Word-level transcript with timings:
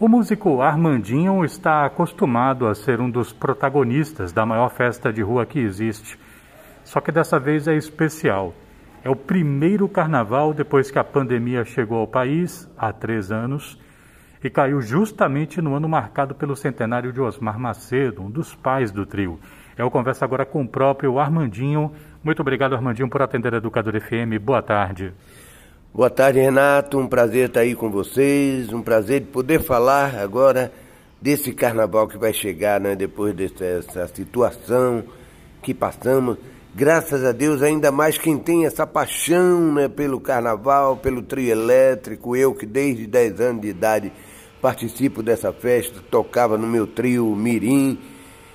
O 0.00 0.06
músico 0.06 0.62
Armandinho 0.62 1.44
está 1.44 1.84
acostumado 1.84 2.68
a 2.68 2.74
ser 2.76 3.00
um 3.00 3.10
dos 3.10 3.32
protagonistas 3.32 4.32
da 4.32 4.46
maior 4.46 4.70
festa 4.70 5.12
de 5.12 5.22
rua 5.22 5.44
que 5.44 5.58
existe. 5.58 6.16
Só 6.84 7.00
que 7.00 7.10
dessa 7.10 7.36
vez 7.36 7.66
é 7.66 7.74
especial. 7.74 8.54
É 9.02 9.10
o 9.10 9.16
primeiro 9.16 9.88
carnaval 9.88 10.54
depois 10.54 10.88
que 10.88 11.00
a 11.00 11.02
pandemia 11.02 11.64
chegou 11.64 11.98
ao 11.98 12.06
país, 12.06 12.70
há 12.78 12.92
três 12.92 13.32
anos, 13.32 13.76
e 14.40 14.48
caiu 14.48 14.80
justamente 14.80 15.60
no 15.60 15.74
ano 15.74 15.88
marcado 15.88 16.32
pelo 16.32 16.54
centenário 16.54 17.12
de 17.12 17.20
Osmar 17.20 17.58
Macedo, 17.58 18.22
um 18.22 18.30
dos 18.30 18.54
pais 18.54 18.92
do 18.92 19.04
trio. 19.04 19.40
Eu 19.76 19.90
converso 19.90 20.24
agora 20.24 20.46
com 20.46 20.62
o 20.62 20.68
próprio 20.68 21.18
Armandinho. 21.18 21.90
Muito 22.22 22.40
obrigado, 22.40 22.76
Armandinho, 22.76 23.10
por 23.10 23.20
atender 23.20 23.52
a 23.52 23.56
Educador 23.56 24.00
FM. 24.00 24.38
Boa 24.40 24.62
tarde. 24.62 25.12
Boa 25.98 26.08
tarde, 26.08 26.38
Renato. 26.38 26.96
Um 26.96 27.08
prazer 27.08 27.48
estar 27.48 27.62
aí 27.62 27.74
com 27.74 27.90
vocês. 27.90 28.72
Um 28.72 28.80
prazer 28.80 29.18
de 29.18 29.26
poder 29.26 29.60
falar 29.60 30.14
agora 30.14 30.72
desse 31.20 31.52
carnaval 31.52 32.06
que 32.06 32.16
vai 32.16 32.32
chegar, 32.32 32.80
né? 32.80 32.94
Depois 32.94 33.34
dessa 33.34 34.06
situação 34.06 35.02
que 35.60 35.74
passamos. 35.74 36.38
Graças 36.72 37.24
a 37.24 37.32
Deus, 37.32 37.62
ainda 37.62 37.90
mais 37.90 38.16
quem 38.16 38.38
tem 38.38 38.64
essa 38.64 38.86
paixão 38.86 39.74
né, 39.74 39.88
pelo 39.88 40.20
carnaval, 40.20 40.98
pelo 40.98 41.20
trio 41.20 41.50
elétrico. 41.50 42.36
Eu 42.36 42.54
que 42.54 42.64
desde 42.64 43.04
10 43.04 43.40
anos 43.40 43.62
de 43.62 43.66
idade 43.66 44.12
participo 44.62 45.20
dessa 45.20 45.52
festa, 45.52 46.00
tocava 46.08 46.56
no 46.56 46.68
meu 46.68 46.86
trio 46.86 47.26
Mirim. 47.34 47.98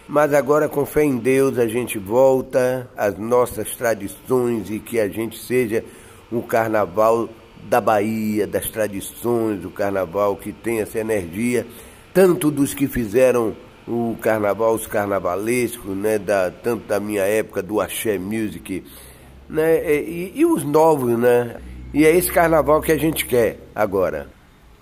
Mas 0.08 0.34
agora, 0.34 0.70
com 0.70 0.86
fé 0.86 1.04
em 1.04 1.18
Deus, 1.18 1.60
a 1.60 1.68
gente 1.68 2.00
volta 2.00 2.90
às 2.96 3.18
nossas 3.18 3.76
tradições 3.76 4.70
e 4.70 4.80
que 4.80 4.98
a 4.98 5.10
gente 5.10 5.38
seja 5.38 5.84
o 6.34 6.42
carnaval 6.42 7.30
da 7.64 7.80
Bahia, 7.80 8.46
das 8.46 8.70
tradições, 8.70 9.64
o 9.64 9.70
carnaval 9.70 10.36
que 10.36 10.52
tem 10.52 10.82
essa 10.82 11.00
energia, 11.00 11.66
tanto 12.14 12.52
dos 12.52 12.74
que 12.74 12.88
fizeram 12.88 13.56
o 13.88 14.16
carnaval, 14.22 14.74
os 14.74 14.88
carnavalescos, 14.88 15.96
né, 15.96 16.18
da, 16.18 16.52
tanto 16.52 16.88
da 16.88 17.00
minha 17.00 17.24
época 17.24 17.62
do 17.62 17.80
Axé 17.80 18.18
Music, 18.18 18.84
né, 19.50 19.84
e, 20.02 20.32
e 20.36 20.46
os 20.46 20.64
novos, 20.64 21.18
né? 21.18 21.58
E 21.94 22.06
é 22.06 22.16
esse 22.16 22.32
carnaval 22.32 22.82
que 22.82 22.92
a 22.92 22.98
gente 22.98 23.26
quer 23.26 23.60
agora. 23.76 24.28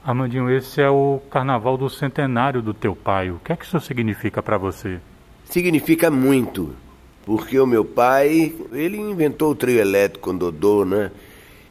Amandinho, 0.04 0.50
esse 0.50 0.82
é 0.82 0.90
o 0.90 1.20
carnaval 1.30 1.78
do 1.78 1.90
centenário 1.90 2.62
do 2.62 2.74
teu 2.74 2.96
pai. 2.96 3.30
O 3.30 3.40
que 3.44 3.52
é 3.52 3.56
que 3.56 3.66
isso 3.66 3.80
significa 3.82 4.42
para 4.42 4.58
você? 4.58 5.00
Significa 5.46 6.10
muito, 6.10 6.74
porque 7.26 7.60
o 7.60 7.68
meu 7.68 7.84
pai, 7.84 8.56
ele 8.72 8.98
inventou 8.98 9.52
o 9.52 9.56
trio 9.56 9.80
elétrico 9.80 10.32
com 10.32 10.38
Dodô, 10.38 10.86
né? 10.86 11.12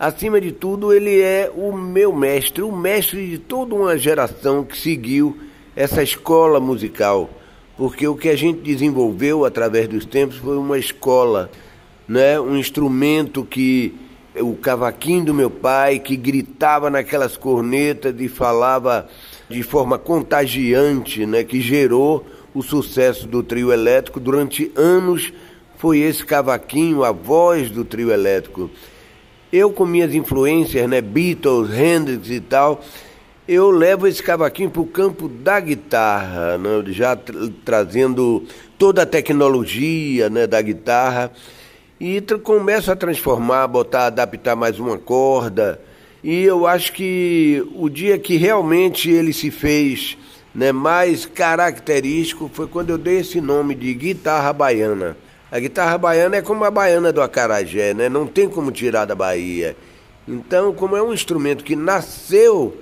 Acima 0.00 0.40
de 0.40 0.50
tudo, 0.50 0.94
ele 0.94 1.20
é 1.20 1.52
o 1.54 1.76
meu 1.76 2.10
mestre, 2.10 2.62
o 2.62 2.72
mestre 2.72 3.28
de 3.28 3.36
toda 3.36 3.74
uma 3.74 3.98
geração 3.98 4.64
que 4.64 4.74
seguiu 4.74 5.36
essa 5.76 6.02
escola 6.02 6.58
musical. 6.58 7.28
Porque 7.76 8.08
o 8.08 8.16
que 8.16 8.30
a 8.30 8.34
gente 8.34 8.62
desenvolveu 8.62 9.44
através 9.44 9.86
dos 9.88 10.06
tempos 10.06 10.38
foi 10.38 10.56
uma 10.56 10.78
escola, 10.78 11.50
né? 12.08 12.40
um 12.40 12.56
instrumento 12.56 13.44
que 13.44 13.94
o 14.36 14.54
cavaquinho 14.54 15.26
do 15.26 15.34
meu 15.34 15.50
pai, 15.50 15.98
que 15.98 16.16
gritava 16.16 16.88
naquelas 16.88 17.36
cornetas 17.36 18.14
e 18.18 18.26
falava 18.26 19.06
de 19.50 19.62
forma 19.62 19.98
contagiante, 19.98 21.26
né? 21.26 21.44
que 21.44 21.60
gerou 21.60 22.24
o 22.54 22.62
sucesso 22.62 23.28
do 23.28 23.42
trio 23.42 23.70
elétrico 23.70 24.18
durante 24.18 24.72
anos. 24.74 25.30
Foi 25.76 25.98
esse 25.98 26.24
cavaquinho, 26.24 27.04
a 27.04 27.12
voz 27.12 27.70
do 27.70 27.84
trio 27.84 28.10
elétrico. 28.10 28.70
Eu, 29.52 29.72
com 29.72 29.84
minhas 29.84 30.14
influências, 30.14 30.88
né, 30.88 31.00
Beatles, 31.00 31.76
Hendrix 31.76 32.30
e 32.30 32.40
tal, 32.40 32.82
eu 33.48 33.68
levo 33.70 34.06
esse 34.06 34.22
cavaquinho 34.22 34.70
para 34.70 34.80
o 34.80 34.86
campo 34.86 35.28
da 35.28 35.58
guitarra, 35.58 36.56
né, 36.56 36.84
já 36.92 37.16
tra 37.16 37.34
trazendo 37.64 38.44
toda 38.78 39.02
a 39.02 39.06
tecnologia 39.06 40.30
né, 40.30 40.46
da 40.46 40.62
guitarra 40.62 41.32
e 42.00 42.22
começo 42.42 42.92
a 42.92 42.96
transformar, 42.96 43.66
botar, 43.66 44.06
adaptar 44.06 44.54
mais 44.54 44.78
uma 44.78 44.96
corda. 44.96 45.80
E 46.22 46.42
eu 46.44 46.66
acho 46.66 46.92
que 46.92 47.62
o 47.74 47.88
dia 47.88 48.18
que 48.18 48.36
realmente 48.36 49.10
ele 49.10 49.32
se 49.32 49.50
fez 49.50 50.16
né, 50.54 50.70
mais 50.70 51.26
característico 51.26 52.48
foi 52.52 52.66
quando 52.66 52.90
eu 52.90 52.98
dei 52.98 53.18
esse 53.18 53.40
nome 53.40 53.74
de 53.74 53.92
guitarra 53.94 54.52
baiana. 54.52 55.16
A 55.52 55.58
guitarra 55.58 55.98
baiana 55.98 56.36
é 56.36 56.42
como 56.42 56.64
a 56.64 56.70
baiana 56.70 57.12
do 57.12 57.20
acarajé, 57.20 57.92
né? 57.92 58.08
Não 58.08 58.26
tem 58.26 58.48
como 58.48 58.70
tirar 58.70 59.04
da 59.04 59.16
Bahia. 59.16 59.76
Então, 60.28 60.72
como 60.72 60.96
é 60.96 61.02
um 61.02 61.12
instrumento 61.12 61.64
que 61.64 61.74
nasceu 61.74 62.76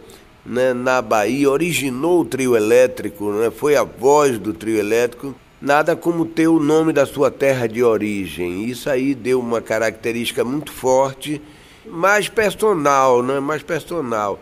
né, 0.45 0.75
na 0.75 1.01
Bahia, 1.01 1.51
originou 1.51 2.21
o 2.21 2.25
trio 2.25 2.55
elétrico, 2.55 3.31
né? 3.33 3.51
foi 3.51 3.75
a 3.75 3.85
voz 3.85 4.39
do 4.39 4.53
trio 4.53 4.79
elétrico, 4.79 5.35
nada 5.61 5.97
como 5.97 6.27
ter 6.27 6.49
o 6.49 6.61
nome 6.61 6.93
da 6.93 7.07
sua 7.07 7.31
terra 7.31 7.67
de 7.67 7.83
origem. 7.83 8.65
Isso 8.65 8.91
aí 8.91 9.15
deu 9.15 9.41
uma 9.41 9.63
característica 9.63 10.45
muito 10.45 10.71
forte, 10.71 11.41
mais 11.87 12.29
personal, 12.29 13.23
né? 13.23 13.41
mais 13.41 13.63
personal. 13.63 14.39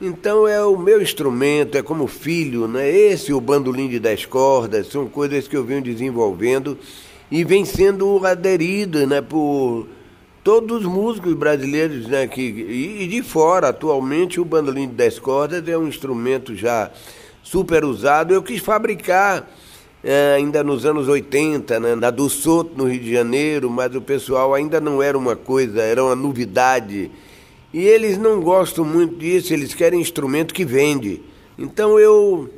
Então 0.00 0.46
é 0.46 0.62
o 0.62 0.76
meu 0.76 1.00
instrumento, 1.00 1.76
é 1.76 1.82
como 1.82 2.06
filho, 2.06 2.68
né? 2.68 2.90
Esse 2.90 3.32
o 3.32 3.40
bandolim 3.40 3.88
de 3.88 3.98
10 3.98 4.26
cordas, 4.26 4.88
são 4.88 5.08
coisas 5.08 5.48
que 5.48 5.56
eu 5.56 5.64
venho 5.64 5.80
desenvolvendo 5.80 6.78
e 7.30 7.44
vem 7.44 7.64
sendo 7.64 8.24
aderido 8.24 9.06
né, 9.06 9.20
por 9.20 9.86
todos 10.44 10.82
os 10.82 10.86
músicos 10.86 11.34
brasileiros 11.34 12.06
né, 12.06 12.26
que, 12.26 12.40
e, 12.40 13.06
de 13.08 13.22
fora. 13.22 13.68
Atualmente 13.68 14.40
o 14.40 14.44
bandolim 14.44 14.88
de 14.88 14.94
10 14.94 15.18
cordas 15.18 15.66
é 15.68 15.76
um 15.76 15.88
instrumento 15.88 16.54
já 16.54 16.90
super 17.42 17.84
usado. 17.84 18.32
Eu 18.32 18.42
quis 18.42 18.60
fabricar 18.60 19.48
é, 20.04 20.34
ainda 20.36 20.62
nos 20.62 20.86
anos 20.86 21.08
80, 21.08 21.80
né, 21.80 21.94
na 21.96 22.10
do 22.10 22.30
Soto, 22.30 22.72
no 22.76 22.84
Rio 22.84 23.00
de 23.00 23.12
Janeiro, 23.12 23.68
mas 23.68 23.94
o 23.94 24.00
pessoal 24.00 24.54
ainda 24.54 24.80
não 24.80 25.02
era 25.02 25.18
uma 25.18 25.34
coisa, 25.34 25.82
era 25.82 26.02
uma 26.02 26.14
novidade. 26.14 27.10
E 27.74 27.84
eles 27.84 28.16
não 28.16 28.40
gostam 28.40 28.84
muito 28.84 29.16
disso, 29.16 29.52
eles 29.52 29.74
querem 29.74 30.00
instrumento 30.00 30.54
que 30.54 30.64
vende. 30.64 31.22
Então 31.58 31.98
eu 31.98 32.48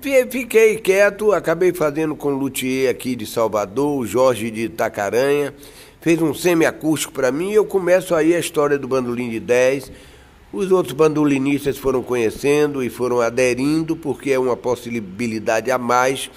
Fiquei 0.00 0.76
quieto, 0.76 1.32
acabei 1.32 1.72
fazendo 1.72 2.14
com 2.14 2.28
o 2.28 2.38
luthier 2.38 2.88
aqui 2.88 3.16
de 3.16 3.26
Salvador, 3.26 3.98
o 3.98 4.06
Jorge 4.06 4.48
de 4.48 4.66
Itacaranha, 4.66 5.52
fez 6.00 6.22
um 6.22 6.32
semiacústico 6.32 7.12
para 7.12 7.32
mim 7.32 7.50
e 7.50 7.54
eu 7.54 7.64
começo 7.64 8.14
aí 8.14 8.32
a 8.32 8.38
história 8.38 8.78
do 8.78 8.86
bandolim 8.86 9.28
de 9.28 9.40
10. 9.40 9.90
Os 10.52 10.70
outros 10.70 10.94
bandolinistas 10.94 11.76
foram 11.76 12.00
conhecendo 12.00 12.80
e 12.80 12.88
foram 12.88 13.20
aderindo, 13.20 13.96
porque 13.96 14.30
é 14.30 14.38
uma 14.38 14.56
possibilidade 14.56 15.68
a 15.68 15.78
mais. 15.78 16.30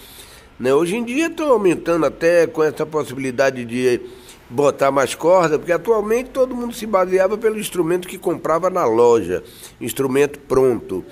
Né? 0.59 0.73
Hoje 0.73 0.95
em 0.97 1.03
dia 1.03 1.28
estão 1.28 1.51
aumentando 1.51 2.07
até 2.07 2.47
com 2.47 2.63
essa 2.63 2.83
possibilidade 2.83 3.63
de 3.63 4.01
botar 4.49 4.89
mais 4.89 5.13
corda, 5.13 5.59
porque 5.59 5.72
atualmente 5.72 6.31
todo 6.31 6.55
mundo 6.55 6.73
se 6.73 6.88
baseava 6.88 7.38
pelo 7.38 7.59
instrumento 7.59 8.07
que 8.07 8.17
comprava 8.17 8.72
na 8.72 8.85
loja, 8.85 9.43
instrumento 9.79 10.39
pronto. 10.39 11.05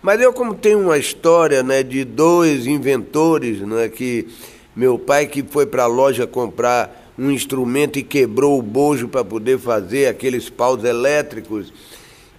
Mas 0.00 0.20
eu 0.20 0.32
como 0.32 0.54
tenho 0.54 0.78
uma 0.80 0.96
história 0.96 1.62
né, 1.62 1.82
de 1.82 2.04
dois 2.04 2.66
inventores, 2.66 3.60
né, 3.60 3.88
que 3.88 4.28
meu 4.74 4.98
pai 4.98 5.26
que 5.26 5.42
foi 5.42 5.66
para 5.66 5.84
a 5.84 5.86
loja 5.88 6.26
comprar 6.26 7.12
um 7.18 7.32
instrumento 7.32 7.98
e 7.98 8.02
quebrou 8.04 8.58
o 8.58 8.62
bojo 8.62 9.08
para 9.08 9.24
poder 9.24 9.58
fazer 9.58 10.06
aqueles 10.06 10.48
paus 10.48 10.84
elétricos. 10.84 11.72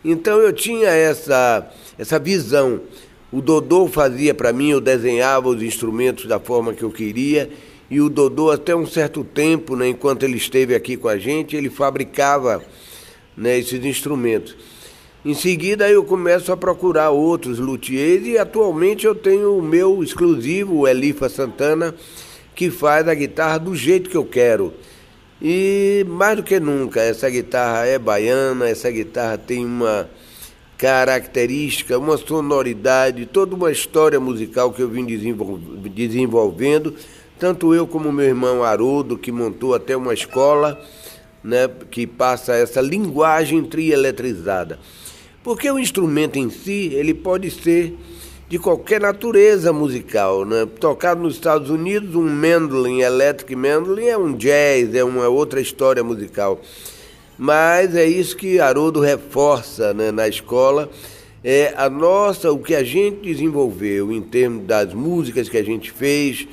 Então 0.06 0.40
eu 0.40 0.54
tinha 0.54 0.88
essa, 0.88 1.70
essa 1.98 2.18
visão. 2.18 2.80
O 3.30 3.42
Dodô 3.42 3.88
fazia 3.88 4.34
para 4.34 4.54
mim, 4.54 4.70
eu 4.70 4.80
desenhava 4.80 5.50
os 5.50 5.62
instrumentos 5.62 6.26
da 6.26 6.40
forma 6.40 6.74
que 6.74 6.84
eu 6.84 6.90
queria, 6.90 7.50
e 7.92 8.00
o 8.00 8.10
Dodô, 8.10 8.52
até 8.52 8.74
um 8.74 8.86
certo 8.86 9.24
tempo, 9.24 9.76
né, 9.76 9.90
enquanto 9.90 10.24
ele 10.24 10.38
esteve 10.38 10.74
aqui 10.74 10.96
com 10.96 11.10
a 11.10 11.18
gente, 11.18 11.58
ele 11.58 11.70
fabricava 11.70 12.64
né, 13.36 13.60
esses 13.60 13.84
instrumentos. 13.84 14.56
Em 15.30 15.36
seguida 15.36 15.88
eu 15.88 16.04
começo 16.04 16.52
a 16.52 16.58
procurar 16.58 17.12
outros 17.12 17.60
luthiers 17.60 18.26
e 18.26 18.36
atualmente 18.36 19.06
eu 19.06 19.14
tenho 19.14 19.60
o 19.60 19.62
meu 19.62 20.04
exclusivo, 20.04 20.78
o 20.78 20.88
Elifa 20.88 21.30
Santana, 21.30 21.94
que 22.56 22.72
faz 22.72 23.08
a 23.08 23.14
guitarra 23.14 23.60
do 23.60 23.76
jeito 23.76 24.10
que 24.10 24.18
eu 24.18 24.26
quero. 24.26 24.74
E 25.40 26.04
mais 26.10 26.36
do 26.36 26.42
que 26.42 26.60
nunca, 26.60 27.00
essa 27.00 27.30
guitarra 27.30 27.86
é 27.86 28.00
baiana, 28.00 28.68
essa 28.68 28.90
guitarra 28.90 29.38
tem 29.38 29.64
uma 29.64 30.10
característica, 30.80 32.00
uma 32.00 32.18
sonoridade, 32.18 33.28
toda 33.28 33.54
uma 33.54 33.72
história 33.72 34.20
musical 34.20 34.74
que 34.74 34.82
eu 34.82 34.90
vim 34.90 35.06
desenvolvendo, 35.06 36.96
tanto 37.38 37.76
eu 37.76 37.86
como 37.86 38.12
meu 38.12 38.26
irmão 38.26 38.64
Haroldo, 38.64 39.16
que 39.16 39.32
montou 39.32 39.76
até 39.76 39.96
uma 39.96 40.12
escola 40.12 40.84
né, 41.44 41.70
que 41.92 42.08
passa 42.08 42.56
essa 42.56 42.82
linguagem 42.82 43.64
trieletrizada. 43.64 44.80
Porque 45.50 45.68
o 45.72 45.80
instrumento 45.80 46.38
em 46.38 46.48
si, 46.52 46.92
ele 46.94 47.12
pode 47.12 47.50
ser 47.50 47.98
de 48.48 48.60
qualquer 48.60 49.02
natureza 49.02 49.74
musical, 49.74 50.46
né? 50.46 50.68
Tocado 50.80 51.24
nos 51.24 51.34
Estados 51.34 51.72
Unidos, 51.72 52.14
um 52.14 52.30
mandolin, 52.30 53.00
electric 53.00 53.56
mandolin 53.56 54.06
é 54.06 54.16
um 54.16 54.34
jazz, 54.34 54.94
é 54.94 55.04
uma 55.04 55.28
outra 55.28 55.60
história 55.60 56.04
musical. 56.04 56.62
Mas 57.36 57.96
é 57.96 58.06
isso 58.06 58.38
que 58.38 58.60
Haroldo 58.60 59.00
reforça 59.00 59.92
né, 59.92 60.12
na 60.12 60.28
escola, 60.28 60.88
é 61.44 61.74
a 61.76 61.90
nossa, 61.90 62.52
o 62.52 62.60
que 62.60 62.76
a 62.76 62.84
gente 62.84 63.22
desenvolveu 63.22 64.12
em 64.12 64.22
termos 64.22 64.68
das 64.68 64.94
músicas 64.94 65.50
que 65.50 65.58
a 65.58 65.64
gente 65.64 65.92
fez 65.92 66.48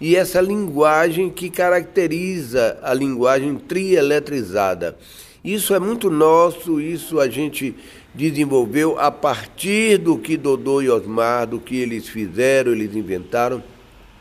e 0.00 0.14
essa 0.14 0.40
linguagem 0.40 1.30
que 1.30 1.50
caracteriza 1.50 2.78
a 2.80 2.94
linguagem 2.94 3.56
trieletrizada. 3.56 4.96
Isso 5.44 5.74
é 5.74 5.80
muito 5.80 6.10
nosso, 6.10 6.80
isso 6.80 7.18
a 7.18 7.28
gente 7.28 7.74
desenvolveu 8.16 8.98
a 8.98 9.10
partir 9.10 9.98
do 9.98 10.16
que 10.16 10.38
Dodô 10.38 10.80
e 10.80 10.88
Osmar, 10.88 11.46
do 11.46 11.60
que 11.60 11.76
eles 11.76 12.08
fizeram, 12.08 12.72
eles 12.72 12.96
inventaram. 12.96 13.62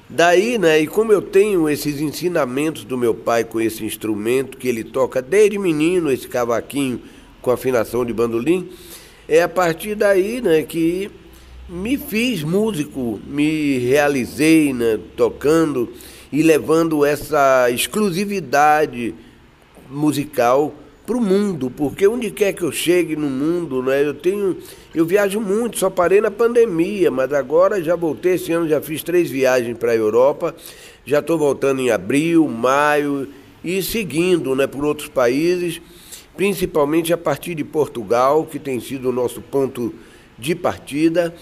Daí, 0.10 0.58
né, 0.58 0.82
e 0.82 0.86
como 0.86 1.14
eu 1.14 1.22
tenho 1.22 1.70
esses 1.70 2.02
ensinamentos 2.02 2.84
do 2.84 2.98
meu 2.98 3.16
pai 3.16 3.44
com 3.44 3.60
esse 3.60 3.86
instrumento 3.86 4.58
que 4.58 4.68
ele 4.68 4.84
toca 4.84 5.22
desde 5.22 5.58
menino, 5.58 6.12
esse 6.12 6.28
cavaquinho 6.28 7.02
com 7.42 7.52
afinação 7.52 8.06
de 8.06 8.14
bandolim, 8.14 8.70
é 9.28 9.42
a 9.42 9.50
partir 9.50 9.96
daí, 9.96 10.42
né, 10.42 10.62
que 10.62 11.10
me 11.68 11.98
fiz 11.98 12.44
músico, 12.44 13.20
me 13.26 13.80
realizei, 13.80 14.74
né, 14.74 15.00
tocando 15.16 15.92
e 16.32 16.44
levando 16.44 17.06
essa 17.06 17.72
exclusividade 17.72 19.16
musical 19.90 20.74
para 21.06 21.16
o 21.16 21.22
mundo, 21.22 21.69
porque 21.69 22.07
onde 22.07 22.31
quer 22.31 22.54
que 22.54 22.63
eu 22.63 22.72
chegue 22.72 23.16
no 23.16 23.30
mundo, 23.30 23.84
né, 23.84 24.04
eu 24.04 24.13
tenho, 24.13 24.57
eu 24.94 25.06
viajo 25.06 25.40
muito, 25.40 25.78
só 25.78 25.90
parei 25.90 26.19
na 26.19 26.31
pandemia, 26.31 27.12
mas 27.12 27.31
agora 27.31 27.81
já 27.84 27.96
voltei 27.96 28.34
esse 28.34 28.52
ano, 28.52 28.68
já 28.68 28.81
fiz 28.81 29.04
três 29.04 29.30
viagens 29.30 29.78
para 29.78 29.92
a 29.92 29.96
Europa, 29.96 30.56
já 31.06 31.19
estou 31.19 31.38
voltando 31.38 31.80
em 31.81 31.92
abril, 31.92 32.48
maio 32.48 33.28
e 33.63 33.84
seguindo, 33.84 34.56
né, 34.56 34.66
por 34.66 34.84
outros 34.84 35.07
países, 35.07 35.80
principalmente 36.36 37.13
a 37.13 37.18
partir 37.18 37.54
de 37.54 37.63
Portugal, 37.63 38.46
que 38.46 38.58
tem 38.58 38.80
sido 38.80 39.10
o 39.10 39.13
nosso 39.13 39.42
ponto 39.42 39.94
de 40.40 40.56
partida, 40.56 41.36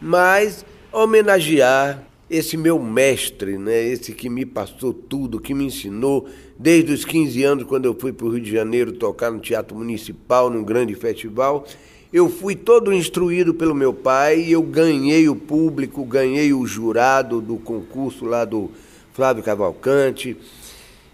mas 0.00 0.64
homenagear 0.90 2.04
esse 2.30 2.56
meu 2.56 2.78
mestre, 2.78 3.58
né, 3.58 3.82
esse 3.82 4.12
que 4.12 4.28
me 4.28 4.46
passou 4.46 4.92
tudo, 4.92 5.40
que 5.40 5.54
me 5.54 5.64
ensinou 5.64 6.26
desde 6.58 6.92
os 6.92 7.04
15 7.04 7.42
anos, 7.44 7.64
quando 7.64 7.84
eu 7.84 7.94
fui 7.94 8.12
para 8.12 8.26
o 8.26 8.30
Rio 8.30 8.40
de 8.40 8.50
Janeiro 8.50 8.92
tocar 8.92 9.30
no 9.30 9.38
Teatro 9.38 9.76
Municipal, 9.76 10.50
num 10.50 10.64
grande 10.64 10.94
festival. 10.94 11.64
Eu 12.12 12.28
fui 12.28 12.56
todo 12.56 12.92
instruído 12.92 13.54
pelo 13.54 13.74
meu 13.74 13.92
pai 13.92 14.40
e 14.40 14.52
eu 14.52 14.62
ganhei 14.62 15.28
o 15.28 15.36
público, 15.36 16.04
ganhei 16.04 16.52
o 16.52 16.66
jurado 16.66 17.40
do 17.40 17.56
concurso 17.56 18.24
lá 18.24 18.44
do 18.44 18.70
Flávio 19.12 19.42
Cavalcante. 19.42 20.36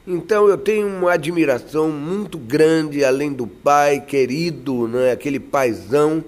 Então 0.07 0.49
eu 0.49 0.57
tenho 0.57 0.87
uma 0.87 1.13
admiração 1.13 1.91
muito 1.91 2.39
grande, 2.39 3.05
além 3.05 3.33
do 3.33 3.47
pai 3.47 4.01
querido, 4.01 4.87
né, 4.87 5.13
aquele 5.13 5.41
paizão 5.41 6.25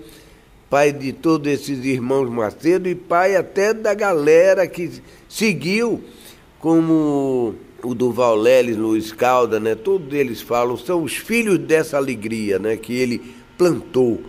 pai 0.68 0.92
de 0.92 1.12
todos 1.12 1.50
esses 1.52 1.84
irmãos 1.84 2.28
Macedo 2.28 2.88
e 2.88 2.94
pai 2.94 3.36
até 3.36 3.72
da 3.72 3.94
galera 3.94 4.66
que 4.66 4.90
seguiu, 5.28 6.02
como 6.58 7.54
o 7.82 7.94
Duval 7.94 8.36
Leles, 8.36 8.76
Luiz 8.76 9.12
Calda, 9.12 9.60
né? 9.60 9.74
Todos 9.74 10.12
eles 10.12 10.40
falam, 10.40 10.76
são 10.76 11.02
os 11.02 11.16
filhos 11.16 11.58
dessa 11.58 11.96
alegria, 11.96 12.58
né? 12.58 12.76
Que 12.76 12.94
ele 12.94 13.22
plantou, 13.56 14.20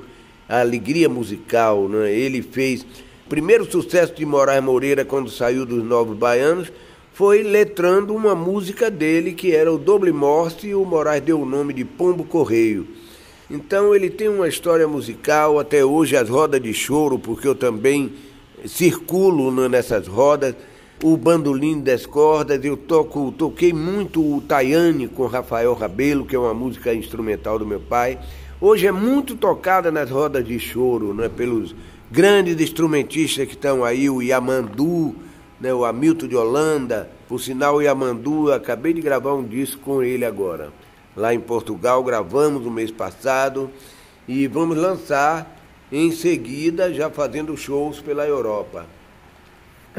a 0.47 0.59
alegria 0.59 1.09
musical, 1.09 1.88
né? 1.89 2.13
Ele 2.13 2.41
fez. 2.41 2.83
O 3.25 3.29
primeiro 3.29 3.69
sucesso 3.69 4.13
de 4.13 4.25
Moraes 4.25 4.63
Moreira 4.63 5.03
quando 5.03 5.29
saiu 5.29 5.65
dos 5.65 5.83
Novos 5.83 6.17
Baianos 6.17 6.71
foi 7.13 7.44
letrando 7.44 8.15
uma 8.15 8.35
música 8.35 8.89
dele 8.91 9.33
que 9.33 9.51
era 9.51 9.73
o 9.73 9.77
Doble 9.77 10.13
Morte 10.13 10.67
e 10.67 10.75
o 10.75 10.85
Moraes 10.85 11.23
deu 11.23 11.41
o 11.41 11.45
nome 11.45 11.73
de 11.73 11.83
Pombo 11.83 12.23
Correio. 12.23 12.88
Então 13.49 13.95
ele 13.95 14.09
tem 14.09 14.29
uma 14.29 14.47
história 14.47 14.88
musical, 14.88 15.57
até 15.57 15.83
hoje 15.83 16.15
as 16.15 16.29
rodas 16.29 16.61
de 16.61 16.73
choro, 16.73 17.17
porque 17.17 17.47
eu 17.47 17.55
também 17.55 18.13
circulo 18.65 19.51
nessas 19.67 20.05
rodas, 20.07 20.53
o 21.03 21.15
bandolim 21.15 21.79
das 21.79 22.05
cordas, 22.05 22.63
eu 22.63 22.75
toco, 22.75 23.31
toquei 23.31 23.71
muito 23.71 24.21
o 24.21 24.41
Tayane 24.41 25.07
com 25.07 25.27
Rafael 25.27 25.73
Rabelo, 25.73 26.25
que 26.25 26.35
é 26.35 26.39
uma 26.39 26.53
música 26.53 26.94
instrumental 26.94 27.59
do 27.59 27.65
meu 27.65 27.79
pai. 27.79 28.19
Hoje 28.59 28.88
é 28.88 28.91
muito 28.91 29.35
tocada 29.35 29.91
nas 29.91 30.09
rodas 30.09 30.45
de 30.45 30.59
choro, 30.59 31.13
né, 31.13 31.29
pelos 31.29 31.75
grandes 32.11 32.59
instrumentistas 32.59 33.45
que 33.45 33.53
estão 33.53 33.83
aí, 33.85 34.09
o 34.09 34.21
Yamandu, 34.21 35.15
né, 35.61 35.73
o 35.73 35.85
Hamilton 35.85 36.27
de 36.27 36.35
Holanda. 36.35 37.09
Por 37.27 37.39
sinal, 37.39 37.75
o 37.75 37.81
Yamandu, 37.81 38.51
acabei 38.51 38.94
de 38.94 39.01
gravar 39.01 39.35
um 39.35 39.44
disco 39.44 39.81
com 39.81 40.01
ele 40.01 40.25
agora 40.25 40.71
lá 41.17 41.33
em 41.33 41.39
Portugal, 41.39 42.03
gravamos 42.03 42.63
no 42.63 42.69
mês 42.69 42.91
passado 42.91 43.71
e 44.27 44.45
vamos 44.45 44.77
lançar 44.77 45.57
em 45.91 46.11
seguida, 46.11 46.94
já 46.94 47.09
fazendo 47.09 47.57
shows 47.57 47.99
pela 47.99 48.25
Europa. 48.27 48.85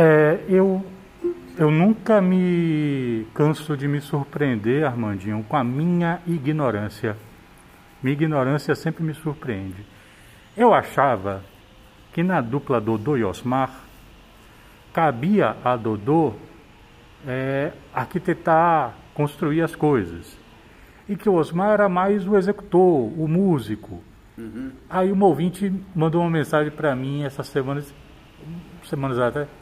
É, 0.00 0.45
eu, 0.49 0.87
eu 1.59 1.73
nunca 1.73 2.21
me 2.21 3.27
canso 3.35 3.77
de 3.77 3.89
me 3.89 4.00
surpreender, 4.00 4.87
Armandinho, 4.87 5.45
com 5.49 5.56
a 5.56 5.65
minha 5.65 6.21
ignorância. 6.25 7.17
Minha 8.00 8.12
ignorância 8.12 8.77
sempre 8.77 9.03
me 9.03 9.12
surpreende. 9.12 9.85
Eu 10.56 10.73
achava 10.73 11.43
que 12.12 12.23
na 12.23 12.41
dupla 12.41 12.81
Dodô 12.81 13.17
e 13.17 13.25
Osmar 13.25 13.73
cabia 14.93 15.56
a 15.65 15.75
Dodô 15.75 16.35
é, 17.27 17.73
arquitetar, 17.93 18.95
construir 19.15 19.62
as 19.62 19.75
coisas 19.75 20.39
e 21.09 21.17
que 21.17 21.29
o 21.29 21.35
Osmar 21.35 21.73
era 21.73 21.89
mais 21.89 22.25
o 22.25 22.37
executor, 22.37 22.81
o 23.21 23.27
músico. 23.27 24.00
Uhum. 24.37 24.71
Aí 24.89 25.11
um 25.11 25.21
ouvinte 25.25 25.73
mandou 25.93 26.21
uma 26.21 26.31
mensagem 26.31 26.71
para 26.71 26.95
mim 26.95 27.25
essas 27.25 27.49
semanas, 27.49 27.93
semanas 28.85 29.19
atrás. 29.19 29.58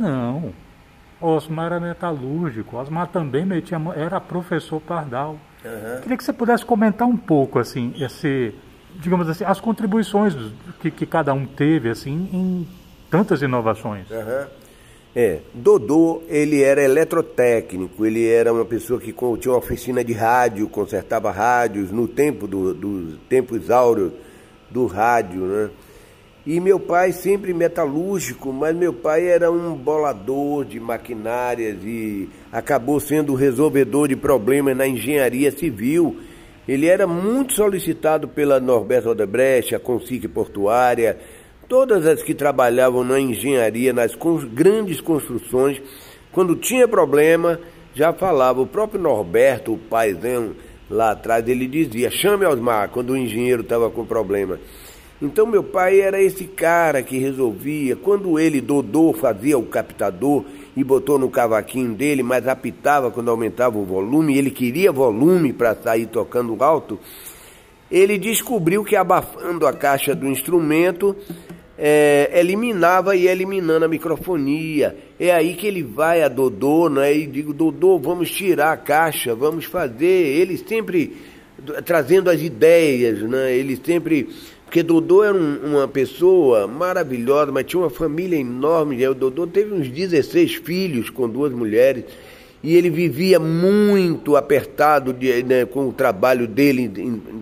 Não, 0.00 0.54
Osmar 1.20 1.66
era 1.66 1.78
metalúrgico, 1.80 2.78
Osmar 2.78 3.08
também 3.08 3.44
metia, 3.44 3.78
era 3.94 4.18
professor 4.18 4.80
Pardal. 4.80 5.36
Uhum. 5.62 6.00
Queria 6.00 6.16
que 6.16 6.24
você 6.24 6.32
pudesse 6.32 6.64
comentar 6.64 7.06
um 7.06 7.16
pouco, 7.16 7.58
assim, 7.58 7.92
esse, 8.00 8.54
digamos 8.96 9.28
assim, 9.28 9.44
as 9.44 9.60
contribuições 9.60 10.34
que, 10.80 10.90
que 10.90 11.04
cada 11.04 11.34
um 11.34 11.44
teve, 11.44 11.90
assim, 11.90 12.30
em 12.32 12.66
tantas 13.10 13.42
inovações. 13.42 14.10
Uhum. 14.10 14.46
É, 15.14 15.40
Dodô, 15.52 16.22
ele 16.28 16.62
era 16.62 16.82
eletrotécnico, 16.82 18.06
ele 18.06 18.26
era 18.26 18.52
uma 18.52 18.64
pessoa 18.64 18.98
que 18.98 19.12
tinha 19.12 19.52
uma 19.52 19.58
oficina 19.58 20.02
de 20.02 20.14
rádio, 20.14 20.68
consertava 20.68 21.30
rádios 21.30 21.90
no 21.90 22.08
tempo 22.08 22.46
dos 22.46 22.76
do 22.76 23.18
tempos 23.28 23.70
áureos 23.70 24.12
do 24.70 24.86
rádio, 24.86 25.40
né? 25.42 25.70
E 26.46 26.58
meu 26.58 26.80
pai 26.80 27.12
sempre 27.12 27.52
metalúrgico, 27.52 28.50
mas 28.50 28.74
meu 28.74 28.94
pai 28.94 29.26
era 29.26 29.50
um 29.50 29.74
bolador 29.74 30.64
de 30.64 30.80
maquinárias 30.80 31.76
e 31.84 32.30
acabou 32.50 32.98
sendo 32.98 33.34
resolvedor 33.34 34.08
de 34.08 34.16
problemas 34.16 34.74
na 34.74 34.86
engenharia 34.86 35.52
civil. 35.52 36.18
Ele 36.66 36.86
era 36.86 37.06
muito 37.06 37.52
solicitado 37.52 38.26
pela 38.26 38.58
Norberto 38.58 39.10
Odebrecht, 39.10 39.74
a 39.74 39.78
Consic 39.78 40.26
Portuária, 40.28 41.18
todas 41.68 42.06
as 42.06 42.22
que 42.22 42.34
trabalhavam 42.34 43.04
na 43.04 43.20
engenharia, 43.20 43.92
nas 43.92 44.16
grandes 44.54 44.98
construções, 44.98 45.80
quando 46.32 46.56
tinha 46.56 46.88
problema, 46.88 47.60
já 47.94 48.14
falava. 48.14 48.62
O 48.62 48.66
próprio 48.66 49.00
Norberto, 49.00 49.74
o 49.74 49.78
paizão, 49.78 50.52
lá 50.88 51.10
atrás, 51.10 51.46
ele 51.46 51.66
dizia: 51.66 52.10
chame 52.10 52.46
Osmar 52.46 52.88
quando 52.88 53.10
o 53.10 53.16
engenheiro 53.16 53.60
estava 53.60 53.90
com 53.90 54.06
problema. 54.06 54.58
Então 55.20 55.46
meu 55.46 55.62
pai 55.62 56.00
era 56.00 56.20
esse 56.20 56.44
cara 56.44 57.02
que 57.02 57.18
resolvia. 57.18 57.94
Quando 57.94 58.38
ele, 58.38 58.60
Dodô, 58.60 59.12
fazia 59.12 59.58
o 59.58 59.66
captador 59.66 60.44
e 60.74 60.82
botou 60.82 61.18
no 61.18 61.28
cavaquinho 61.28 61.94
dele, 61.94 62.22
mas 62.22 62.48
apitava 62.48 63.10
quando 63.10 63.30
aumentava 63.30 63.78
o 63.78 63.84
volume, 63.84 64.38
ele 64.38 64.50
queria 64.50 64.90
volume 64.90 65.52
para 65.52 65.74
sair 65.74 66.06
tocando 66.06 66.56
alto, 66.62 66.98
ele 67.90 68.16
descobriu 68.16 68.82
que 68.82 68.96
abafando 68.96 69.66
a 69.66 69.72
caixa 69.72 70.14
do 70.14 70.26
instrumento, 70.26 71.14
é, 71.76 72.30
eliminava 72.34 73.16
e 73.16 73.26
eliminando 73.26 73.84
a 73.84 73.88
microfonia. 73.88 74.96
É 75.18 75.32
aí 75.32 75.54
que 75.54 75.66
ele 75.66 75.82
vai 75.82 76.22
a 76.22 76.28
Dodô, 76.28 76.88
né? 76.88 77.14
E 77.14 77.26
digo, 77.26 77.52
Dodô, 77.52 77.98
vamos 77.98 78.30
tirar 78.30 78.72
a 78.72 78.76
caixa, 78.76 79.34
vamos 79.34 79.64
fazer. 79.64 80.06
Ele 80.06 80.56
sempre 80.56 81.16
trazendo 81.84 82.30
as 82.30 82.40
ideias, 82.40 83.20
né? 83.22 83.54
Ele 83.54 83.80
sempre. 83.84 84.28
Porque 84.70 84.84
Dodô 84.84 85.24
era 85.24 85.36
um, 85.36 85.78
uma 85.78 85.88
pessoa 85.88 86.68
maravilhosa, 86.68 87.50
mas 87.50 87.66
tinha 87.66 87.80
uma 87.80 87.90
família 87.90 88.36
enorme. 88.36 89.04
O 89.04 89.14
Dodô 89.14 89.44
teve 89.44 89.74
uns 89.74 89.88
16 89.88 90.54
filhos 90.54 91.10
com 91.10 91.28
duas 91.28 91.52
mulheres. 91.52 92.04
E 92.62 92.76
ele 92.76 92.88
vivia 92.88 93.40
muito 93.40 94.36
apertado 94.36 95.12
de, 95.12 95.42
né, 95.42 95.64
com 95.64 95.88
o 95.88 95.92
trabalho 95.92 96.46
dele 96.46 96.88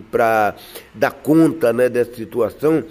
para 0.09 0.55
dar 0.95 1.11
conta 1.11 1.71
né, 1.71 1.87
dessa 1.87 2.15
situação. 2.15 2.83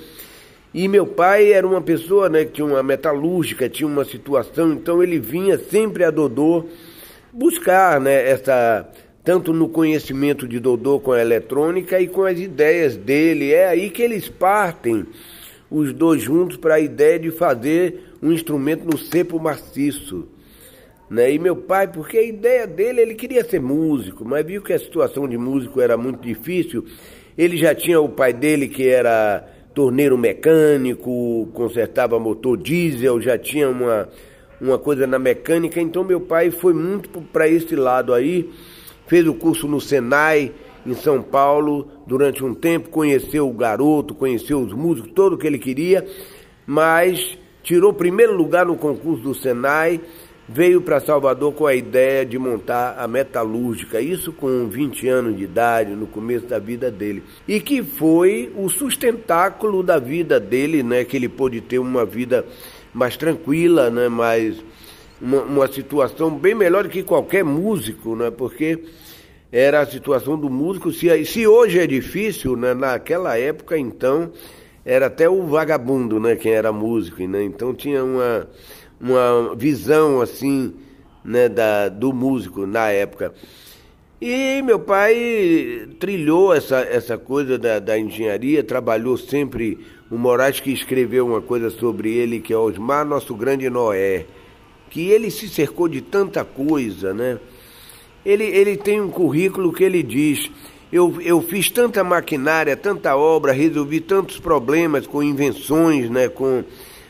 E 0.72 0.86
meu 0.86 1.04
pai 1.04 1.52
era 1.52 1.66
uma 1.66 1.80
pessoa 1.82 2.28
né, 2.28 2.44
que 2.44 2.52
tinha 2.52 2.66
uma 2.68 2.82
metalúrgica, 2.82 3.68
tinha 3.68 3.88
uma 3.88 4.04
situação, 4.04 4.72
então 4.72 5.02
ele 5.02 5.18
vinha 5.18 5.58
sempre 5.58 6.04
a 6.04 6.12
Dodô 6.12 6.64
buscar 7.32 8.00
né, 8.00 8.30
essa, 8.30 8.88
tanto 9.28 9.52
no 9.52 9.68
conhecimento 9.68 10.48
de 10.48 10.58
Dodô 10.58 10.98
com 10.98 11.12
a 11.12 11.20
eletrônica 11.20 12.00
e 12.00 12.08
com 12.08 12.24
as 12.24 12.38
ideias 12.38 12.96
dele. 12.96 13.52
É 13.52 13.68
aí 13.68 13.90
que 13.90 14.00
eles 14.00 14.26
partem 14.26 15.04
os 15.70 15.92
dois 15.92 16.22
juntos 16.22 16.56
para 16.56 16.76
a 16.76 16.80
ideia 16.80 17.18
de 17.18 17.30
fazer 17.30 18.14
um 18.22 18.32
instrumento 18.32 18.86
no 18.86 18.96
cepo 18.96 19.38
maciço. 19.38 20.26
Né? 21.10 21.30
E 21.30 21.38
meu 21.38 21.54
pai, 21.54 21.88
porque 21.88 22.16
a 22.16 22.22
ideia 22.22 22.66
dele, 22.66 23.02
ele 23.02 23.14
queria 23.14 23.44
ser 23.44 23.60
músico, 23.60 24.24
mas 24.24 24.46
viu 24.46 24.62
que 24.62 24.72
a 24.72 24.78
situação 24.78 25.28
de 25.28 25.36
músico 25.36 25.78
era 25.78 25.98
muito 25.98 26.22
difícil. 26.22 26.86
Ele 27.36 27.58
já 27.58 27.74
tinha 27.74 28.00
o 28.00 28.08
pai 28.08 28.32
dele 28.32 28.66
que 28.66 28.88
era 28.88 29.46
torneiro 29.74 30.16
mecânico, 30.16 31.50
consertava 31.52 32.18
motor 32.18 32.56
diesel, 32.56 33.20
já 33.20 33.36
tinha 33.36 33.68
uma, 33.68 34.08
uma 34.58 34.78
coisa 34.78 35.06
na 35.06 35.18
mecânica, 35.18 35.78
então 35.82 36.02
meu 36.02 36.18
pai 36.22 36.50
foi 36.50 36.72
muito 36.72 37.10
para 37.30 37.46
esse 37.46 37.76
lado 37.76 38.14
aí, 38.14 38.48
fez 39.08 39.26
o 39.26 39.34
curso 39.34 39.66
no 39.66 39.80
Senai, 39.80 40.52
em 40.86 40.94
São 40.94 41.22
Paulo, 41.22 41.88
durante 42.06 42.44
um 42.44 42.54
tempo, 42.54 42.88
conheceu 42.88 43.48
o 43.48 43.52
garoto, 43.52 44.14
conheceu 44.14 44.60
os 44.60 44.72
músicos, 44.72 45.10
todo 45.12 45.34
o 45.34 45.38
que 45.38 45.46
ele 45.46 45.58
queria, 45.58 46.06
mas 46.66 47.36
tirou 47.62 47.92
primeiro 47.92 48.34
lugar 48.36 48.66
no 48.66 48.76
concurso 48.76 49.22
do 49.22 49.34
Senai, 49.34 50.00
veio 50.48 50.80
para 50.80 51.00
Salvador 51.00 51.52
com 51.52 51.66
a 51.66 51.74
ideia 51.74 52.24
de 52.24 52.38
montar 52.38 52.96
a 52.98 53.06
metalúrgica, 53.06 54.00
isso 54.00 54.32
com 54.32 54.66
20 54.66 55.06
anos 55.08 55.36
de 55.36 55.44
idade, 55.44 55.90
no 55.94 56.06
começo 56.06 56.46
da 56.46 56.58
vida 56.58 56.90
dele. 56.90 57.22
E 57.46 57.60
que 57.60 57.82
foi 57.82 58.50
o 58.56 58.68
sustentáculo 58.70 59.82
da 59.82 59.98
vida 59.98 60.40
dele, 60.40 60.82
né, 60.82 61.04
que 61.04 61.16
ele 61.16 61.28
pôde 61.28 61.60
ter 61.60 61.78
uma 61.78 62.06
vida 62.06 62.46
mais 62.94 63.16
tranquila, 63.16 63.90
né, 63.90 64.08
mais 64.08 64.56
uma, 65.20 65.42
uma 65.42 65.68
situação 65.68 66.30
bem 66.30 66.54
melhor 66.54 66.84
do 66.84 66.90
que 66.90 67.02
qualquer 67.02 67.44
músico, 67.44 68.14
né, 68.14 68.30
porque 68.30 68.82
era 69.50 69.80
a 69.80 69.86
situação 69.86 70.38
do 70.38 70.50
músico. 70.50 70.92
Se, 70.92 71.24
se 71.24 71.46
hoje 71.46 71.78
é 71.78 71.86
difícil, 71.86 72.56
né, 72.56 72.74
naquela 72.74 73.38
época 73.38 73.78
então 73.78 74.30
era 74.84 75.06
até 75.06 75.28
o 75.28 75.46
vagabundo, 75.46 76.18
né, 76.18 76.36
quem 76.36 76.52
era 76.52 76.72
músico, 76.72 77.26
né, 77.26 77.42
então 77.44 77.74
tinha 77.74 78.04
uma 78.04 78.48
uma 79.00 79.54
visão 79.54 80.20
assim, 80.20 80.74
né, 81.24 81.48
da, 81.48 81.88
do 81.88 82.12
músico 82.12 82.66
na 82.66 82.90
época. 82.90 83.32
E 84.20 84.60
meu 84.62 84.80
pai 84.80 85.88
trilhou 86.00 86.52
essa, 86.52 86.80
essa 86.80 87.16
coisa 87.16 87.56
da, 87.56 87.78
da 87.78 87.96
engenharia, 87.96 88.64
trabalhou 88.64 89.16
sempre. 89.16 89.78
O 90.10 90.18
Moraes 90.18 90.58
que 90.58 90.72
escreveu 90.72 91.26
uma 91.26 91.40
coisa 91.40 91.70
sobre 91.70 92.16
ele, 92.16 92.40
que 92.40 92.52
é 92.52 92.56
Osmar, 92.56 93.06
nosso 93.06 93.34
grande 93.36 93.70
Noé, 93.70 94.26
que 94.90 95.10
ele 95.10 95.30
se 95.30 95.48
cercou 95.48 95.88
de 95.88 96.00
tanta 96.00 96.44
coisa, 96.44 97.12
né? 97.14 97.38
Ele, 98.24 98.44
ele 98.44 98.76
tem 98.76 99.00
um 99.00 99.10
currículo 99.10 99.72
que 99.72 99.84
ele 99.84 100.02
diz: 100.02 100.50
eu, 100.92 101.20
eu 101.20 101.40
fiz 101.42 101.70
tanta 101.70 102.02
maquinária, 102.02 102.76
tanta 102.76 103.16
obra, 103.16 103.52
resolvi 103.52 104.00
tantos 104.00 104.38
problemas 104.38 105.06
com 105.06 105.22
invenções, 105.22 106.10
né? 106.10 106.28
Com 106.28 106.64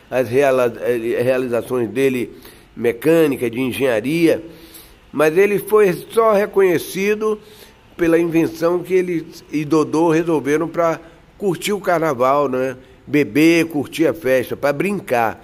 as 0.09 0.27
eh, 0.31 1.21
realizações 1.21 1.89
dele 1.89 2.31
mecânica, 2.75 3.49
de 3.49 3.59
engenharia, 3.59 4.43
mas 5.11 5.37
ele 5.37 5.59
foi 5.59 5.91
só 6.11 6.33
reconhecido 6.33 7.39
pela 7.97 8.17
invenção 8.17 8.81
que 8.81 8.93
ele 8.93 9.27
e 9.51 9.65
Dodô 9.65 10.09
resolveram 10.09 10.67
para 10.67 10.99
curtir 11.37 11.73
o 11.73 11.81
carnaval, 11.81 12.47
né? 12.47 12.77
beber, 13.09 13.65
curtir 13.65 14.07
a 14.07 14.13
festa, 14.13 14.55
para 14.55 14.71
brincar. 14.71 15.43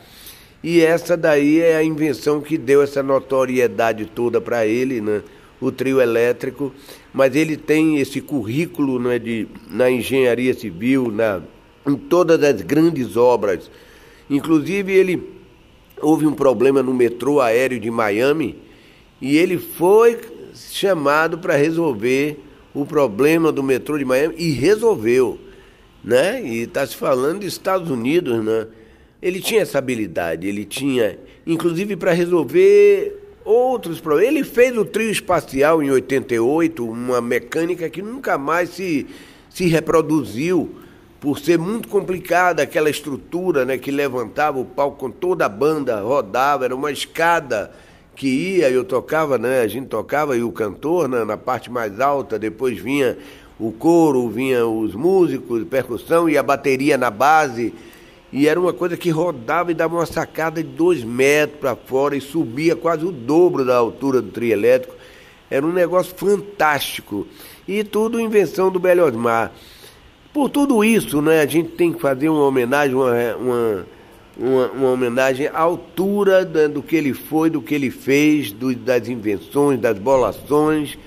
E 0.65 0.81
essa 0.81 1.15
daí 1.15 1.61
é 1.61 1.77
a 1.77 1.83
invenção 1.83 2.41
que 2.41 2.57
deu 2.57 2.81
essa 2.81 3.03
notoriedade 3.03 4.05
toda 4.05 4.41
para 4.41 4.65
ele, 4.65 4.99
né? 4.99 5.21
o 5.61 5.71
trio 5.71 6.01
elétrico, 6.01 6.73
mas 7.13 7.35
ele 7.35 7.55
tem 7.55 7.99
esse 7.99 8.19
currículo 8.19 8.99
né, 8.99 9.17
de, 9.17 9.47
na 9.69 9.89
engenharia 9.89 10.53
civil, 10.53 11.09
na, 11.11 11.41
em 11.87 11.95
todas 11.95 12.43
as 12.43 12.61
grandes 12.61 13.15
obras 13.15 13.69
Inclusive, 14.29 14.91
ele 14.91 15.23
houve 16.01 16.25
um 16.25 16.33
problema 16.33 16.81
no 16.81 16.93
metrô 16.93 17.39
aéreo 17.39 17.79
de 17.79 17.91
Miami 17.91 18.57
e 19.21 19.37
ele 19.37 19.57
foi 19.57 20.19
chamado 20.71 21.37
para 21.37 21.55
resolver 21.55 22.39
o 22.73 22.85
problema 22.85 23.51
do 23.51 23.63
metrô 23.63 23.97
de 23.97 24.03
Miami 24.03 24.35
e 24.37 24.51
resolveu, 24.51 25.39
né? 26.03 26.41
E 26.43 26.63
está 26.63 26.85
se 26.85 26.95
falando 26.95 27.39
dos 27.39 27.47
Estados 27.47 27.89
Unidos, 27.89 28.43
né? 28.43 28.67
Ele 29.25 29.41
tinha 29.41 29.63
essa 29.63 29.79
habilidade, 29.79 30.47
ele 30.47 30.63
tinha, 30.63 31.17
inclusive 31.47 31.95
para 31.95 32.13
resolver 32.13 33.23
outros 33.43 33.99
problemas. 33.99 34.35
Ele 34.35 34.43
fez 34.43 34.77
o 34.77 34.85
trio 34.85 35.09
espacial 35.09 35.81
em 35.81 35.89
88, 35.89 36.87
uma 36.87 37.19
mecânica 37.19 37.89
que 37.89 38.03
nunca 38.03 38.37
mais 38.37 38.69
se, 38.69 39.07
se 39.49 39.65
reproduziu 39.65 40.75
por 41.19 41.39
ser 41.39 41.57
muito 41.57 41.87
complicada 41.87 42.61
aquela 42.61 42.87
estrutura 42.87 43.65
né, 43.65 43.79
que 43.79 43.89
levantava 43.89 44.59
o 44.59 44.65
palco 44.65 44.99
com 44.99 45.09
toda 45.09 45.47
a 45.47 45.49
banda, 45.49 46.01
rodava, 46.01 46.65
era 46.65 46.75
uma 46.75 46.91
escada 46.91 47.71
que 48.15 48.27
ia, 48.27 48.69
eu 48.69 48.83
tocava, 48.83 49.39
né, 49.39 49.61
a 49.61 49.67
gente 49.67 49.87
tocava 49.87 50.37
e 50.37 50.43
o 50.43 50.51
cantor 50.51 51.09
né, 51.09 51.25
na 51.25 51.35
parte 51.35 51.71
mais 51.71 51.99
alta, 51.99 52.37
depois 52.37 52.77
vinha 52.77 53.17
o 53.59 53.71
coro, 53.71 54.29
vinha 54.29 54.67
os 54.67 54.93
músicos, 54.93 55.63
percussão 55.63 56.29
e 56.29 56.37
a 56.37 56.43
bateria 56.43 56.95
na 56.95 57.09
base. 57.09 57.73
E 58.35 58.49
era 58.49 58.59
uma 58.59 58.73
coisa 58.73 58.97
que 58.97 59.09
rodava 59.09 59.71
e 59.71 59.73
dava 59.73 59.95
uma 59.95 60.05
sacada 60.05 60.61
de 60.61 60.67
dois 60.67 61.05
metros 61.05 61.57
para 61.57 61.73
fora 61.73 62.17
e 62.17 62.21
subia 62.21 62.75
quase 62.75 63.05
o 63.05 63.11
dobro 63.11 63.63
da 63.63 63.77
altura 63.77 64.21
do 64.21 64.29
trio 64.29 64.51
elétrico. 64.51 64.93
Era 65.49 65.65
um 65.65 65.71
negócio 65.71 66.13
fantástico. 66.13 67.25
E 67.65 67.81
tudo 67.81 68.19
invenção 68.19 68.69
do 68.69 68.77
Belo 68.77 69.05
Osmar. 69.05 69.53
Por 70.33 70.49
tudo 70.49 70.83
isso, 70.83 71.21
né, 71.21 71.39
a 71.39 71.45
gente 71.45 71.69
tem 71.69 71.93
que 71.93 72.01
fazer 72.01 72.27
uma 72.27 72.43
homenagem, 72.43 72.93
uma, 72.93 73.13
uma, 73.37 73.85
uma, 74.37 74.67
uma 74.67 74.89
homenagem 74.89 75.47
à 75.47 75.59
altura 75.59 76.43
do 76.43 76.83
que 76.83 76.97
ele 76.97 77.13
foi, 77.13 77.49
do 77.49 77.61
que 77.61 77.73
ele 77.73 77.89
fez, 77.89 78.51
do, 78.51 78.75
das 78.75 79.07
invenções, 79.07 79.79
das 79.79 79.97
bolações. 79.97 80.97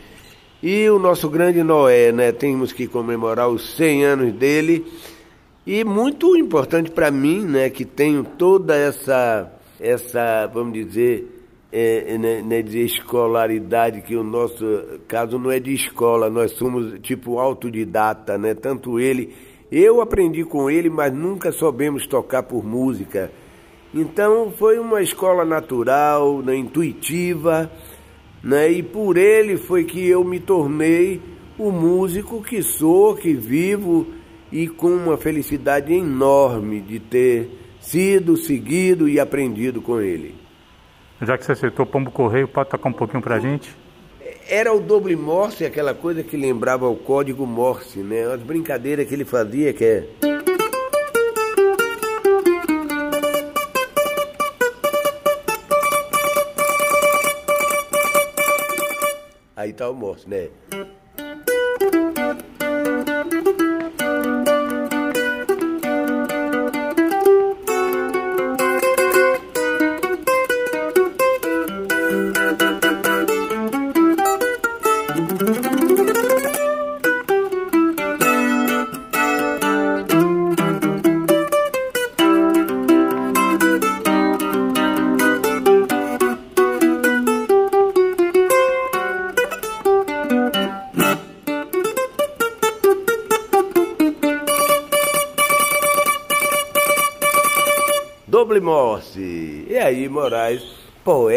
E 0.62 0.88
o 0.88 0.98
nosso 0.98 1.28
grande 1.28 1.62
Noé, 1.62 2.10
né? 2.10 2.32
Temos 2.32 2.72
que 2.72 2.86
comemorar 2.86 3.50
os 3.50 3.76
100 3.76 4.04
anos 4.06 4.32
dele. 4.32 4.86
E 5.70 5.84
muito 5.84 6.34
importante 6.34 6.90
para 6.90 7.10
mim, 7.10 7.44
né, 7.44 7.68
que 7.68 7.84
tenho 7.84 8.24
toda 8.24 8.74
essa, 8.74 9.52
essa 9.78 10.46
vamos 10.46 10.72
dizer, 10.72 11.44
é, 11.70 12.16
né, 12.16 12.40
né, 12.40 12.62
de 12.62 12.82
escolaridade, 12.86 14.00
que 14.00 14.16
o 14.16 14.24
nosso 14.24 14.64
caso 15.06 15.38
não 15.38 15.50
é 15.50 15.60
de 15.60 15.74
escola, 15.74 16.30
nós 16.30 16.52
somos 16.52 16.98
tipo 17.00 17.38
autodidata, 17.38 18.38
né? 18.38 18.54
Tanto 18.54 18.98
ele, 18.98 19.34
eu 19.70 20.00
aprendi 20.00 20.42
com 20.42 20.70
ele, 20.70 20.88
mas 20.88 21.12
nunca 21.12 21.52
soubemos 21.52 22.06
tocar 22.06 22.44
por 22.44 22.64
música. 22.64 23.30
Então 23.92 24.50
foi 24.50 24.78
uma 24.78 25.02
escola 25.02 25.44
natural, 25.44 26.40
né, 26.40 26.56
intuitiva, 26.56 27.70
né? 28.42 28.72
E 28.72 28.82
por 28.82 29.18
ele 29.18 29.58
foi 29.58 29.84
que 29.84 30.08
eu 30.08 30.24
me 30.24 30.40
tornei 30.40 31.20
o 31.58 31.70
músico 31.70 32.42
que 32.42 32.62
sou, 32.62 33.14
que 33.14 33.34
vivo 33.34 34.16
e 34.50 34.68
com 34.68 34.88
uma 34.88 35.16
felicidade 35.16 35.92
enorme 35.92 36.80
de 36.80 36.98
ter 36.98 37.50
sido 37.80 38.36
seguido 38.36 39.08
e 39.08 39.20
aprendido 39.20 39.80
com 39.80 40.00
ele. 40.00 40.34
Já 41.20 41.36
que 41.36 41.44
você 41.44 41.56
citou 41.56 41.84
Pombo 41.84 42.10
Correio, 42.10 42.46
pode 42.46 42.70
tocar 42.70 42.88
um 42.88 42.92
pouquinho 42.92 43.22
pra 43.22 43.38
gente? 43.38 43.74
Era 44.48 44.72
o 44.72 44.80
doble 44.80 45.16
Morse, 45.16 45.64
aquela 45.64 45.94
coisa 45.94 46.22
que 46.22 46.36
lembrava 46.36 46.88
o 46.88 46.96
código 46.96 47.46
Morse, 47.46 47.98
né? 47.98 48.24
As 48.32 48.40
brincadeiras 48.40 49.06
que 49.06 49.14
ele 49.14 49.24
fazia, 49.24 49.72
que 49.72 49.84
é... 49.84 50.08
Aí 59.56 59.72
tá 59.72 59.90
o 59.90 59.94
Morse, 59.94 60.28
né? 60.28 60.48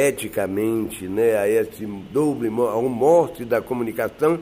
Poeticamente, 0.02 1.08
né, 1.08 1.38
a 1.38 1.48
esse 1.48 1.86
doble 1.86 2.50
morte 2.50 3.46
da 3.46 3.62
comunicação, 3.62 4.40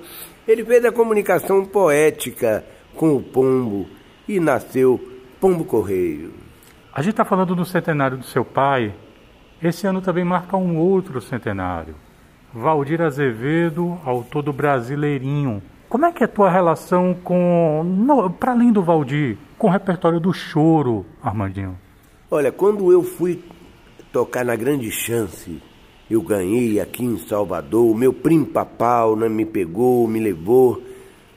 ele 0.48 0.64
fez 0.64 0.86
a 0.86 0.92
comunicação 0.92 1.66
poética 1.66 2.64
com 2.96 3.18
o 3.18 3.22
pombo 3.22 3.86
e 4.26 4.40
nasceu 4.40 5.00
pombo 5.40 5.66
correio. 5.66 6.32
A 6.94 7.02
gente 7.02 7.12
está 7.12 7.26
falando 7.26 7.56
do 7.56 7.66
centenário 7.66 8.18
do 8.18 8.26
seu 8.26 8.46
pai. 8.46 8.96
Esse 9.62 9.86
ano 9.86 10.02
também 10.02 10.24
marca 10.24 10.56
um 10.56 10.78
outro 10.78 11.20
centenário. 11.20 11.94
Valdir 12.54 13.02
Azevedo, 13.02 14.00
autor 14.06 14.42
do 14.42 14.54
Brasileirinho. 14.54 15.62
Como 15.90 16.06
é 16.06 16.12
que 16.14 16.24
é 16.24 16.26
a 16.26 16.30
tua 16.30 16.50
relação 16.50 17.14
com, 17.22 18.32
para 18.40 18.54
além 18.54 18.72
do 18.72 18.82
Valdir, 18.82 19.38
com 19.58 19.68
o 19.68 19.70
repertório 19.70 20.22
do 20.22 20.32
choro, 20.32 21.06
Armandinho? 21.22 21.78
Olha, 22.32 22.52
quando 22.52 22.92
eu 22.92 23.04
fui 23.04 23.44
tocar 24.12 24.44
na 24.44 24.56
Grande 24.56 24.92
Chance, 24.92 25.62
eu 26.10 26.22
ganhei 26.22 26.80
aqui 26.80 27.04
em 27.04 27.18
Salvador, 27.18 27.96
meu 27.96 28.12
primo 28.12 28.46
Papal 28.46 29.16
né, 29.16 29.30
me 29.30 29.46
pegou, 29.46 30.08
me 30.08 30.20
levou, 30.20 30.82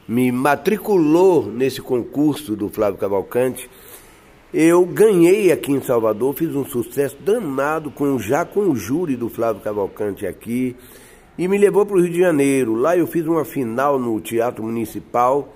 me 0.08 0.32
matriculou 0.32 1.46
nesse 1.46 1.82
concurso 1.82 2.56
do 2.56 2.68
Flávio 2.68 2.98
Cavalcante. 2.98 3.68
Eu 4.52 4.84
ganhei 4.84 5.52
aqui 5.52 5.72
em 5.72 5.82
Salvador, 5.82 6.34
fiz 6.34 6.54
um 6.54 6.64
sucesso 6.64 7.16
danado 7.20 7.90
com 7.90 8.18
já 8.18 8.44
com 8.44 8.60
o 8.60 8.76
júri 8.76 9.16
do 9.16 9.28
Flávio 9.28 9.62
Cavalcante 9.62 10.26
aqui 10.26 10.76
e 11.38 11.48
me 11.48 11.56
levou 11.56 11.86
para 11.86 11.96
o 11.96 12.00
Rio 12.00 12.12
de 12.12 12.20
Janeiro. 12.20 12.74
Lá 12.74 12.96
eu 12.96 13.06
fiz 13.06 13.26
uma 13.26 13.44
final 13.44 13.98
no 13.98 14.20
Teatro 14.20 14.62
Municipal, 14.62 15.54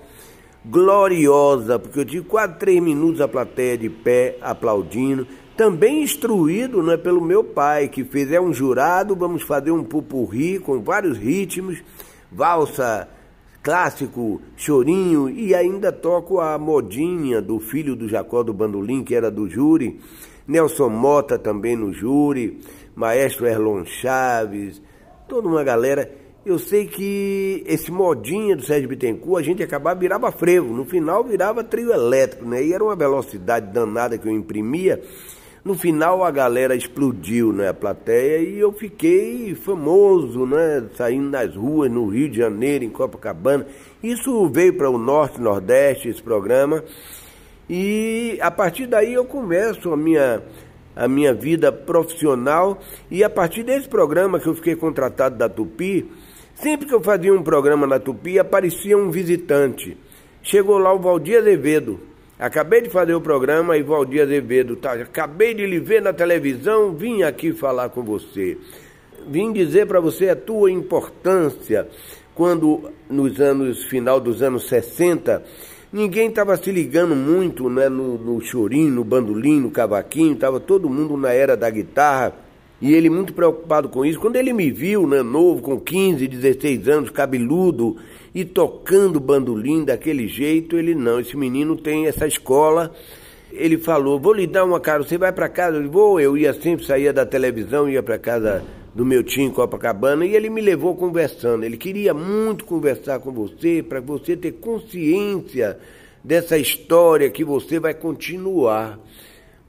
gloriosa, 0.65 1.77
porque 1.77 1.99
eu 1.99 2.05
tive 2.05 2.25
quase 2.25 2.55
três 2.55 2.81
minutos 2.81 3.21
a 3.21 3.27
plateia 3.27 3.77
de 3.77 3.89
pé 3.89 4.37
aplaudindo. 4.41 5.27
Também 5.57 6.03
instruído 6.03 6.83
né, 6.83 6.95
pelo 6.97 7.19
meu 7.19 7.43
pai, 7.43 7.87
que 7.87 8.03
fez, 8.03 8.31
é 8.31 8.39
um 8.39 8.53
jurado, 8.53 9.15
vamos 9.15 9.41
fazer 9.41 9.71
um 9.71 9.83
pupurri 9.83 10.59
com 10.59 10.83
vários 10.83 11.17
ritmos, 11.17 11.83
valsa 12.31 13.09
clássico, 13.63 14.39
chorinho, 14.55 15.27
e 15.27 15.55
ainda 15.55 15.91
toco 15.91 16.39
a 16.39 16.59
modinha 16.59 17.41
do 17.41 17.59
filho 17.59 17.95
do 17.95 18.07
Jacó 18.07 18.43
do 18.43 18.53
Bandolim, 18.53 19.03
que 19.03 19.15
era 19.15 19.31
do 19.31 19.49
júri, 19.49 19.99
Nelson 20.47 20.89
Mota 20.89 21.39
também 21.39 21.75
no 21.75 21.91
júri, 21.91 22.61
Maestro 22.95 23.47
Erlon 23.47 23.83
Chaves, 23.83 24.79
toda 25.27 25.47
uma 25.47 25.63
galera. 25.63 26.09
Eu 26.45 26.59
sei 26.59 26.85
que 26.85 27.63
esse 27.65 27.91
modinha 27.91 28.55
do 28.55 28.63
Sérgio 28.63 28.87
Bittencourt, 28.87 29.41
a 29.41 29.45
gente 29.45 29.63
acabava 29.63 29.99
virava 29.99 30.31
frevo, 30.31 30.71
no 30.71 30.85
final 30.85 31.23
virava 31.23 31.63
trio 31.63 31.91
elétrico, 31.91 32.45
né? 32.45 32.63
E 32.63 32.71
era 32.71 32.83
uma 32.83 32.95
velocidade 32.95 33.73
danada 33.73 34.17
que 34.17 34.27
eu 34.27 34.31
imprimia. 34.31 35.01
No 35.67 35.75
final 35.75 36.23
a 36.23 36.31
galera 36.31 36.77
explodiu, 36.77 37.51
né, 37.51 37.67
a 37.67 37.73
plateia, 37.73 38.37
e 38.37 38.57
eu 38.57 38.71
fiquei 38.71 39.53
famoso, 39.53 40.45
né, 40.45 40.85
saindo 40.95 41.29
nas 41.29 41.53
ruas 41.57 41.91
no 41.91 42.07
Rio 42.07 42.29
de 42.29 42.37
Janeiro, 42.37 42.85
em 42.85 42.89
Copacabana. 42.89 43.67
Isso 44.01 44.47
veio 44.47 44.77
para 44.77 44.89
o 44.89 44.97
Norte, 44.97 45.41
Nordeste, 45.41 46.07
esse 46.07 46.23
programa. 46.23 46.85
E 47.69 48.39
a 48.41 48.49
partir 48.49 48.87
daí 48.87 49.13
eu 49.13 49.25
começo 49.25 49.91
a 49.91 49.97
minha 49.97 50.41
a 50.95 51.05
minha 51.05 51.33
vida 51.33 51.69
profissional 51.69 52.79
e 53.11 53.21
a 53.21 53.29
partir 53.29 53.63
desse 53.63 53.89
programa 53.89 54.39
que 54.39 54.47
eu 54.47 54.55
fiquei 54.55 54.73
contratado 54.73 55.35
da 55.35 55.49
Tupi, 55.49 56.09
sempre 56.55 56.87
que 56.87 56.95
eu 56.95 57.01
fazia 57.01 57.33
um 57.33 57.43
programa 57.43 57.85
na 57.85 57.99
Tupi, 57.99 58.39
aparecia 58.39 58.97
um 58.97 59.11
visitante. 59.11 59.97
Chegou 60.41 60.77
lá 60.77 60.93
o 60.93 60.99
Valdir 60.99 61.39
Azevedo. 61.39 62.06
Acabei 62.39 62.81
de 62.81 62.89
fazer 62.89 63.15
o 63.15 63.21
programa 63.21 63.77
e 63.77 63.83
Valdir 63.83 64.21
Azevedo, 64.21 64.75
tá? 64.75 64.93
Acabei 64.93 65.53
de 65.53 65.65
lhe 65.65 65.79
ver 65.79 66.01
na 66.01 66.13
televisão, 66.13 66.93
vim 66.93 67.23
aqui 67.23 67.51
falar 67.51 67.89
com 67.89 68.03
você. 68.03 68.57
Vim 69.27 69.51
dizer 69.51 69.87
para 69.87 69.99
você 69.99 70.29
a 70.29 70.35
tua 70.35 70.71
importância 70.71 71.87
quando 72.35 72.91
nos 73.09 73.41
anos 73.41 73.83
final 73.85 74.19
dos 74.19 74.43
anos 74.43 74.67
60 74.67 75.43
Ninguém 75.91 76.27
estava 76.27 76.57
se 76.57 76.69
ligando 76.69 77.15
muito 77.15 77.69
né, 77.69 77.87
no, 77.87 78.17
no 78.17 78.41
chorinho, 78.41 78.91
no 78.91 79.05
bandolim, 79.05 79.61
no 79.61 79.71
cavaquinho, 79.71 80.33
estava 80.33 80.59
todo 80.59 80.89
mundo 80.89 81.15
na 81.15 81.31
era 81.31 81.55
da 81.55 81.69
guitarra. 81.69 82.33
E 82.79 82.93
ele 82.93 83.09
muito 83.09 83.33
preocupado 83.33 83.89
com 83.89 84.05
isso. 84.05 84.19
Quando 84.19 84.35
ele 84.35 84.53
me 84.53 84.69
viu, 84.69 85.07
né, 85.07 85.23
novo, 85.23 85.61
com 85.61 85.79
15, 85.79 86.27
16 86.27 86.87
anos, 86.87 87.09
cabeludo, 87.09 87.97
e 88.33 88.45
tocando 88.45 89.19
bandolim 89.19 89.83
daquele 89.83 90.27
jeito, 90.27 90.77
ele 90.77 90.93
não, 90.93 91.19
esse 91.19 91.35
menino 91.35 91.75
tem 91.75 92.05
essa 92.05 92.27
escola. 92.27 92.93
Ele 93.51 93.77
falou, 93.79 94.19
vou 94.19 94.33
lhe 94.33 94.45
dar 94.45 94.63
uma 94.63 94.79
cara, 94.79 95.01
você 95.01 95.17
vai 95.17 95.31
para 95.31 95.49
casa? 95.49 95.77
Eu 95.77 95.89
vou, 95.89 96.19
eu 96.19 96.37
ia 96.37 96.53
sempre, 96.53 96.85
saía 96.85 97.11
da 97.11 97.25
televisão, 97.25 97.89
ia 97.89 98.03
para 98.03 98.19
casa 98.19 98.63
do 98.93 99.05
meu 99.05 99.23
tio 99.23 99.43
em 99.43 99.51
Copacabana 99.51 100.25
e 100.25 100.35
ele 100.35 100.49
me 100.49 100.61
levou 100.61 100.95
conversando. 100.95 101.63
Ele 101.63 101.77
queria 101.77 102.13
muito 102.13 102.65
conversar 102.65 103.19
com 103.19 103.31
você 103.31 103.83
para 103.87 103.99
você 103.99 104.35
ter 104.35 104.53
consciência 104.53 105.79
dessa 106.23 106.57
história 106.57 107.29
que 107.29 107.43
você 107.43 107.79
vai 107.79 107.93
continuar. 107.93 108.99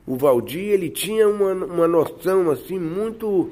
O 0.08 0.16
Valdir, 0.16 0.70
ele 0.70 0.88
tinha 0.88 1.28
uma, 1.28 1.52
uma 1.52 1.86
noção 1.86 2.50
assim 2.50 2.78
muito 2.78 3.50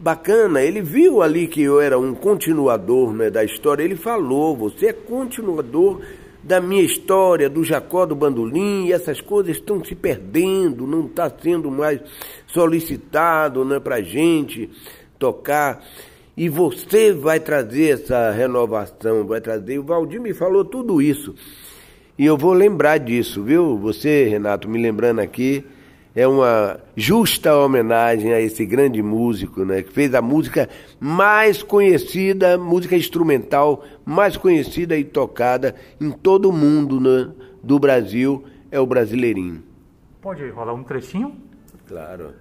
bacana. 0.00 0.62
Ele 0.62 0.80
viu 0.80 1.20
ali 1.20 1.46
que 1.46 1.60
eu 1.60 1.82
era 1.82 1.98
um 1.98 2.14
continuador 2.14 3.12
né, 3.12 3.28
da 3.28 3.44
história. 3.44 3.82
Ele 3.82 3.94
falou: 3.94 4.56
você 4.56 4.86
é 4.86 4.92
continuador 4.94 6.00
da 6.42 6.62
minha 6.62 6.82
história, 6.82 7.50
do 7.50 7.62
Jacó 7.62 8.06
do 8.06 8.14
Bandolim, 8.14 8.86
e 8.86 8.92
essas 8.92 9.20
coisas 9.20 9.58
estão 9.58 9.84
se 9.84 9.94
perdendo, 9.94 10.86
não 10.86 11.04
está 11.04 11.30
sendo 11.30 11.70
mais 11.70 12.00
solicitado 12.46 13.62
né, 13.62 13.78
para 13.78 14.00
gente 14.00 14.70
tocar. 15.18 15.84
E 16.34 16.48
você 16.48 17.12
vai 17.12 17.38
trazer 17.38 18.00
essa 18.00 18.30
renovação, 18.30 19.26
vai 19.26 19.42
trazer. 19.42 19.78
O 19.78 19.82
Valdir 19.82 20.22
me 20.22 20.32
falou 20.32 20.64
tudo 20.64 21.02
isso. 21.02 21.34
E 22.18 22.24
eu 22.24 22.38
vou 22.38 22.54
lembrar 22.54 22.96
disso, 22.96 23.42
viu? 23.42 23.76
Você, 23.76 24.24
Renato, 24.24 24.70
me 24.70 24.80
lembrando 24.80 25.18
aqui, 25.20 25.64
é 26.14 26.26
uma 26.26 26.80
justa 26.96 27.56
homenagem 27.56 28.32
a 28.32 28.40
esse 28.40 28.64
grande 28.66 29.02
músico, 29.02 29.64
né? 29.64 29.82
Que 29.82 29.92
fez 29.92 30.14
a 30.14 30.22
música 30.22 30.68
mais 30.98 31.62
conhecida, 31.62 32.58
música 32.58 32.96
instrumental 32.96 33.84
mais 34.04 34.36
conhecida 34.36 34.96
e 34.96 35.04
tocada 35.04 35.74
em 36.00 36.10
todo 36.10 36.48
o 36.48 36.52
mundo 36.52 37.00
né? 37.00 37.32
do 37.62 37.78
Brasil, 37.78 38.44
é 38.70 38.80
o 38.80 38.86
Brasileirinho. 38.86 39.62
Pode 40.20 40.48
rolar 40.50 40.74
um 40.74 40.82
trechinho? 40.82 41.34
Claro. 41.86 42.34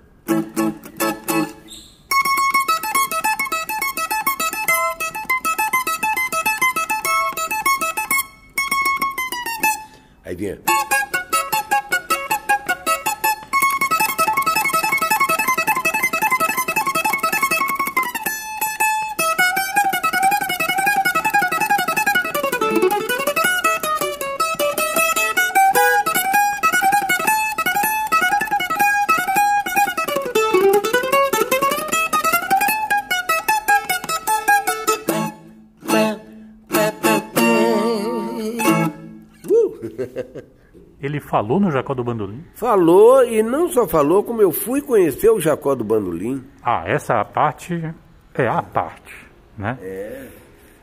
Falou 41.38 41.60
no 41.60 41.70
Jacó 41.70 41.94
do 41.94 42.04
Bandolim? 42.04 42.44
Falou, 42.56 43.24
e 43.24 43.44
não 43.44 43.70
só 43.70 43.88
falou, 43.88 44.24
como 44.24 44.42
eu 44.42 44.52
fui 44.52 44.82
conhecer 44.82 45.30
o 45.30 45.40
Jacó 45.40 45.76
do 45.76 45.84
Bandolim. 45.84 46.44
Ah, 46.64 46.84
essa 46.88 47.24
parte 47.24 47.94
é 48.34 48.48
a 48.48 48.64
parte, 48.64 49.14
né? 49.56 49.78
É. 49.80 50.28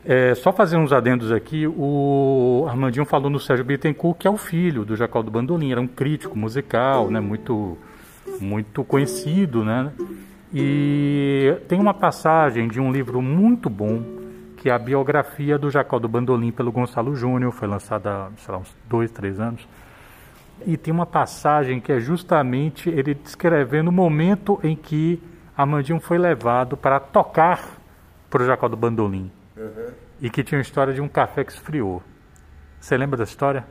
É, 0.07 0.35
só 0.35 0.53
fazer 0.53 0.77
uns 0.77 0.93
adendos 0.93 1.31
aqui, 1.31 1.67
o 1.67 2.65
Armandinho 2.69 3.05
falou 3.05 3.29
no 3.29 3.39
Sérgio 3.39 3.65
Bittencourt, 3.65 4.17
que 4.19 4.27
é 4.27 4.31
o 4.31 4.37
filho 4.37 4.85
do 4.85 4.95
Jacó 4.95 5.21
do 5.21 5.31
Bandolim, 5.31 5.71
era 5.71 5.81
um 5.81 5.87
crítico 5.87 6.37
musical, 6.37 7.09
né, 7.09 7.19
muito, 7.19 7.75
muito 8.39 8.83
conhecido, 8.83 9.65
né? 9.65 9.91
E 10.53 11.57
tem 11.67 11.79
uma 11.79 11.93
passagem 11.93 12.67
de 12.67 12.79
um 12.79 12.91
livro 12.91 13.19
muito 13.19 13.67
bom, 13.67 14.03
que 14.57 14.69
é 14.69 14.73
a 14.73 14.79
biografia 14.79 15.57
do 15.57 15.71
Jacó 15.71 15.97
do 15.97 16.07
Bandolim 16.07 16.51
pelo 16.51 16.71
Gonçalo 16.71 17.15
Júnior, 17.15 17.51
foi 17.51 17.67
lançada 17.67 18.29
há 18.47 18.57
uns 18.57 18.73
dois, 18.87 19.11
três 19.11 19.39
anos. 19.39 19.67
E 20.65 20.77
tem 20.77 20.93
uma 20.93 21.05
passagem 21.05 21.79
que 21.79 21.91
é 21.91 21.99
justamente 21.99 22.89
ele 22.89 23.13
descrevendo 23.13 23.89
o 23.89 23.93
momento 23.93 24.59
em 24.63 24.75
que 24.75 25.21
Amandinho 25.57 25.99
foi 25.99 26.17
levado 26.17 26.75
para 26.75 26.99
tocar 26.99 27.79
para 28.29 28.43
o 28.43 28.45
Jacó 28.45 28.67
do 28.67 28.75
Bandolim. 28.75 29.31
Uhum. 29.55 29.91
E 30.21 30.29
que 30.29 30.43
tinha 30.43 30.59
a 30.59 30.61
história 30.61 30.93
de 30.93 31.01
um 31.01 31.07
café 31.07 31.43
que 31.43 31.51
esfriou. 31.51 32.01
Você 32.79 32.97
lembra 32.97 33.17
da 33.17 33.23
história? 33.23 33.65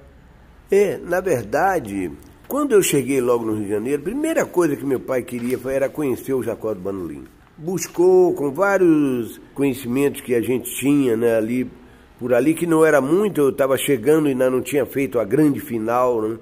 É, 0.70 0.96
na 0.98 1.20
verdade, 1.20 2.10
quando 2.48 2.72
eu 2.72 2.82
cheguei 2.82 3.20
logo 3.20 3.44
no 3.44 3.54
Rio 3.54 3.64
de 3.64 3.70
Janeiro, 3.70 4.02
a 4.02 4.04
primeira 4.04 4.46
coisa 4.46 4.76
que 4.76 4.84
meu 4.84 5.00
pai 5.00 5.22
queria 5.22 5.58
era 5.66 5.88
conhecer 5.88 6.32
o 6.32 6.42
Jacó 6.42 6.72
do 6.74 6.80
Bandolim. 6.80 7.24
Buscou 7.56 8.34
com 8.34 8.50
vários 8.50 9.40
conhecimentos 9.54 10.20
que 10.20 10.34
a 10.34 10.40
gente 10.40 10.74
tinha 10.76 11.16
né, 11.16 11.36
ali, 11.36 11.70
por 12.18 12.34
ali, 12.34 12.54
que 12.54 12.66
não 12.66 12.84
era 12.84 13.00
muito, 13.00 13.40
eu 13.40 13.50
estava 13.50 13.76
chegando 13.76 14.26
e 14.26 14.30
ainda 14.30 14.50
não 14.50 14.60
tinha 14.60 14.84
feito 14.84 15.20
a 15.20 15.24
grande 15.24 15.60
final, 15.60 16.20
né? 16.22 16.38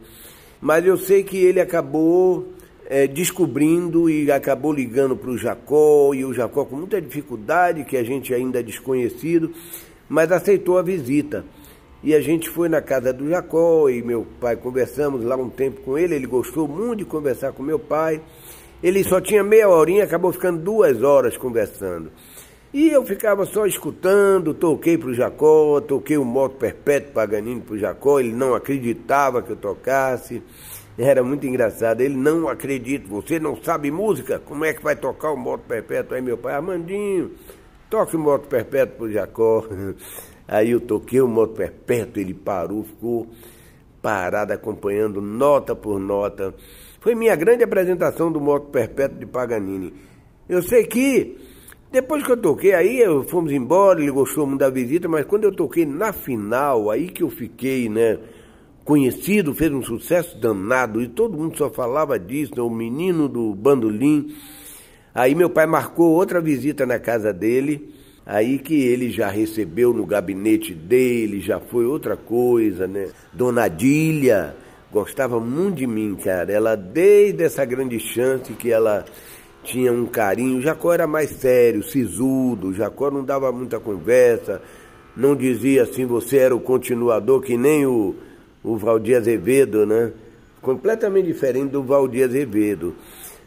Mas 0.63 0.87
eu 0.87 0.97
sei 0.97 1.25
que 1.25 1.37
ele 1.37 1.59
acabou 1.59 2.47
é, 2.87 3.09
descobrindo 3.09 4.09
e 4.09 4.31
acabou 4.31 4.73
ligando 4.73 5.17
para 5.17 5.29
o 5.29 5.37
Jacó, 5.37 6.15
e 6.15 6.25
o 6.25 6.33
Jacó 6.33 6.65
com 6.65 6.77
muita 6.77 7.03
dificuldade, 7.03 7.83
que 7.83 7.97
a 7.97 8.05
gente 8.05 8.33
ainda 8.33 8.61
é 8.61 8.63
desconhecido, 8.63 9.53
mas 10.09 10.31
aceitou 10.31 10.79
a 10.79 10.83
visita. 10.83 11.45
E 12.01 12.15
a 12.15 12.21
gente 12.21 12.49
foi 12.49 12.69
na 12.69 12.81
casa 12.81 13.13
do 13.13 13.29
Jacó 13.29 13.89
e 13.89 14.03
meu 14.03 14.25
pai 14.41 14.55
conversamos 14.55 15.25
lá 15.25 15.35
um 15.37 15.51
tempo 15.51 15.81
com 15.81 15.99
ele, 15.99 16.15
ele 16.15 16.29
gostou 16.29 16.69
muito 16.69 17.01
de 17.01 17.05
conversar 17.07 17.51
com 17.53 17.63
meu 17.65 17.79
pai. 17.79 18.21
Ele 18.81 19.03
só 19.03 19.21
tinha 19.21 19.43
meia 19.43 19.69
horinha, 19.69 20.05
acabou 20.05 20.33
ficando 20.33 20.63
duas 20.63 21.03
horas 21.03 21.37
conversando. 21.37 22.09
E 22.73 22.89
eu 22.89 23.05
ficava 23.05 23.45
só 23.45 23.67
escutando, 23.67 24.55
toquei 24.55 24.97
para 24.97 25.11
o 25.11 25.15
Jacó, 25.15 25.79
toquei 25.83 26.17
o 26.17 26.25
moto 26.25 26.57
perpétuo 26.57 27.13
Paganini 27.13 27.61
para 27.61 27.75
o 27.75 27.79
Jacó, 27.79 28.19
ele 28.19 28.33
não 28.33 28.55
acreditava 28.55 29.43
que 29.43 29.51
eu 29.51 29.57
tocasse. 29.57 30.43
Era 30.97 31.23
muito 31.23 31.47
engraçado, 31.47 32.01
ele 32.01 32.17
não 32.17 32.49
acredita, 32.49 33.07
você 33.09 33.39
não 33.39 33.63
sabe 33.63 33.91
música, 33.91 34.39
como 34.39 34.65
é 34.65 34.73
que 34.73 34.83
vai 34.83 34.97
tocar 34.97 35.33
o 35.33 35.37
moto 35.37 35.63
perpétuo? 35.69 36.17
Aí 36.17 36.23
meu 36.23 36.39
pai, 36.39 36.55
Armandinho, 36.55 37.33
toque 37.91 38.17
o 38.17 38.19
moto 38.19 38.49
perpétuo 38.49 38.97
para 38.97 39.05
o 39.07 39.13
Jacó. 39.13 39.67
Aí 40.49 40.71
eu 40.71 40.81
toquei 40.81 41.21
o 41.21 41.29
moto 41.29 41.53
perpétuo, 41.53 42.23
ele 42.23 42.35
parou, 42.35 42.85
ficou 42.85 43.27
parado 44.01 44.53
acompanhando 44.53 45.21
nota 45.21 45.75
por 45.75 46.01
nota. 46.01 46.55
Foi 47.01 47.15
minha 47.15 47.37
grande 47.37 47.65
apresentação 47.65 48.33
do 48.33 48.41
moto 48.41 48.69
perpétuo 48.71 49.19
de 49.19 49.27
Paganini. 49.27 49.93
Eu 50.49 50.63
sei 50.63 50.85
que 50.85 51.39
depois 51.93 52.25
que 52.25 52.33
eu 52.33 52.37
toquei, 52.37 52.73
aí 52.73 53.03
fomos 53.29 53.53
embora, 53.53 54.01
ele 54.01 54.11
gostou 54.11 54.47
muito 54.47 54.61
da 54.61 54.71
visita, 54.71 55.09
mas 55.09 55.25
quando 55.27 55.45
eu 55.45 55.53
toquei 55.53 55.87
na 55.87 56.13
final, 56.13 56.91
aí 56.91 57.09
que 57.09 57.23
eu 57.23 57.31
fiquei, 57.31 57.89
né, 57.89 58.19
conhecido, 58.85 59.55
fez 59.55 59.71
um 59.73 59.83
sucesso 59.83 60.39
danado 60.39 61.01
e 61.01 61.09
todo 61.09 61.37
mundo 61.37 61.57
só 61.57 61.71
falava 61.71 62.19
disso, 62.19 62.53
né, 62.57 62.63
o 62.63 62.71
menino 62.71 63.29
do 63.29 63.55
bandolim. 63.55 64.35
Aí 65.15 65.35
meu 65.35 65.51
pai 65.51 65.67
marcou 65.67 66.11
outra 66.11 66.41
visita 66.41 66.87
na 66.87 66.99
casa 66.99 67.33
dele 67.33 67.93
Aí 68.25 68.59
que 68.59 68.75
ele 68.75 69.11
já 69.11 69.29
recebeu 69.29 69.93
no 69.93 70.07
gabinete 70.07 70.73
dele, 70.73 71.41
já 71.41 71.59
foi 71.59 71.85
outra 71.85 72.17
coisa, 72.17 72.87
né? 72.87 73.09
Dona 73.33 73.67
Dília 73.67 74.55
gostava 74.93 75.41
muito 75.41 75.79
de 75.79 75.87
mim, 75.89 76.15
cara. 76.15 76.53
Ela, 76.53 76.77
desde 76.77 77.43
essa 77.43 77.65
grande 77.65 77.99
chance 77.99 78.53
que 78.53 78.71
ela 78.71 79.05
tinha 79.63 79.93
um 79.93 80.07
carinho, 80.07 80.61
Jacó 80.61 80.93
era 80.93 81.07
mais 81.07 81.31
sério, 81.31 81.83
sisudo, 81.83 82.73
Jacó 82.73 83.11
não 83.11 83.25
dava 83.25 83.53
muita 83.53 83.79
conversa, 83.79 84.61
não 85.17 85.37
dizia 85.37 85.83
assim, 85.83 86.05
você 86.05 86.39
era 86.39 86.55
o 86.55 86.61
continuador, 86.61 87.41
que 87.41 87.57
nem 87.57 87.87
o, 87.87 88.15
o 88.63 88.77
Valdir 88.77 89.17
Azevedo, 89.17 89.87
né? 89.87 90.13
Completamente 90.61 91.27
diferente 91.27 91.71
do 91.71 91.83
Valdir 91.83 92.25
Azevedo. 92.25 92.95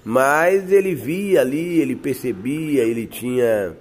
Mas 0.04 0.72
ele 0.72 0.94
via 0.94 1.42
ali, 1.42 1.80
ele 1.80 1.96
percebia, 1.96 2.84
ele 2.84 3.08
tinha 3.08 3.76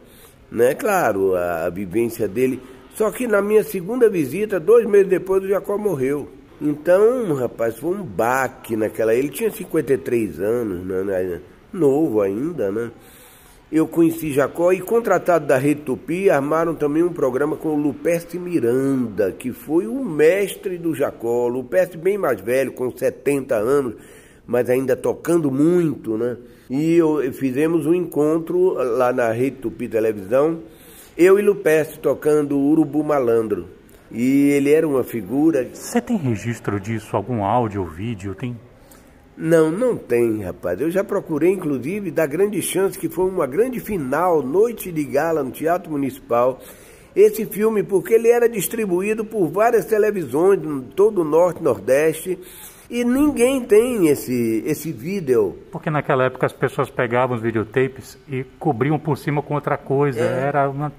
né? 0.55 0.75
Claro, 0.75 1.35
a, 1.35 1.67
a 1.67 1.71
vivência 1.71 2.29
dele. 2.29 2.61
Só 2.95 3.11
que 3.11 3.27
na 3.27 3.43
minha 3.43 3.65
segunda 3.65 4.09
visita, 4.09 4.61
dois 4.61 4.87
meses 4.87 5.09
depois, 5.09 5.43
o 5.43 5.49
Jacó 5.49 5.77
morreu. 5.77 6.29
Então, 6.63 7.35
rapaz, 7.35 7.77
foi 7.77 7.97
um 7.97 8.05
baque 8.05 8.77
naquela. 8.77 9.13
Ele 9.15 9.29
tinha 9.29 9.51
53 9.51 10.41
anos, 10.41 10.87
né, 10.87 11.03
né? 11.03 11.41
Novo 11.75 12.21
ainda, 12.21 12.71
né? 12.71 12.91
Eu 13.73 13.89
conheci 13.89 14.33
Jacó 14.33 14.73
e, 14.73 14.81
contratado 14.81 15.47
da 15.47 15.59
Rede 15.59 15.81
Tupi, 15.81 16.31
armaram 16.31 16.75
também 16.75 17.03
um 17.03 17.13
programa 17.13 17.57
com 17.57 17.71
o 17.71 17.77
Luperce 17.77 18.39
Miranda, 18.39 19.33
que 19.33 19.53
foi 19.53 19.87
o 19.87 20.05
mestre 20.05 20.79
do 20.79 20.95
Jacó. 20.95 21.49
Luperce 21.49 21.97
bem 21.97 22.17
mais 22.17 22.41
velho, 22.41 22.73
com 22.73 22.97
70 22.97 23.57
anos, 23.57 23.95
mas 24.47 24.71
ainda 24.71 24.95
tocando 24.95 25.51
muito, 25.51 26.17
né? 26.17 26.37
E 26.71 26.95
eu, 26.95 27.21
fizemos 27.33 27.85
um 27.85 27.95
encontro 27.95 28.75
lá 28.75 29.13
na 29.13 29.33
Rede 29.33 29.57
Tupi 29.57 29.89
Televisão, 29.89 30.61
eu 31.17 31.39
e 31.39 31.43
Lupeste 31.43 31.99
tocando 31.99 32.59
Urubu 32.59 33.03
Malandro. 33.03 33.67
E 34.11 34.51
ele 34.51 34.71
era 34.73 34.87
uma 34.87 35.03
figura. 35.03 35.69
Você 35.73 36.01
tem 36.01 36.17
registro 36.17 36.79
disso? 36.79 37.17
Algum 37.17 37.43
áudio 37.45 37.83
ou 37.83 37.89
vídeo? 37.89 38.35
Tem? 38.35 38.57
Não, 39.37 39.71
não 39.71 39.97
tem, 39.97 40.43
rapaz. 40.43 40.81
Eu 40.81 40.91
já 40.91 41.03
procurei, 41.03 41.51
inclusive, 41.51 42.11
da 42.11 42.25
grande 42.25 42.63
chance 42.63 42.99
que 42.99 43.09
foi 43.09 43.29
uma 43.29 43.47
grande 43.47 43.81
final, 43.81 44.43
noite 44.43 44.93
de 44.93 45.05
gala 45.05 45.43
no 45.43 45.51
Teatro 45.51 45.91
Municipal. 45.91 46.61
Esse 47.17 47.45
filme, 47.47 47.83
porque 47.83 48.15
ele 48.15 48.29
era 48.29 48.49
distribuído 48.49 49.25
por 49.25 49.49
várias 49.49 49.85
televisões 49.85 50.63
em 50.63 50.81
todo 50.81 51.23
o 51.23 51.25
Norte 51.25 51.61
e 51.61 51.65
Nordeste. 51.65 52.39
E 52.91 53.03
ninguém 53.03 53.63
tem 53.65 54.09
esse, 54.09 54.63
esse 54.67 54.93
vídeo. 54.93 55.59
Porque 55.73 55.91
naquela 55.91 56.25
época 56.25 56.47
as 56.47 56.53
pessoas 56.53 56.91
pegavam 56.91 57.37
os 57.37 57.43
videotapes 57.43 58.19
e 58.29 58.45
cobriam 58.59 58.99
por 58.99 59.17
cima 59.17 59.43
com 59.43 59.55
outra 59.55 59.77
coisa. 59.77 60.21
É. 60.21 60.49
Era 60.49 60.69
uma. 60.69 60.93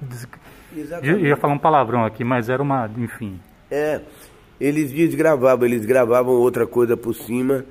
Exatamente. 0.75 1.21
Eu 1.21 1.27
ia 1.27 1.37
falar 1.37 1.53
um 1.53 1.59
palavrão 1.59 2.03
aqui, 2.03 2.23
mas 2.23 2.49
era 2.49 2.61
uma. 2.61 2.89
Enfim. 2.97 3.39
É. 3.69 4.01
Eles 4.59 4.91
desgravavam, 4.91 5.65
eles 5.65 5.85
gravavam 5.85 6.33
outra 6.33 6.65
coisa 6.65 6.97
por 6.97 7.13
cima. 7.13 7.65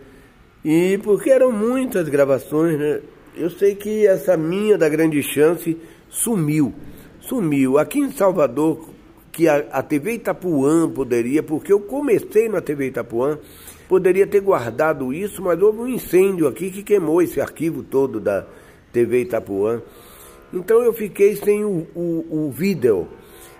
E 0.65 0.99
porque 0.99 1.29
eram 1.29 1.53
muitas 1.53 2.09
gravações, 2.09 2.79
né? 2.79 3.01
Eu 3.37 3.51
sei 3.51 3.75
que 3.75 4.07
essa 4.07 4.37
minha 4.37 4.79
da 4.79 4.89
grande 4.89 5.23
chance 5.23 5.77
sumiu. 6.09 6.73
Sumiu. 7.21 7.77
Aqui 7.77 7.99
em 7.99 8.11
Salvador, 8.11 8.89
que 9.31 9.47
a, 9.47 9.57
a 9.71 9.83
TV 9.83 10.15
Itapuã 10.15 10.89
poderia, 10.89 11.43
porque 11.43 11.73
eu 11.73 11.81
comecei 11.81 12.49
na 12.49 12.63
TV 12.63 12.87
Itapuã 12.87 13.39
poderia 13.89 14.27
ter 14.27 14.41
guardado 14.41 15.13
isso, 15.13 15.43
mas 15.43 15.61
houve 15.61 15.81
um 15.81 15.89
incêndio 15.89 16.49
aqui 16.49 16.71
que 16.71 16.83
queimou 16.83 17.21
esse 17.21 17.41
arquivo 17.41 17.83
todo 17.83 18.19
da 18.19 18.47
TV 18.91 19.23
Itapuã. 19.23 19.83
Então 20.53 20.81
eu 20.83 20.93
fiquei 20.93 21.37
sem 21.37 21.65
o, 21.65 21.87
o, 21.95 22.47
o 22.47 22.51
vídeo, 22.51 23.09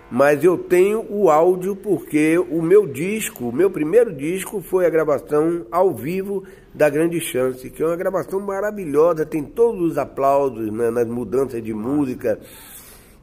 mas 0.09 0.43
eu 0.43 0.57
tenho 0.57 1.05
o 1.09 1.29
áudio 1.29 1.75
porque 1.75 2.37
o 2.37 2.61
meu 2.61 2.87
disco, 2.87 3.49
o 3.49 3.53
meu 3.53 3.69
primeiro 3.69 4.13
disco 4.13 4.61
foi 4.61 4.85
a 4.85 4.89
gravação 4.89 5.67
ao 5.69 5.93
vivo 5.93 6.43
da 6.75 6.89
Grande 6.89 7.21
Chance, 7.21 7.69
que 7.69 7.81
é 7.81 7.85
uma 7.85 7.95
gravação 7.95 8.39
maravilhosa, 8.41 9.25
tem 9.25 9.43
todos 9.43 9.91
os 9.91 9.97
aplausos 9.97 10.69
né, 10.71 10.91
nas 10.91 11.07
mudanças 11.07 11.63
de 11.63 11.73
música. 11.73 12.37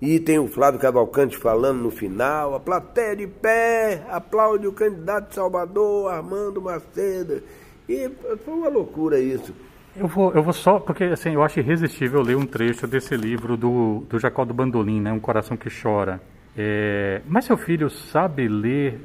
E 0.00 0.18
tem 0.18 0.38
o 0.38 0.48
Flávio 0.48 0.80
Cavalcante 0.80 1.36
falando 1.36 1.82
no 1.82 1.90
final, 1.90 2.54
a 2.54 2.60
plateia 2.60 3.14
de 3.14 3.26
pé, 3.26 4.04
aplaude 4.08 4.66
o 4.66 4.72
candidato 4.72 5.28
de 5.28 5.34
Salvador, 5.34 6.10
Armando 6.10 6.62
Macedo. 6.62 7.42
E 7.88 8.10
foi 8.44 8.54
uma 8.54 8.68
loucura 8.68 9.20
isso. 9.20 9.54
Eu 9.94 10.08
vou, 10.08 10.32
eu 10.32 10.42
vou 10.42 10.54
só, 10.54 10.80
porque 10.80 11.04
assim, 11.04 11.34
eu 11.34 11.42
acho 11.42 11.60
irresistível 11.60 12.22
ler 12.22 12.36
um 12.36 12.46
trecho 12.46 12.86
desse 12.86 13.14
livro 13.14 13.56
do, 13.56 14.02
do 14.08 14.18
Jacó 14.18 14.44
do 14.46 14.54
Bandolim, 14.54 15.00
né? 15.00 15.12
Um 15.12 15.20
Coração 15.20 15.56
que 15.56 15.68
Chora. 15.70 16.20
É, 16.56 17.20
mas 17.28 17.44
seu 17.44 17.58
filho 17.58 17.90
sabe 17.90 18.48
ler, 18.48 18.98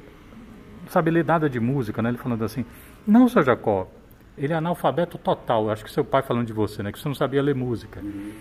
sabe 0.88 1.12
ler 1.12 1.26
nada 1.26 1.50
de 1.50 1.60
música, 1.60 2.02
né? 2.02 2.10
Ele 2.10 2.18
falando 2.18 2.46
assim, 2.46 2.66
não, 3.06 3.28
seu 3.28 3.44
Jacó, 3.44 3.88
ele 4.38 4.54
é 4.54 4.56
analfabeto 4.56 5.18
total. 5.18 5.70
Acho 5.70 5.84
que 5.84 5.92
seu 5.92 6.06
pai 6.06 6.22
falando 6.22 6.46
de 6.46 6.54
você, 6.54 6.84
né? 6.84 6.92
Que 6.92 7.00
você 7.00 7.08
não 7.08 7.16
sabia 7.16 7.42
ler 7.42 7.56
música. 7.56 8.00
Uhum. 8.00 8.32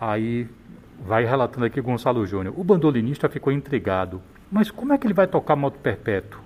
Aí 0.00 0.48
Vai 1.04 1.24
relatando 1.24 1.66
aqui 1.66 1.80
Gonçalo 1.80 2.26
Júnior. 2.26 2.54
O 2.58 2.64
bandolinista 2.64 3.28
ficou 3.28 3.52
intrigado. 3.52 4.22
Mas 4.50 4.70
como 4.70 4.92
é 4.92 4.98
que 4.98 5.06
ele 5.06 5.14
vai 5.14 5.26
tocar 5.26 5.56
moto 5.56 5.78
perpétuo? 5.78 6.40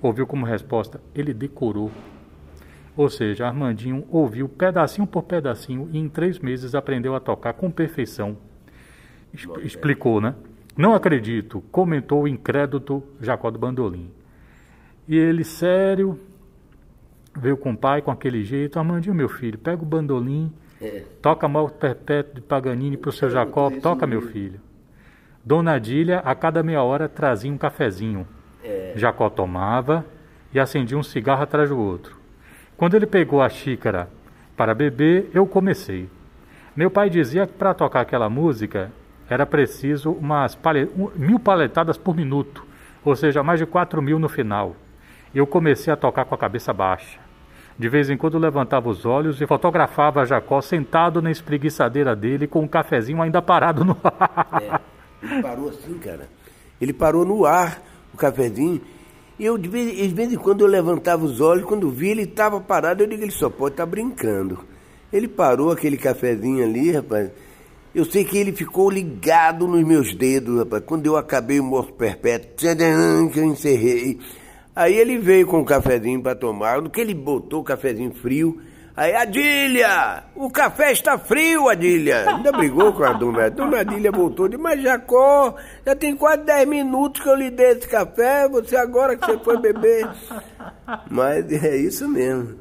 Ouviu 0.00 0.26
como 0.26 0.46
resposta: 0.46 1.00
ele 1.14 1.34
decorou. 1.34 1.90
Ou 2.96 3.08
seja, 3.08 3.46
Armandinho 3.46 4.04
ouviu 4.10 4.48
pedacinho 4.48 5.06
por 5.06 5.22
pedacinho 5.22 5.88
e 5.92 5.98
em 5.98 6.08
três 6.08 6.38
meses 6.38 6.74
aprendeu 6.74 7.14
a 7.14 7.20
tocar 7.20 7.54
com 7.54 7.70
perfeição. 7.70 8.36
explicou, 9.62 10.20
né? 10.20 10.34
Não 10.76 10.94
acredito, 10.94 11.62
comentou 11.72 12.22
o 12.22 12.28
incrédulo 12.28 13.02
Jacó 13.20 13.50
do 13.50 13.58
Bandolim. 13.58 14.10
E 15.08 15.16
ele, 15.16 15.44
sério, 15.44 16.18
veio 17.36 17.56
com 17.56 17.72
o 17.72 17.76
pai 17.76 18.02
com 18.02 18.10
aquele 18.10 18.44
jeito: 18.44 18.78
Armandinho, 18.78 19.14
meu 19.14 19.28
filho, 19.28 19.58
pega 19.58 19.82
o 19.82 19.86
bandolim 19.86 20.52
é. 20.82 21.04
Toca 21.22 21.46
mal 21.46 21.68
perpétuo 21.68 22.34
de 22.34 22.40
Paganini 22.40 22.96
para 22.96 23.10
o 23.10 23.12
seu 23.12 23.30
Jacó, 23.30 23.70
toca 23.80 24.04
meu 24.04 24.20
filho. 24.20 24.60
Dona 25.44 25.74
Adília, 25.74 26.18
a 26.18 26.34
cada 26.34 26.60
meia 26.62 26.82
hora, 26.82 27.08
trazia 27.08 27.52
um 27.52 27.56
cafezinho. 27.56 28.26
É. 28.64 28.92
Jacó 28.96 29.30
tomava 29.30 30.04
e 30.52 30.58
acendia 30.58 30.98
um 30.98 31.02
cigarro 31.02 31.42
atrás 31.42 31.68
do 31.68 31.78
outro. 31.78 32.16
Quando 32.76 32.96
ele 32.96 33.06
pegou 33.06 33.40
a 33.40 33.48
xícara 33.48 34.08
para 34.56 34.74
beber, 34.74 35.30
eu 35.32 35.46
comecei. 35.46 36.08
Meu 36.74 36.90
pai 36.90 37.08
dizia 37.08 37.46
que 37.46 37.52
para 37.52 37.74
tocar 37.74 38.00
aquela 38.00 38.28
música 38.28 38.90
era 39.28 39.46
preciso 39.46 40.10
umas 40.10 40.56
palet... 40.56 40.90
mil 41.14 41.38
paletadas 41.38 41.96
por 41.96 42.16
minuto, 42.16 42.66
ou 43.04 43.14
seja, 43.14 43.42
mais 43.42 43.60
de 43.60 43.66
quatro 43.66 44.02
mil 44.02 44.18
no 44.18 44.28
final. 44.28 44.74
Eu 45.32 45.46
comecei 45.46 45.92
a 45.92 45.96
tocar 45.96 46.24
com 46.24 46.34
a 46.34 46.38
cabeça 46.38 46.72
baixa. 46.72 47.21
De 47.78 47.88
vez 47.88 48.10
em 48.10 48.16
quando 48.16 48.38
levantava 48.38 48.88
os 48.88 49.04
olhos 49.04 49.40
e 49.40 49.46
fotografava 49.46 50.24
Jacó 50.26 50.60
sentado 50.60 51.22
na 51.22 51.30
espreguiçadeira 51.30 52.14
dele 52.14 52.46
com 52.46 52.60
um 52.60 52.68
cafezinho 52.68 53.22
ainda 53.22 53.40
parado 53.40 53.84
no 53.84 53.96
ar. 54.04 54.62
É, 54.62 55.26
ele 55.26 55.42
parou 55.42 55.68
assim, 55.68 55.98
cara. 55.98 56.28
Ele 56.80 56.92
parou 56.92 57.24
no 57.24 57.44
ar, 57.44 57.82
o 58.12 58.16
cafezinho. 58.16 58.80
E 59.38 59.44
eu, 59.44 59.56
de 59.56 59.68
vez, 59.68 59.96
de 59.96 60.14
vez 60.14 60.32
em 60.32 60.36
quando, 60.36 60.60
eu 60.60 60.66
levantava 60.66 61.24
os 61.24 61.40
olhos, 61.40 61.64
quando 61.64 61.90
vi 61.90 62.10
ele 62.10 62.22
estava 62.22 62.60
parado, 62.60 63.02
eu 63.02 63.06
digo, 63.06 63.22
ele 63.22 63.32
só 63.32 63.48
pode 63.48 63.74
estar 63.74 63.84
tá 63.84 63.90
brincando. 63.90 64.58
Ele 65.12 65.28
parou 65.28 65.70
aquele 65.70 65.96
cafezinho 65.96 66.64
ali, 66.64 66.92
rapaz. 66.92 67.30
Eu 67.94 68.04
sei 68.04 68.24
que 68.24 68.38
ele 68.38 68.52
ficou 68.52 68.90
ligado 68.90 69.66
nos 69.66 69.84
meus 69.84 70.14
dedos, 70.14 70.58
rapaz. 70.58 70.82
Quando 70.84 71.06
eu 71.06 71.16
acabei 71.16 71.60
o 71.60 71.64
morto 71.64 71.92
perpétuo, 71.94 72.68
eu 73.36 73.44
encerrei. 73.44 74.18
Aí 74.74 74.94
ele 74.94 75.18
veio 75.18 75.46
com 75.46 75.60
o 75.60 75.64
cafezinho 75.64 76.22
para 76.22 76.34
tomar. 76.34 76.80
No 76.80 76.90
que 76.90 77.00
ele 77.00 77.14
botou 77.14 77.60
o 77.60 77.64
cafezinho 77.64 78.12
frio, 78.12 78.60
Aí, 78.94 79.14
Adília, 79.14 80.24
o 80.36 80.50
café 80.50 80.92
está 80.92 81.16
frio, 81.16 81.66
Adília. 81.70 82.28
Ainda 82.28 82.52
brigou 82.52 82.92
com 82.92 83.02
a 83.02 83.14
dona. 83.14 83.46
A 83.46 83.48
dona 83.48 83.80
Adília 83.80 84.12
voltou 84.12 84.48
de, 84.48 84.58
mas 84.58 84.82
Jacó, 84.82 85.54
já 85.86 85.96
tem 85.96 86.14
quase 86.14 86.44
10 86.44 86.68
minutos 86.68 87.22
que 87.22 87.28
eu 87.28 87.34
lhe 87.34 87.50
dei 87.50 87.70
esse 87.70 87.88
café, 87.88 88.46
você 88.46 88.76
agora 88.76 89.16
que 89.16 89.24
você 89.24 89.38
foi 89.38 89.58
beber. 89.58 90.06
Mas 91.10 91.50
é 91.64 91.74
isso 91.74 92.06
mesmo. 92.06 92.54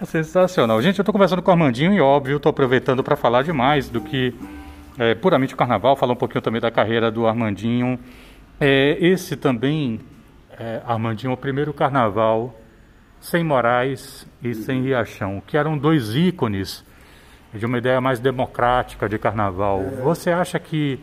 É 0.00 0.04
sensacional. 0.04 0.80
Gente, 0.80 1.00
eu 1.00 1.02
estou 1.02 1.12
conversando 1.12 1.42
com 1.42 1.50
o 1.50 1.54
Armandinho 1.54 1.92
e, 1.92 2.00
óbvio, 2.00 2.36
estou 2.36 2.50
aproveitando 2.50 3.02
para 3.02 3.16
falar 3.16 3.42
demais 3.42 3.88
do 3.88 4.00
que 4.00 4.32
é, 4.96 5.16
puramente 5.16 5.54
o 5.54 5.56
carnaval, 5.56 5.96
falar 5.96 6.12
um 6.12 6.16
pouquinho 6.16 6.42
também 6.42 6.60
da 6.60 6.70
carreira 6.70 7.10
do 7.10 7.26
Armandinho. 7.26 7.98
É, 8.60 8.96
esse 9.00 9.34
também, 9.34 10.00
é, 10.62 10.80
Armandinho, 10.86 11.32
é 11.32 11.34
o 11.34 11.36
primeiro 11.36 11.74
carnaval 11.74 12.54
sem 13.20 13.42
Moraes 13.42 14.26
e 14.42 14.54
sem 14.54 14.82
Riachão, 14.82 15.42
que 15.44 15.56
eram 15.56 15.76
dois 15.76 16.14
ícones 16.14 16.84
de 17.52 17.66
uma 17.66 17.78
ideia 17.78 18.00
mais 18.00 18.20
democrática 18.20 19.08
de 19.08 19.18
carnaval. 19.18 19.82
Você 20.02 20.30
acha 20.30 20.58
que 20.58 21.00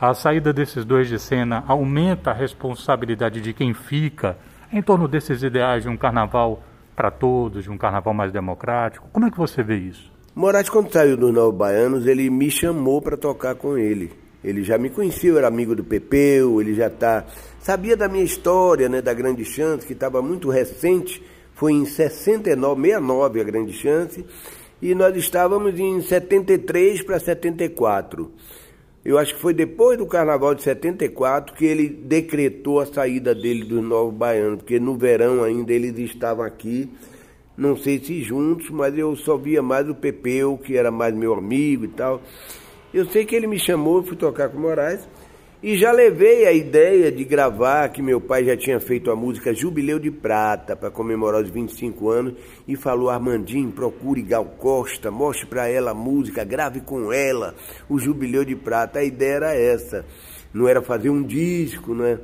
a 0.00 0.14
saída 0.14 0.52
desses 0.52 0.84
dois 0.84 1.08
de 1.08 1.18
cena 1.18 1.64
aumenta 1.66 2.30
a 2.30 2.34
responsabilidade 2.34 3.40
de 3.40 3.52
quem 3.52 3.74
fica 3.74 4.36
em 4.72 4.80
torno 4.80 5.08
desses 5.08 5.42
ideais 5.42 5.82
de 5.82 5.88
um 5.88 5.96
carnaval 5.96 6.62
para 6.94 7.10
todos, 7.10 7.64
de 7.64 7.70
um 7.70 7.78
carnaval 7.78 8.14
mais 8.14 8.32
democrático? 8.32 9.08
Como 9.12 9.26
é 9.26 9.30
que 9.30 9.36
você 9.36 9.62
vê 9.62 9.76
isso? 9.76 10.12
Moraes, 10.34 10.68
quando 10.68 10.92
saiu 10.92 11.16
dos 11.16 11.32
Novos 11.32 11.56
Baianos, 11.56 12.06
ele 12.06 12.30
me 12.30 12.50
chamou 12.50 13.02
para 13.02 13.16
tocar 13.16 13.54
com 13.54 13.76
ele. 13.76 14.12
Ele 14.44 14.62
já 14.62 14.76
me 14.76 14.90
conhecia, 14.90 15.30
eu 15.30 15.38
era 15.38 15.48
amigo 15.48 15.74
do 15.74 15.82
Pepeu, 15.82 16.60
ele 16.60 16.74
já 16.74 16.90
tá 16.90 17.24
sabia 17.64 17.96
da 17.96 18.08
minha 18.08 18.22
história, 18.22 18.90
né, 18.90 19.00
da 19.00 19.14
Grande 19.14 19.42
Chance, 19.42 19.86
que 19.86 19.94
estava 19.94 20.20
muito 20.20 20.50
recente 20.50 21.22
foi 21.54 21.72
em 21.72 21.86
69, 21.86 22.82
69 22.82 23.40
a 23.40 23.44
grande 23.44 23.72
chance, 23.72 24.24
e 24.82 24.94
nós 24.94 25.16
estávamos 25.16 25.78
em 25.78 26.02
73 26.02 27.00
para 27.02 27.18
74. 27.18 28.30
Eu 29.02 29.16
acho 29.16 29.34
que 29.34 29.40
foi 29.40 29.54
depois 29.54 29.96
do 29.96 30.04
carnaval 30.04 30.54
de 30.54 30.62
74 30.62 31.54
que 31.54 31.64
ele 31.64 31.88
decretou 31.88 32.80
a 32.80 32.86
saída 32.86 33.34
dele 33.34 33.64
dos 33.64 33.82
Novos 33.82 34.14
Baianos, 34.14 34.58
porque 34.58 34.78
no 34.78 34.96
verão 34.98 35.42
ainda 35.42 35.72
eles 35.72 35.96
estavam 35.98 36.44
aqui, 36.44 36.90
não 37.56 37.76
sei 37.76 37.98
se 37.98 38.22
juntos, 38.22 38.68
mas 38.68 38.98
eu 38.98 39.16
só 39.16 39.38
via 39.38 39.62
mais 39.62 39.88
o 39.88 39.94
Pepeu, 39.94 40.58
que 40.58 40.76
era 40.76 40.90
mais 40.90 41.14
meu 41.14 41.32
amigo 41.32 41.86
e 41.86 41.88
tal. 41.88 42.20
Eu 42.92 43.06
sei 43.06 43.24
que 43.24 43.34
ele 43.34 43.46
me 43.46 43.58
chamou, 43.58 44.02
fui 44.02 44.16
tocar 44.16 44.50
com 44.50 44.58
o 44.58 44.60
Moraes. 44.60 45.08
E 45.64 45.78
já 45.78 45.92
levei 45.92 46.46
a 46.46 46.52
ideia 46.52 47.10
de 47.10 47.24
gravar, 47.24 47.88
que 47.88 48.02
meu 48.02 48.20
pai 48.20 48.44
já 48.44 48.54
tinha 48.54 48.78
feito 48.78 49.10
a 49.10 49.16
música 49.16 49.54
Jubileu 49.54 49.98
de 49.98 50.10
Prata 50.10 50.76
para 50.76 50.90
comemorar 50.90 51.42
os 51.42 51.48
25 51.48 52.10
anos 52.10 52.34
e 52.68 52.76
falou: 52.76 53.08
Armandinho, 53.08 53.72
procure 53.72 54.20
Gal 54.20 54.44
Costa, 54.44 55.10
mostre 55.10 55.46
para 55.46 55.66
ela 55.66 55.92
a 55.92 55.94
música, 55.94 56.44
grave 56.44 56.82
com 56.82 57.10
ela 57.10 57.54
o 57.88 57.98
Jubileu 57.98 58.44
de 58.44 58.54
Prata. 58.54 58.98
A 58.98 59.04
ideia 59.04 59.36
era 59.36 59.54
essa, 59.54 60.04
não 60.52 60.68
era 60.68 60.82
fazer 60.82 61.08
um 61.08 61.22
disco, 61.22 61.94
né? 61.94 62.18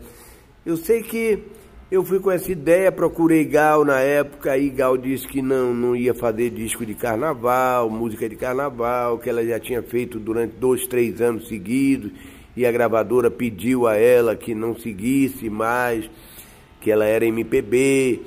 Eu 0.66 0.76
sei 0.76 1.02
que 1.02 1.42
eu 1.90 2.04
fui 2.04 2.20
com 2.20 2.30
essa 2.30 2.52
ideia, 2.52 2.92
procurei 2.92 3.46
Gal 3.46 3.86
na 3.86 4.00
época, 4.00 4.52
aí 4.52 4.68
Gal 4.68 4.98
disse 4.98 5.26
que 5.26 5.40
não, 5.40 5.72
não 5.72 5.96
ia 5.96 6.12
fazer 6.12 6.50
disco 6.50 6.84
de 6.84 6.94
carnaval, 6.94 7.88
música 7.88 8.28
de 8.28 8.36
carnaval, 8.36 9.18
que 9.18 9.30
ela 9.30 9.42
já 9.42 9.58
tinha 9.58 9.82
feito 9.82 10.20
durante 10.20 10.56
dois, 10.56 10.86
três 10.86 11.22
anos 11.22 11.48
seguidos 11.48 12.12
e 12.56 12.66
a 12.66 12.72
gravadora 12.72 13.30
pediu 13.30 13.86
a 13.86 13.96
ela 13.96 14.34
que 14.34 14.54
não 14.54 14.76
seguisse 14.76 15.48
mais, 15.48 16.10
que 16.80 16.90
ela 16.90 17.04
era 17.04 17.24
MPB. 17.24 18.22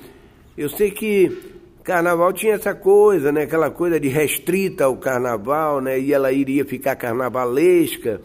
Eu 0.58 0.70
sei 0.70 0.92
que 0.92 1.54
carnaval 1.84 2.32
tinha 2.32 2.54
essa 2.54 2.74
coisa, 2.74 3.32
né? 3.32 3.44
Aquela 3.44 3.70
coisa 3.70 4.00
de 4.00 4.08
restrita 4.08 4.86
ao 4.86 4.96
carnaval, 4.96 5.82
né? 5.82 6.00
E 6.00 6.14
ela 6.14 6.32
iria 6.32 6.64
ficar 6.64 6.96
carnavalesca. 6.96 8.22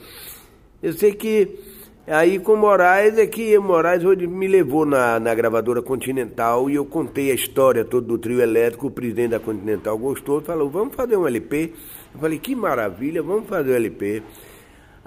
Eu 0.81 0.93
sei 0.93 1.13
que 1.13 1.59
aí 2.07 2.39
com 2.39 2.55
Moraes 2.55 3.19
é 3.19 3.27
que 3.27 3.59
Moraes 3.59 4.05
me 4.05 4.47
levou 4.47 4.87
na, 4.87 5.19
na 5.19 5.35
gravadora 5.35 5.83
Continental 5.83 6.71
e 6.71 6.77
eu 6.77 6.85
contei 6.87 7.33
a 7.33 7.35
história 7.35 7.85
toda 7.85 8.07
do 8.07 8.17
trio 8.17 8.41
elétrico. 8.41 8.87
O 8.87 8.91
presidente 8.91 9.31
da 9.31 9.41
Continental 9.41 9.99
gostou, 9.99 10.41
falou: 10.41 10.71
vamos 10.71 10.95
fazer 10.95 11.17
um 11.17 11.27
LP. 11.27 11.73
Eu 12.15 12.21
falei: 12.21 12.39
que 12.39 12.55
maravilha, 12.55 13.23
vamos 13.23 13.49
fazer 13.49 13.73
um 13.73 13.77
LP. 13.77 14.23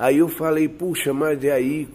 Aí 0.02 0.18
eu 0.18 0.28
falei, 0.28 0.68
puxa, 0.68 1.14
mas 1.14 1.44
e 1.44 1.52
aí 1.52 1.88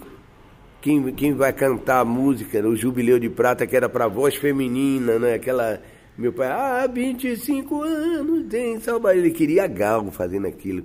quem, 0.81 1.13
quem 1.13 1.35
vai 1.35 1.53
cantar 1.53 1.99
a 1.99 2.05
música, 2.05 2.65
o 2.65 2.77
Jubileu 2.77 3.19
de 3.19 3.29
Prata, 3.29 3.67
que 3.67 3.77
era 3.77 3.89
para 3.89 4.07
voz 4.07 4.37
feminina, 4.37 5.19
né? 5.19 5.35
Aquela. 5.35 5.83
Meu 6.17 6.33
pai, 6.33 6.47
ah, 6.47 6.87
25 6.87 7.83
anos 7.83 8.47
tem 8.49 8.79
saudade. 8.79 9.19
Ele 9.19 9.33
queria 9.33 9.67
galgo 9.67 10.13
fazendo 10.13 10.47
aquilo. 10.47 10.85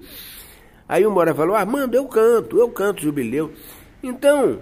Aí 0.89 1.05
o 1.05 1.11
Moraes 1.11 1.37
falou, 1.37 1.55
Armando, 1.55 1.93
eu 1.93 2.07
canto, 2.07 2.57
eu 2.57 2.69
canto 2.69 3.03
Jubileu. 3.03 3.51
Então, 4.01 4.59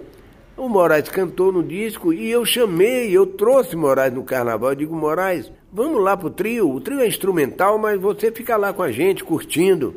o 0.54 0.68
Moraes 0.68 1.08
cantou 1.08 1.50
no 1.50 1.62
disco 1.62 2.12
e 2.12 2.30
eu 2.30 2.44
chamei, 2.44 3.10
eu 3.10 3.24
trouxe 3.24 3.74
Moraes 3.74 4.12
no 4.12 4.22
carnaval. 4.22 4.72
Eu 4.72 4.76
digo, 4.76 4.94
Moraes, 4.94 5.50
vamos 5.72 6.04
lá 6.04 6.14
pro 6.14 6.28
trio. 6.28 6.70
O 6.70 6.78
trio 6.78 7.00
é 7.00 7.06
instrumental, 7.06 7.78
mas 7.78 7.98
você 7.98 8.30
fica 8.30 8.54
lá 8.58 8.70
com 8.70 8.82
a 8.82 8.92
gente, 8.92 9.24
curtindo 9.24 9.94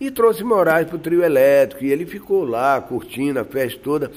e 0.00 0.10
trouxe 0.10 0.44
Moraes 0.44 0.86
para 0.86 0.96
o 0.96 1.00
trio 1.00 1.22
elétrico. 1.22 1.84
E 1.84 1.90
ele 1.90 2.06
ficou 2.06 2.44
lá 2.44 2.80
curtindo 2.80 3.40
a 3.40 3.44
festa 3.44 3.80
toda. 3.82 4.10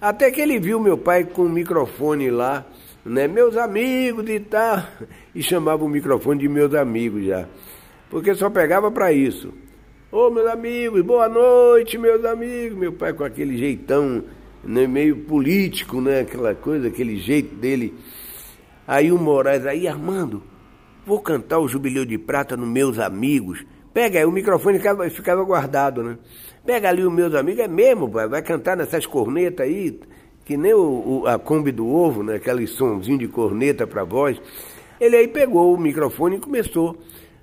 Até 0.00 0.30
que 0.30 0.40
ele 0.40 0.58
viu 0.58 0.80
meu 0.80 0.98
pai 0.98 1.24
com 1.24 1.42
o 1.42 1.48
microfone 1.48 2.30
lá, 2.30 2.66
né? 3.04 3.26
Meus 3.26 3.56
amigos 3.56 4.28
e 4.28 4.40
tal. 4.40 4.82
E 5.34 5.42
chamava 5.42 5.82
o 5.82 5.88
microfone 5.88 6.40
de 6.40 6.48
meus 6.48 6.74
amigos 6.74 7.24
já. 7.24 7.48
Porque 8.10 8.34
só 8.34 8.50
pegava 8.50 8.90
para 8.90 9.10
isso. 9.10 9.50
Ô 10.10 10.28
meus 10.28 10.46
amigos, 10.46 11.00
boa 11.00 11.26
noite, 11.26 11.96
meus 11.96 12.22
amigos. 12.26 12.76
Meu 12.76 12.92
pai 12.92 13.14
com 13.14 13.24
aquele 13.24 13.56
jeitão 13.56 14.22
né, 14.62 14.86
meio 14.86 15.16
político, 15.24 16.00
né? 16.02 16.20
Aquela 16.20 16.54
coisa, 16.54 16.88
aquele 16.88 17.16
jeito 17.16 17.54
dele. 17.54 17.94
Aí 18.86 19.10
o 19.10 19.18
Moraes, 19.18 19.64
aí 19.64 19.88
Armando, 19.88 20.42
vou 21.06 21.20
cantar 21.20 21.58
o 21.60 21.68
Jubileu 21.68 22.04
de 22.04 22.18
Prata 22.18 22.56
nos 22.56 22.68
meus 22.68 22.98
amigos. 22.98 23.64
Pega 23.92 24.18
aí, 24.18 24.24
o 24.24 24.32
microfone 24.32 24.78
ficava, 24.78 25.08
ficava 25.10 25.44
guardado, 25.44 26.02
né? 26.02 26.18
Pega 26.64 26.88
ali 26.88 27.02
os 27.02 27.12
meus 27.12 27.34
amigos, 27.34 27.64
é 27.64 27.68
mesmo, 27.68 28.08
vai 28.08 28.40
cantar 28.40 28.76
nessas 28.76 29.04
cornetas 29.04 29.66
aí, 29.66 30.00
que 30.44 30.56
nem 30.56 30.72
o, 30.72 31.22
o, 31.22 31.26
a 31.26 31.38
Kombi 31.38 31.72
do 31.72 31.86
Ovo, 31.86 32.22
né? 32.22 32.36
Aquele 32.36 32.66
sonzinho 32.66 33.18
de 33.18 33.28
corneta 33.28 33.86
para 33.86 34.04
voz. 34.04 34.40
Ele 34.98 35.16
aí 35.16 35.28
pegou 35.28 35.74
o 35.74 35.78
microfone 35.78 36.36
e 36.36 36.40
começou. 36.40 36.96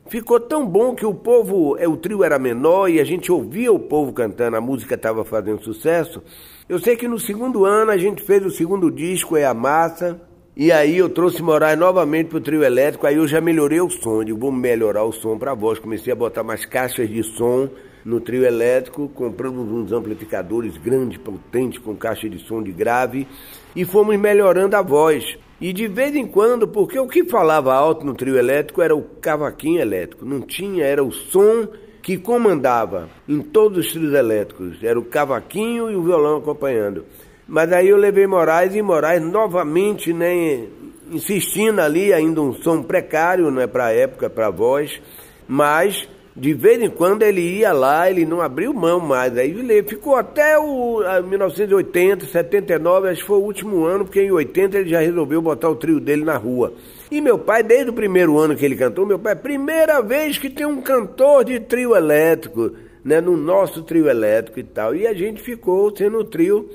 Ficou 0.08 0.40
tão 0.40 0.66
bom 0.66 0.96
que 0.96 1.06
o 1.06 1.14
povo, 1.14 1.78
é, 1.78 1.88
o 1.88 1.96
trio 1.96 2.24
era 2.24 2.40
menor 2.40 2.90
e 2.90 3.00
a 3.00 3.04
gente 3.04 3.32
ouvia 3.32 3.72
o 3.72 3.78
povo 3.78 4.12
cantando, 4.12 4.58
a 4.58 4.62
música 4.62 4.96
estava 4.96 5.24
fazendo 5.24 5.62
sucesso. 5.62 6.24
Eu 6.68 6.80
sei 6.80 6.96
que 6.96 7.08
no 7.08 7.20
segundo 7.20 7.64
ano 7.64 7.92
a 7.92 7.98
gente 7.98 8.24
fez 8.24 8.44
o 8.44 8.50
segundo 8.50 8.90
disco, 8.90 9.38
É 9.38 9.46
a 9.46 9.54
Massa, 9.54 10.20
e 10.62 10.74
aí 10.74 10.98
eu 10.98 11.08
trouxe 11.08 11.41
Moraes 11.41 11.80
novamente 11.80 12.28
pro 12.28 12.41
trio 12.41 12.65
elétrico, 12.65 13.08
aí 13.08 13.15
eu 13.15 13.26
já 13.26 13.39
melhorei 13.39 13.80
o 13.80 13.89
som, 13.89 14.26
digo, 14.26 14.38
vamos 14.38 14.60
melhorar 14.60 15.06
o 15.06 15.13
som 15.13 15.38
para 15.38 15.54
voz. 15.54 15.80
Comecei 15.80 16.12
a 16.12 16.15
botar 16.17 16.43
mais 16.43 16.65
caixas 16.65 17.08
de 17.10 17.24
som 17.24 17.69
no 18.04 18.19
trio 18.19 18.43
elétrico, 18.43 19.08
compramos 19.08 19.72
uns 19.72 19.93
amplificadores 19.93 20.76
grandes, 20.76 21.17
potentes, 21.17 21.80
com 21.80 21.95
caixa 21.95 22.30
de 22.30 22.39
som 22.39 22.62
de 22.62 22.74
grave, 22.74 23.26
e 23.74 23.86
fomos 23.86 24.19
melhorando 24.19 24.76
a 24.76 24.82
voz. 24.82 25.38
E 25.62 25.72
de 25.72 25.88
vez 25.88 26.13
em 26.13 26.28
quando, 26.28 26.67
porque 26.67 27.00
o 27.00 27.08
que 27.08 27.24
falava 27.24 27.74
alto 27.74 28.06
no 28.06 28.13
trio 28.13 28.38
elétrico 28.38 28.82
era 28.82 28.93
o 28.93 29.02
cavaquinho 29.02 29.80
elétrico, 29.80 30.26
não 30.26 30.41
tinha, 30.41 30.84
era 30.84 31.02
o 31.02 31.10
som 31.10 31.69
que 32.02 32.17
comandava 32.17 33.08
em 33.30 33.39
todos 33.39 33.86
os 33.86 33.93
trios 33.93 34.13
elétricos, 34.13 34.84
era 34.84 35.00
o 35.00 35.06
cavaquinho 35.06 35.89
e 35.89 35.95
o 35.95 36.04
violão 36.04 36.36
acompanhando. 36.36 37.06
Mas 37.50 37.74
aí 37.74 37.90
eu 37.90 37.98
levei 37.98 38.28
Moraes 38.28 38.76
e 38.76 38.82
Moraes 38.82 39.24
novamente, 39.24 40.14
né, 40.14 40.68
insistindo 41.12 41.82
ali, 41.82 42.14
ainda 42.14 42.40
um 42.42 42.54
som 42.54 42.84
precário, 42.84 43.50
não 43.50 43.60
é 43.60 43.66
para 43.66 43.88
a 43.88 43.92
época, 43.92 44.30
para 44.30 44.48
a 44.48 44.52
voz, 44.52 45.02
mas 45.48 46.08
de 46.36 46.54
vez 46.54 46.80
em 46.80 46.92
quando 46.92 47.24
ele 47.24 47.42
ia 47.42 47.74
lá, 47.74 48.08
ele 48.08 48.24
não 48.24 48.40
abriu 48.40 48.72
mão 48.72 49.00
mais. 49.00 49.36
Aí 49.36 49.50
ele 49.50 49.82
ficou 49.82 50.16
até 50.16 50.60
o 50.60 51.02
1980, 51.28 52.28
79, 52.28 53.10
acho 53.10 53.22
que 53.22 53.28
foi 53.28 53.40
o 53.40 53.44
último 53.44 53.84
ano, 53.84 54.06
porque 54.06 54.22
em 54.22 54.32
80 54.32 54.78
ele 54.78 54.90
já 54.90 55.00
resolveu 55.00 55.42
botar 55.42 55.70
o 55.70 55.76
trio 55.76 56.00
dele 56.00 56.24
na 56.24 56.38
rua. 56.38 56.74
E 57.10 57.20
meu 57.20 57.40
pai, 57.40 57.64
desde 57.64 57.90
o 57.90 57.94
primeiro 57.94 58.38
ano 58.38 58.56
que 58.56 58.64
ele 58.64 58.76
cantou, 58.76 59.08
meu 59.08 59.18
pai, 59.18 59.36
primeira 59.36 60.02
vez 60.02 60.38
que 60.38 60.52
tem 60.52 60.68
um 60.68 60.82
cantor 60.82 61.44
de 61.44 61.60
trio 61.60 61.96
elétrico, 61.96 62.74
né, 63.04 63.20
no 63.20 63.36
nosso 63.36 63.82
trio 63.82 64.08
elétrico 64.08 64.60
e 64.60 64.64
tal. 64.64 64.96
E 64.96 65.08
a 65.08 65.14
gente 65.16 65.42
ficou 65.42 65.94
sendo 65.96 66.20
o 66.20 66.24
trio 66.24 66.70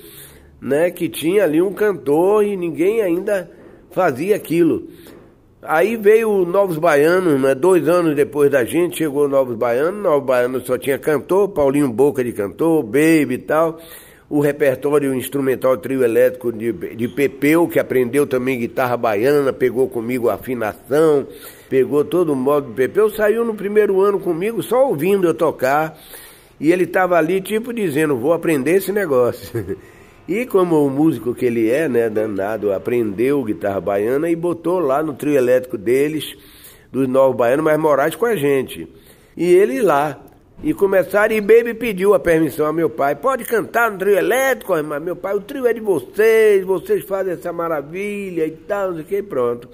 né, 0.64 0.90
que 0.90 1.10
tinha 1.10 1.44
ali 1.44 1.60
um 1.60 1.74
cantor 1.74 2.42
e 2.42 2.56
ninguém 2.56 3.02
ainda 3.02 3.50
fazia 3.90 4.34
aquilo. 4.34 4.88
Aí 5.62 5.94
veio 5.94 6.30
o 6.30 6.46
Novos 6.46 6.78
Baianos, 6.78 7.38
né? 7.40 7.54
Dois 7.54 7.86
anos 7.86 8.16
depois 8.16 8.50
da 8.50 8.64
gente 8.64 8.96
chegou 8.96 9.26
o 9.26 9.28
Novos 9.28 9.56
Baianos. 9.56 10.02
Novos 10.02 10.26
Baianos 10.26 10.64
só 10.64 10.78
tinha 10.78 10.98
cantor, 10.98 11.48
Paulinho 11.50 11.90
Boca 11.90 12.24
de 12.24 12.32
cantor, 12.32 12.82
Baby 12.82 13.34
e 13.34 13.38
tal. 13.38 13.78
O 14.28 14.40
repertório 14.40 15.14
instrumental 15.14 15.76
trio 15.76 16.02
elétrico 16.02 16.50
de, 16.50 16.72
de 16.72 17.08
Pepeu, 17.08 17.68
que 17.68 17.78
aprendeu 17.78 18.26
também 18.26 18.58
guitarra 18.58 18.96
baiana, 18.96 19.52
pegou 19.52 19.86
comigo 19.88 20.30
afinação, 20.30 21.26
pegou 21.68 22.04
todo 22.04 22.32
o 22.32 22.36
modo 22.36 22.68
de 22.68 22.74
Pepeu. 22.74 23.10
Saiu 23.10 23.44
no 23.44 23.54
primeiro 23.54 24.00
ano 24.00 24.18
comigo 24.18 24.62
só 24.62 24.86
ouvindo 24.86 25.26
eu 25.26 25.34
tocar. 25.34 25.98
E 26.58 26.72
ele 26.72 26.84
estava 26.84 27.16
ali 27.16 27.40
tipo 27.40 27.72
dizendo, 27.72 28.16
vou 28.16 28.32
aprender 28.32 28.76
esse 28.76 28.92
negócio. 28.92 29.76
E 30.26 30.46
como 30.46 30.86
o 30.86 30.90
músico 30.90 31.34
que 31.34 31.44
ele 31.44 31.70
é, 31.70 31.88
né, 31.88 32.08
danado, 32.08 32.72
aprendeu 32.72 33.44
guitarra 33.44 33.80
baiana 33.80 34.30
e 34.30 34.36
botou 34.36 34.78
lá 34.78 35.02
no 35.02 35.12
trio 35.12 35.36
elétrico 35.36 35.76
deles, 35.76 36.34
dos 36.90 37.06
Novos 37.06 37.36
Baianos, 37.36 37.64
mas 37.64 37.78
Moraes 37.78 38.14
com 38.16 38.24
a 38.24 38.34
gente. 38.34 38.88
E 39.36 39.44
ele 39.44 39.82
lá. 39.82 40.20
E 40.62 40.72
começaram, 40.72 41.34
e 41.34 41.40
Baby 41.40 41.74
pediu 41.74 42.14
a 42.14 42.20
permissão 42.20 42.64
a 42.64 42.72
meu 42.72 42.88
pai, 42.88 43.16
pode 43.16 43.44
cantar 43.44 43.90
no 43.90 43.98
trio 43.98 44.16
elétrico, 44.16 44.72
mas 44.82 45.02
meu 45.02 45.16
pai, 45.16 45.34
o 45.34 45.40
trio 45.40 45.66
é 45.66 45.74
de 45.74 45.80
vocês, 45.80 46.64
vocês 46.64 47.04
fazem 47.04 47.34
essa 47.34 47.52
maravilha 47.52 48.46
e 48.46 48.52
tal, 48.52 48.88
não 48.88 48.94
sei 48.94 49.02
o 49.02 49.06
que, 49.06 49.22
pronto. 49.22 49.68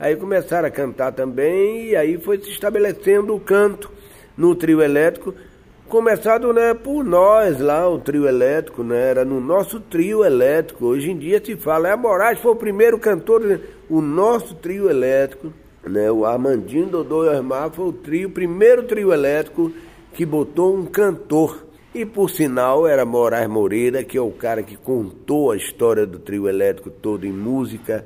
Aí 0.00 0.16
começaram 0.16 0.66
a 0.66 0.70
cantar 0.70 1.12
também, 1.12 1.90
e 1.90 1.96
aí 1.96 2.18
foi 2.18 2.38
se 2.38 2.50
estabelecendo 2.50 3.36
o 3.36 3.38
canto 3.38 3.90
no 4.36 4.54
trio 4.54 4.80
elétrico, 4.82 5.34
começado 5.92 6.54
né, 6.54 6.72
por 6.72 7.04
nós 7.04 7.60
lá, 7.60 7.86
o 7.86 7.98
trio 7.98 8.26
elétrico, 8.26 8.82
né, 8.82 9.10
era 9.10 9.26
no 9.26 9.38
nosso 9.42 9.78
trio 9.78 10.24
elétrico. 10.24 10.86
Hoje 10.86 11.10
em 11.10 11.18
dia 11.18 11.38
se 11.44 11.54
fala, 11.54 11.90
é 11.90 11.94
Moraes 11.94 12.38
foi 12.38 12.52
o 12.52 12.56
primeiro 12.56 12.98
cantor, 12.98 13.60
o 13.90 14.00
nosso 14.00 14.54
trio 14.54 14.88
elétrico, 14.88 15.52
né, 15.86 16.10
o 16.10 16.24
Armandinho 16.24 16.86
Dodô 16.86 17.26
e 17.26 17.28
Osmar 17.28 17.70
foi 17.72 17.88
o 17.88 17.92
trio, 17.92 18.30
primeiro 18.30 18.84
trio 18.84 19.12
elétrico 19.12 19.70
que 20.14 20.24
botou 20.24 20.74
um 20.74 20.86
cantor. 20.86 21.66
E 21.94 22.06
por 22.06 22.30
sinal 22.30 22.88
era 22.88 23.04
Moraes 23.04 23.50
Moreira, 23.50 24.02
que 24.02 24.16
é 24.16 24.22
o 24.22 24.30
cara 24.30 24.62
que 24.62 24.78
contou 24.78 25.50
a 25.50 25.58
história 25.58 26.06
do 26.06 26.18
trio 26.18 26.48
elétrico 26.48 26.88
todo 26.88 27.26
em 27.26 27.32
música, 27.32 28.02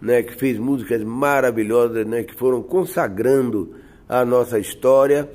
né, 0.00 0.24
que 0.24 0.34
fez 0.34 0.58
músicas 0.58 1.04
maravilhosas, 1.04 2.04
né, 2.04 2.24
que 2.24 2.34
foram 2.34 2.64
consagrando 2.64 3.76
a 4.08 4.24
nossa 4.24 4.58
história. 4.58 5.30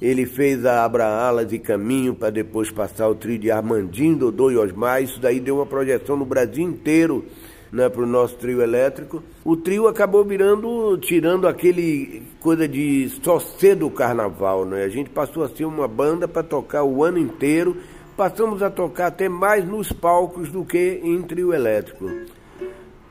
Ele 0.00 0.26
fez 0.26 0.64
a 0.64 0.84
Abra 0.84 1.06
Alas 1.06 1.52
e 1.52 1.58
Caminho 1.58 2.14
para 2.14 2.30
depois 2.30 2.70
passar 2.70 3.08
o 3.08 3.14
trio 3.14 3.38
de 3.38 3.50
Armandinho, 3.50 4.16
Dodô 4.16 4.50
e 4.50 4.56
Osmar. 4.56 5.02
Isso 5.02 5.20
daí 5.20 5.40
deu 5.40 5.56
uma 5.56 5.66
projeção 5.66 6.16
no 6.16 6.24
Brasil 6.24 6.62
inteiro 6.62 7.24
né, 7.72 7.88
para 7.88 8.02
o 8.02 8.06
nosso 8.06 8.36
trio 8.36 8.62
elétrico. 8.62 9.22
O 9.44 9.56
trio 9.56 9.88
acabou 9.88 10.24
virando, 10.24 10.96
tirando 10.98 11.46
aquele 11.46 12.22
coisa 12.40 12.66
de 12.68 13.08
só 13.22 13.38
ser 13.38 13.74
do 13.74 13.90
carnaval. 13.90 14.64
Né? 14.64 14.84
A 14.84 14.88
gente 14.88 15.10
passou 15.10 15.42
a 15.42 15.48
ser 15.48 15.64
uma 15.64 15.88
banda 15.88 16.26
para 16.26 16.42
tocar 16.42 16.84
o 16.84 17.04
ano 17.04 17.18
inteiro. 17.18 17.76
Passamos 18.16 18.62
a 18.62 18.70
tocar 18.70 19.08
até 19.08 19.28
mais 19.28 19.64
nos 19.64 19.92
palcos 19.92 20.50
do 20.50 20.64
que 20.64 21.00
em 21.04 21.22
trio 21.22 21.54
elétrico, 21.54 22.10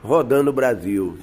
rodando 0.03 0.49
o 0.49 0.53
Brasil. 0.53 1.17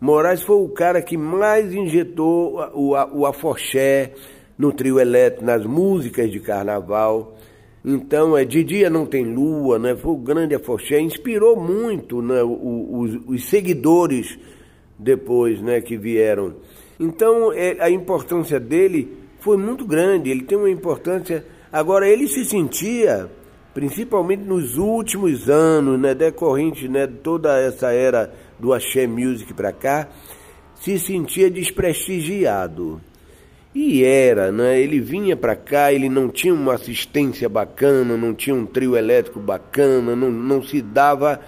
Moraes 0.00 0.42
foi 0.42 0.56
o 0.56 0.68
cara 0.68 1.02
que 1.02 1.16
mais 1.16 1.74
injetou 1.74 2.60
o, 2.72 2.90
o, 2.92 3.26
afoxé 3.26 4.12
no 4.56 4.72
trio 4.72 5.00
elétrico, 5.00 5.44
nas 5.44 5.64
músicas 5.66 6.30
de 6.30 6.38
carnaval. 6.38 7.36
Então, 7.84 8.36
é, 8.36 8.44
de 8.44 8.62
dia 8.62 8.88
não 8.88 9.06
tem 9.06 9.24
lua, 9.24 9.78
né? 9.78 9.96
Foi 9.96 10.12
o 10.12 10.16
grande 10.16 10.54
afoxé, 10.54 11.00
inspirou 11.00 11.56
muito 11.56 12.22
né, 12.22 12.42
os, 12.42 13.18
os 13.26 13.48
seguidores 13.48 14.38
depois, 14.98 15.60
né, 15.60 15.80
que 15.80 15.96
vieram. 15.96 16.54
Então, 16.98 17.52
é, 17.52 17.76
a 17.80 17.90
importância 17.90 18.58
dele 18.58 19.16
foi 19.40 19.56
muito 19.56 19.84
grande, 19.84 20.30
ele 20.30 20.42
tem 20.42 20.58
uma 20.58 20.70
importância... 20.70 21.44
Agora, 21.72 22.08
ele 22.08 22.26
se 22.26 22.44
sentia, 22.44 23.30
principalmente 23.74 24.42
nos 24.42 24.76
últimos 24.78 25.48
anos, 25.48 26.00
né, 26.00 26.14
decorrente 26.14 26.88
né, 26.88 27.06
de 27.06 27.14
toda 27.18 27.56
essa 27.58 27.92
era 27.92 28.32
do 28.58 28.72
Axé 28.72 29.06
Music 29.06 29.52
para 29.54 29.72
cá, 29.72 30.08
se 30.74 30.98
sentia 30.98 31.50
desprestigiado. 31.50 33.00
E 33.74 34.02
era, 34.02 34.50
né? 34.50 34.80
Ele 34.80 34.98
vinha 34.98 35.36
para 35.36 35.54
cá, 35.54 35.92
ele 35.92 36.08
não 36.08 36.28
tinha 36.28 36.54
uma 36.54 36.74
assistência 36.74 37.48
bacana, 37.48 38.16
não 38.16 38.34
tinha 38.34 38.56
um 38.56 38.66
trio 38.66 38.96
elétrico 38.96 39.38
bacana, 39.38 40.16
não, 40.16 40.30
não 40.30 40.62
se 40.62 40.80
dava 40.80 41.40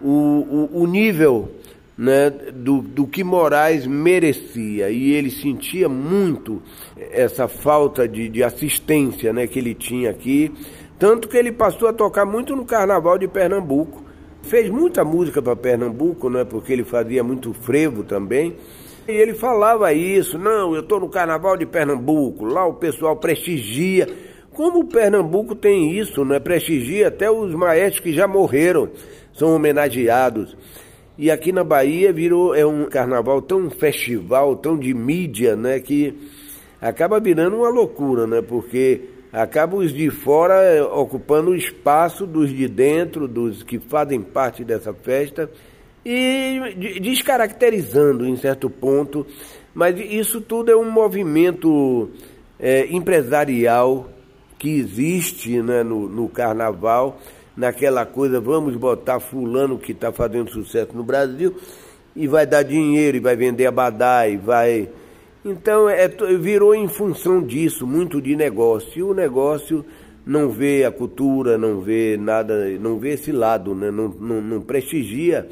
o, 0.00 0.68
o, 0.72 0.82
o 0.82 0.86
nível 0.86 1.54
né, 1.96 2.30
do, 2.30 2.80
do 2.80 3.06
que 3.06 3.22
Moraes 3.22 3.86
merecia. 3.86 4.90
E 4.90 5.12
ele 5.12 5.30
sentia 5.30 5.88
muito 5.88 6.62
essa 6.96 7.46
falta 7.46 8.08
de, 8.08 8.28
de 8.28 8.42
assistência 8.42 9.32
né, 9.32 9.46
que 9.46 9.58
ele 9.58 9.74
tinha 9.74 10.10
aqui. 10.10 10.52
Tanto 10.98 11.28
que 11.28 11.36
ele 11.36 11.52
passou 11.52 11.88
a 11.88 11.92
tocar 11.92 12.26
muito 12.26 12.56
no 12.56 12.64
Carnaval 12.64 13.16
de 13.16 13.28
Pernambuco 13.28 14.09
Fez 14.42 14.70
muita 14.70 15.04
música 15.04 15.40
para 15.40 15.54
Pernambuco, 15.54 16.28
né, 16.28 16.44
porque 16.44 16.72
ele 16.72 16.84
fazia 16.84 17.22
muito 17.22 17.52
frevo 17.52 18.02
também. 18.02 18.56
E 19.06 19.12
ele 19.12 19.34
falava 19.34 19.92
isso, 19.92 20.38
não, 20.38 20.74
eu 20.74 20.80
estou 20.80 21.00
no 21.00 21.08
Carnaval 21.08 21.56
de 21.56 21.66
Pernambuco, 21.66 22.44
lá 22.44 22.66
o 22.66 22.74
pessoal 22.74 23.16
prestigia. 23.16 24.08
Como 24.52 24.80
o 24.80 24.86
Pernambuco 24.86 25.54
tem 25.54 25.96
isso, 25.96 26.24
né? 26.24 26.38
Prestigia 26.38 27.08
até 27.08 27.30
os 27.30 27.54
maestros 27.54 28.00
que 28.00 28.12
já 28.12 28.28
morreram, 28.28 28.88
são 29.32 29.54
homenageados. 29.54 30.56
E 31.16 31.30
aqui 31.30 31.52
na 31.52 31.62
Bahia 31.62 32.12
virou 32.12 32.54
é 32.54 32.64
um 32.64 32.84
carnaval 32.84 33.42
tão 33.42 33.70
festival, 33.70 34.56
tão 34.56 34.78
de 34.78 34.94
mídia, 34.94 35.54
né, 35.54 35.78
que 35.78 36.14
acaba 36.80 37.20
virando 37.20 37.56
uma 37.56 37.68
loucura, 37.68 38.26
né? 38.26 38.40
Porque 38.42 39.02
acabam 39.32 39.80
os 39.80 39.92
de 39.92 40.10
fora 40.10 40.54
eh, 40.54 40.82
ocupando 40.82 41.50
o 41.50 41.56
espaço 41.56 42.26
dos 42.26 42.50
de 42.50 42.66
dentro, 42.66 43.28
dos 43.28 43.62
que 43.62 43.78
fazem 43.78 44.20
parte 44.20 44.64
dessa 44.64 44.92
festa, 44.92 45.50
e 46.04 46.98
descaracterizando 47.00 48.26
em 48.26 48.36
certo 48.36 48.70
ponto, 48.70 49.26
mas 49.74 49.98
isso 49.98 50.40
tudo 50.40 50.70
é 50.70 50.76
um 50.76 50.90
movimento 50.90 52.10
é, 52.58 52.86
empresarial 52.90 54.08
que 54.58 54.78
existe 54.78 55.60
né, 55.62 55.82
no, 55.82 56.08
no 56.08 56.28
carnaval, 56.28 57.20
naquela 57.56 58.06
coisa, 58.06 58.40
vamos 58.40 58.76
botar 58.76 59.20
fulano 59.20 59.78
que 59.78 59.92
está 59.92 60.10
fazendo 60.10 60.50
sucesso 60.50 60.94
no 60.94 61.04
Brasil, 61.04 61.56
e 62.16 62.26
vai 62.26 62.46
dar 62.46 62.62
dinheiro, 62.62 63.16
e 63.16 63.20
vai 63.20 63.36
vender 63.36 63.66
abadá, 63.66 64.26
e 64.26 64.36
vai 64.36 64.88
então 65.44 65.88
é, 65.88 66.08
virou 66.38 66.74
em 66.74 66.88
função 66.88 67.42
disso, 67.42 67.86
muito 67.86 68.20
de 68.20 68.36
negócio. 68.36 68.98
E 68.98 69.02
o 69.02 69.14
negócio 69.14 69.84
não 70.24 70.50
vê 70.50 70.84
a 70.84 70.92
cultura, 70.92 71.56
não 71.56 71.80
vê 71.80 72.16
nada, 72.16 72.68
não 72.78 72.98
vê 72.98 73.14
esse 73.14 73.32
lado, 73.32 73.74
né? 73.74 73.90
não, 73.90 74.08
não, 74.08 74.40
não 74.40 74.60
prestigia 74.60 75.48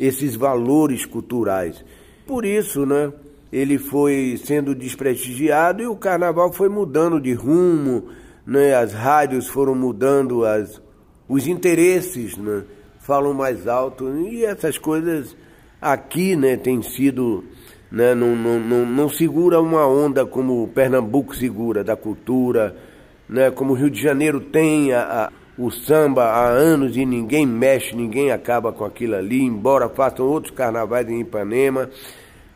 esses 0.00 0.34
valores 0.34 1.04
culturais. 1.04 1.84
Por 2.26 2.44
isso, 2.44 2.86
né, 2.86 3.12
ele 3.52 3.78
foi 3.78 4.38
sendo 4.42 4.74
desprestigiado 4.74 5.82
e 5.82 5.86
o 5.86 5.96
carnaval 5.96 6.52
foi 6.52 6.68
mudando 6.68 7.20
de 7.20 7.32
rumo, 7.32 8.08
né, 8.46 8.74
as 8.74 8.92
rádios 8.92 9.48
foram 9.48 9.74
mudando, 9.74 10.44
as, 10.44 10.80
os 11.28 11.46
interesses 11.46 12.36
né, 12.36 12.64
falam 13.00 13.34
mais 13.34 13.66
alto 13.66 14.08
e 14.18 14.44
essas 14.44 14.78
coisas 14.78 15.36
aqui 15.80 16.36
né, 16.36 16.56
têm 16.56 16.82
sido 16.82 17.44
né? 17.90 18.14
não, 18.14 18.36
não, 18.36 18.58
não, 18.60 18.86
não 18.86 19.08
segura 19.08 19.60
uma 19.60 19.86
onda 19.86 20.26
como 20.26 20.68
Pernambuco 20.68 21.34
segura, 21.34 21.82
da 21.82 21.96
cultura, 21.96 22.76
né? 23.28 23.50
como 23.50 23.72
o 23.72 23.76
Rio 23.76 23.90
de 23.90 24.00
Janeiro 24.00 24.40
tem 24.40 24.92
a, 24.92 25.00
a, 25.00 25.32
o 25.56 25.70
samba 25.70 26.24
há 26.24 26.48
anos 26.48 26.96
e 26.96 27.04
ninguém 27.04 27.46
mexe, 27.46 27.96
ninguém 27.96 28.30
acaba 28.30 28.72
com 28.72 28.84
aquilo 28.84 29.16
ali, 29.16 29.42
embora 29.42 29.88
façam 29.88 30.26
outros 30.26 30.54
carnavais 30.54 31.08
em 31.08 31.20
Ipanema. 31.20 31.90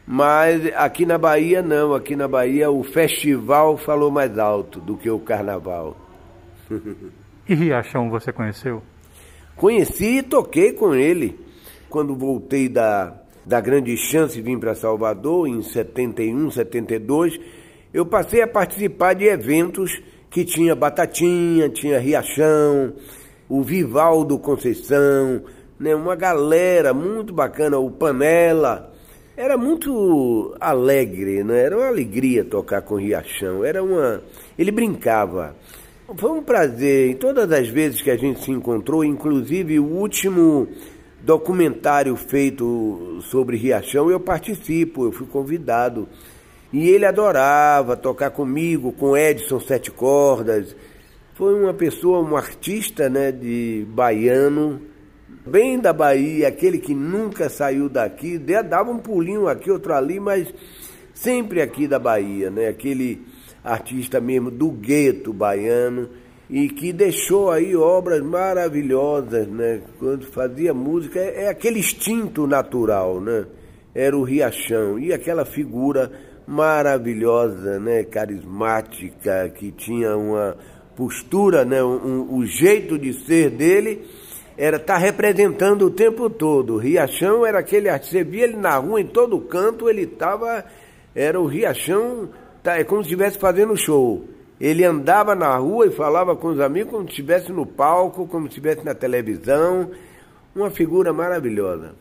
Mas 0.07 0.67
aqui 0.75 1.07
na 1.07 1.17
Bahia 1.17 1.63
não, 1.63 1.95
aqui 1.95 2.17
na 2.17 2.27
Bahia 2.27 2.71
o 2.71 2.83
festival 2.83 3.77
falou 3.77 4.11
mais 4.11 4.37
alto 4.39 4.81
do 4.81 4.97
que 4.97 5.09
o 5.09 5.19
carnaval. 5.19 5.97
e 7.49 7.55
Riachão 7.55 8.11
você 8.11 8.33
conheceu? 8.33 8.83
Conheci 9.57 10.19
e 10.19 10.23
toquei 10.23 10.73
com 10.73 10.95
ele. 10.95 11.39
Quando 11.89 12.17
voltei 12.17 12.69
da, 12.69 13.22
da 13.45 13.61
grande 13.61 13.97
chance 13.97 14.35
de 14.35 14.43
vir 14.43 14.59
para 14.59 14.75
Salvador 14.75 15.49
em 15.49 15.63
71, 15.63 16.51
72, 16.51 17.41
eu 17.93 18.07
passei 18.07 18.43
a 18.43 18.47
participar 18.47 19.15
de 19.15 19.25
eventos 19.25 20.01
que 20.31 20.45
tinha 20.45 20.75
Batatinha, 20.75 21.69
tinha 21.69 21.99
Riachão, 21.99 22.95
o 23.49 23.63
Vivaldo 23.63 24.39
Conceição, 24.39 25.43
né, 25.79 25.95
uma 25.95 26.17
galera 26.17 26.95
muito 26.95 27.35
bacana, 27.35 27.79
o 27.79 27.91
Panela. 27.91 28.91
Era 29.37 29.57
muito 29.57 30.55
alegre, 30.61 31.43
né? 31.43 31.65
era 31.65 31.77
uma 31.77 31.89
alegria 31.89 32.45
tocar 32.45 32.83
com 32.83 32.97
Riachão. 32.97 33.65
Era 33.65 33.83
uma. 33.83 34.23
Ele 34.59 34.71
brincava. 34.71 35.57
Foi 36.17 36.31
um 36.31 36.43
prazer. 36.43 37.11
Em 37.11 37.15
todas 37.15 37.51
as 37.51 37.67
vezes 37.69 38.03
que 38.03 38.11
a 38.11 38.17
gente 38.17 38.45
se 38.45 38.51
encontrou, 38.51 39.03
inclusive 39.03 39.79
o 39.81 39.85
último 39.85 40.69
documentário 41.23 42.17
feito 42.17 43.19
sobre 43.23 43.57
Riachão, 43.57 44.11
eu 44.11 44.19
participo, 44.19 45.05
eu 45.05 45.13
fui 45.13 45.27
convidado. 45.27 46.09
E 46.73 46.89
ele 46.89 47.05
adorava 47.05 47.97
tocar 47.97 48.31
comigo, 48.31 48.93
com 48.93 49.17
Edson 49.17 49.61
Sete 49.61 49.91
Cordas. 49.91 50.75
Foi 51.35 51.55
uma 51.55 51.75
pessoa, 51.75 52.21
um 52.21 52.37
artista 52.37 53.09
né, 53.09 53.31
de 53.31 53.87
baiano, 53.89 54.81
bem 55.47 55.79
da 55.79 55.93
Bahia, 55.93 56.49
aquele 56.49 56.79
que 56.79 56.95
nunca 56.95 57.49
saiu 57.49 57.89
daqui, 57.89 58.39
dava 58.39 58.91
um 58.91 58.99
pulinho 58.99 59.49
aqui, 59.49 59.71
outro 59.71 59.95
ali, 59.95 60.19
mas 60.19 60.53
sempre 61.15 61.61
aqui 61.61 61.87
da 61.87 61.99
Bahia, 61.99 62.51
né? 62.51 62.69
Aquele 62.69 63.23
artista 63.63 64.21
mesmo 64.21 64.51
do 64.51 64.71
gueto 64.71 65.33
baiano 65.33 66.09
e 66.53 66.69
que 66.69 66.93
deixou 66.93 67.51
aí 67.51 67.75
obras 67.75 68.21
maravilhosas, 68.21 69.49
né? 69.49 69.81
Quando 69.99 70.27
fazia 70.27 70.75
música, 70.75 71.19
é, 71.19 71.45
é 71.45 71.49
aquele 71.49 71.79
instinto 71.79 72.47
natural, 72.47 73.23
né? 73.23 73.47
Era 73.95 74.15
o 74.15 74.23
Riachão 74.23 74.99
e 74.99 75.15
aquela 75.15 75.47
figura 75.47 76.13
maravilhosa, 76.47 77.81
né? 77.81 78.05
Carismática, 78.05 79.49
que 79.49 79.73
tinha 79.73 80.15
uma 80.15 80.55
postura, 80.95 81.65
né? 81.65 81.83
Um, 81.83 82.07
um, 82.07 82.37
o 82.37 82.45
jeito 82.45 82.99
de 82.99 83.15
ser 83.15 83.49
dele 83.49 84.07
era 84.55 84.77
estar 84.77 84.97
tá 84.97 84.99
representando 84.99 85.87
o 85.87 85.91
tempo 85.91 86.29
todo. 86.29 86.75
O 86.75 86.79
Riachão 86.79 87.47
era 87.47 87.61
aquele, 87.61 87.91
você 87.99 88.23
via 88.23 88.45
ele 88.45 88.59
na 88.59 88.77
rua, 88.77 89.01
em 89.01 89.07
todo 89.07 89.41
canto, 89.41 89.89
ele 89.89 90.03
estava, 90.03 90.63
era 91.15 91.41
o 91.41 91.47
Riachão, 91.47 92.29
tá, 92.63 92.77
é 92.77 92.85
como 92.85 93.03
se 93.03 93.09
estivesse 93.09 93.39
fazendo 93.39 93.75
show. 93.75 94.29
Ele 94.63 94.85
andava 94.85 95.35
na 95.35 95.57
rua 95.57 95.89
e 95.89 95.91
falava 95.91 96.37
com 96.37 96.47
os 96.47 96.61
amigos 96.61 96.93
como 96.93 97.03
se 97.03 97.11
estivesse 97.11 97.51
no 97.51 97.67
palco, 97.67 98.29
como 98.29 98.45
se 98.45 98.51
estivesse 98.51 98.85
na 98.85 98.95
televisão. 98.95 99.91
Uma 100.55 100.71
figura 100.71 101.13
maravilhosa. 101.13 101.97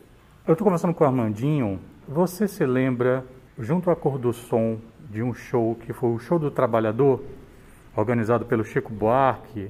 Eu 0.45 0.51
estou 0.51 0.65
conversando 0.65 0.93
com 0.93 1.03
o 1.03 1.07
Armandinho. 1.07 1.79
Você 2.07 2.47
se 2.47 2.63
lembra, 2.63 3.25
junto 3.57 3.89
à 3.89 3.95
Cor 3.95 4.19
do 4.19 4.31
Som, 4.31 4.77
de 5.09 5.23
um 5.23 5.33
show 5.33 5.73
que 5.73 5.91
foi 5.91 6.11
o 6.11 6.19
Show 6.19 6.37
do 6.37 6.51
Trabalhador, 6.51 7.23
organizado 7.95 8.45
pelo 8.45 8.63
Chico 8.63 8.93
Buarque, 8.93 9.67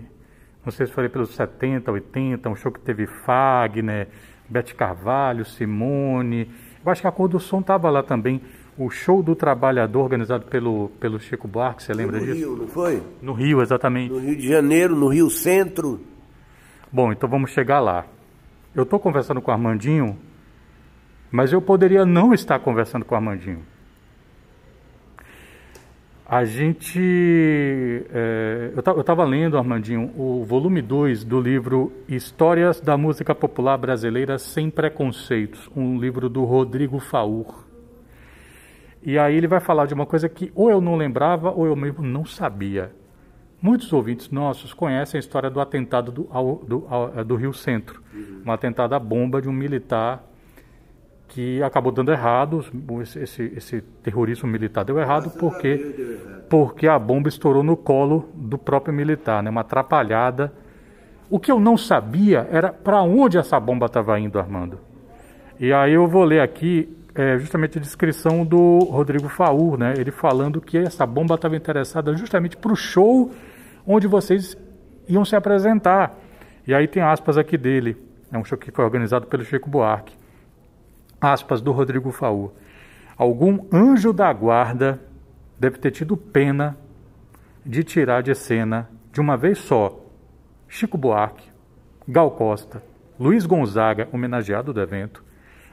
não 0.66 0.72
sei 0.74 0.86
se 0.86 0.92
foi 0.92 1.08
pelos 1.08 1.34
70, 1.34 1.90
80, 1.90 2.50
um 2.50 2.56
show 2.58 2.74
que 2.74 2.82
teve 2.82 3.08
Fagner, 3.08 4.10
Bete 4.50 4.76
Carvalho, 4.76 5.46
Simone. 5.46 6.52
Eu 6.86 6.92
acho 6.92 7.00
que 7.00 7.08
a 7.08 7.12
Cor 7.12 7.30
do 7.30 7.40
Som 7.40 7.62
estava 7.62 7.90
lá 7.90 8.04
também. 8.04 8.42
O 8.78 8.90
show 8.90 9.22
do 9.22 9.36
trabalhador 9.36 10.02
organizado 10.02 10.46
pelo, 10.46 10.90
pelo 11.00 11.20
Chico 11.20 11.48
Buarque, 11.48 11.84
você 11.84 11.94
lembra 11.94 12.20
no 12.20 12.26
disso? 12.26 12.40
No 12.40 12.54
Rio, 12.54 12.62
não 12.62 12.68
foi? 12.68 13.04
No 13.22 13.34
Rio, 13.34 13.62
exatamente. 13.62 14.12
No 14.12 14.20
Rio 14.20 14.36
de 14.36 14.48
Janeiro, 14.48 14.96
no 14.96 15.08
Rio 15.08 15.30
Centro. 15.30 16.00
Bom, 16.92 17.12
então 17.12 17.30
vamos 17.30 17.52
chegar 17.52 17.80
lá. 17.80 18.06
Eu 18.74 18.84
estou 18.84 19.00
conversando 19.00 19.42
com 19.42 19.52
o 19.52 19.54
Armandinho, 19.54 20.18
mas 21.30 21.52
eu 21.52 21.62
poderia 21.62 22.06
não 22.06 22.34
estar 22.34 22.60
conversando 22.60 23.04
com 23.04 23.14
o 23.14 23.18
Armandinho. 23.18 23.64
A 26.26 26.46
gente. 26.46 28.06
É, 28.10 28.72
eu 28.74 29.02
estava 29.02 29.26
lendo, 29.26 29.58
Armandinho, 29.58 30.14
o 30.16 30.46
volume 30.46 30.82
2 30.82 31.26
do 31.26 31.42
livro 31.42 31.92
Histórias 32.08 32.80
da 32.80 32.96
Música 32.96 33.36
Popular 33.36 33.78
Brasileira 33.78 34.38
Sem 34.38 34.70
Preconceitos, 34.70 35.70
um 35.76 36.00
livro 36.00 36.30
do 36.30 36.46
Rodrigo 36.46 37.00
Faur. 37.00 37.71
E 39.04 39.18
aí 39.18 39.36
ele 39.36 39.48
vai 39.48 39.60
falar 39.60 39.86
de 39.86 39.94
uma 39.94 40.06
coisa 40.06 40.30
que 40.30 40.52
ou 40.54 40.70
eu 40.70 40.80
não 40.80 40.96
lembrava 40.96 41.52
ou 41.52 41.66
eu 41.66 41.76
mesmo 41.76 42.04
não 42.04 42.26
sabia. 42.26 42.92
Muitos 43.62 43.94
ouvintes 43.94 44.30
nossos 44.30 44.74
conhecem 44.74 45.18
a 45.18 45.20
história 45.20 45.50
do 45.50 45.60
atentado 45.60 46.12
do, 46.12 46.28
ao, 46.32 46.56
do, 46.56 46.86
ao, 46.90 47.24
do 47.24 47.36
Rio 47.36 47.54
Centro, 47.54 48.02
uhum. 48.14 48.42
um 48.46 48.52
atentado 48.52 48.94
à 48.94 49.00
bomba 49.00 49.42
de 49.42 49.48
um 49.48 49.54
militar 49.54 50.24
que 51.32 51.64
acabou 51.64 51.94
dando 51.94 52.12
errado, 52.12 52.66
esse, 53.16 53.44
esse 53.56 53.82
terrorismo 54.04 54.50
militar 54.50 54.84
deu 54.84 55.00
errado 55.00 55.32
porque, 55.40 56.44
porque 56.50 56.88
a 56.88 57.00
bomba 57.00 57.30
estourou 57.30 57.64
no 57.64 57.78
colo 57.78 58.30
do 58.34 58.58
próprio 58.58 58.94
militar, 58.94 59.42
né? 59.42 59.50
uma 59.50 59.62
atrapalhada. 59.62 60.52
O 61.30 61.40
que 61.40 61.50
eu 61.50 61.58
não 61.58 61.78
sabia 61.78 62.46
era 62.52 62.74
para 62.74 63.02
onde 63.02 63.38
essa 63.38 63.58
bomba 63.58 63.86
estava 63.86 64.20
indo, 64.20 64.38
Armando. 64.38 64.78
E 65.58 65.72
aí 65.72 65.94
eu 65.94 66.06
vou 66.06 66.26
ler 66.26 66.42
aqui 66.42 66.90
é, 67.14 67.38
justamente 67.38 67.78
a 67.78 67.82
descrição 67.82 68.46
do 68.46 68.80
Rodrigo 68.80 69.28
Faur, 69.28 69.78
né? 69.78 69.94
ele 69.98 70.12
falando 70.12 70.62
que 70.62 70.78
essa 70.78 71.06
bomba 71.06 71.36
estava 71.36 71.56
interessada 71.56 72.16
justamente 72.16 72.56
para 72.58 72.72
o 72.72 72.76
show 72.76 73.32
onde 73.86 74.08
vocês 74.08 74.58
iam 75.08 75.26
se 75.26 75.36
apresentar. 75.36 76.18
E 76.66 76.74
aí 76.74 76.88
tem 76.88 77.02
aspas 77.02 77.38
aqui 77.38 77.58
dele, 77.58 77.98
é 78.32 78.38
um 78.38 78.44
show 78.44 78.58
que 78.58 78.72
foi 78.72 78.86
organizado 78.86 79.28
pelo 79.28 79.44
Chico 79.44 79.70
Buarque 79.70 80.22
aspas 81.22 81.62
do 81.62 81.72
Rodrigo 81.72 82.12
Faú. 82.12 82.52
Algum 83.16 83.68
anjo 83.72 84.12
da 84.12 84.34
guarda 84.34 85.00
deve 85.60 85.78
ter 85.78 85.92
tido 85.92 86.18
pena 86.18 86.76
de 87.64 87.84
tirar 87.84 88.24
de 88.24 88.34
cena 88.34 88.90
de 89.12 89.22
uma 89.22 89.38
vez 89.38 89.60
só 89.60 90.00
Chico 90.68 90.98
Buarque, 90.98 91.48
Gal 92.08 92.32
Costa, 92.32 92.82
Luiz 93.20 93.46
Gonzaga, 93.46 94.10
homenageado 94.12 94.74
do 94.74 94.82
evento, 94.82 95.24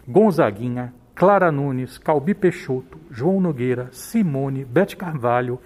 Gonzaguinha, 0.06 0.92
Clara 1.18 1.50
Nunes, 1.50 1.98
Calbi 1.98 2.32
Peixoto, 2.32 2.96
João 3.10 3.40
Nogueira, 3.40 3.88
Simone, 3.90 4.64
Bete 4.64 4.96
Carvalho, 4.96 5.58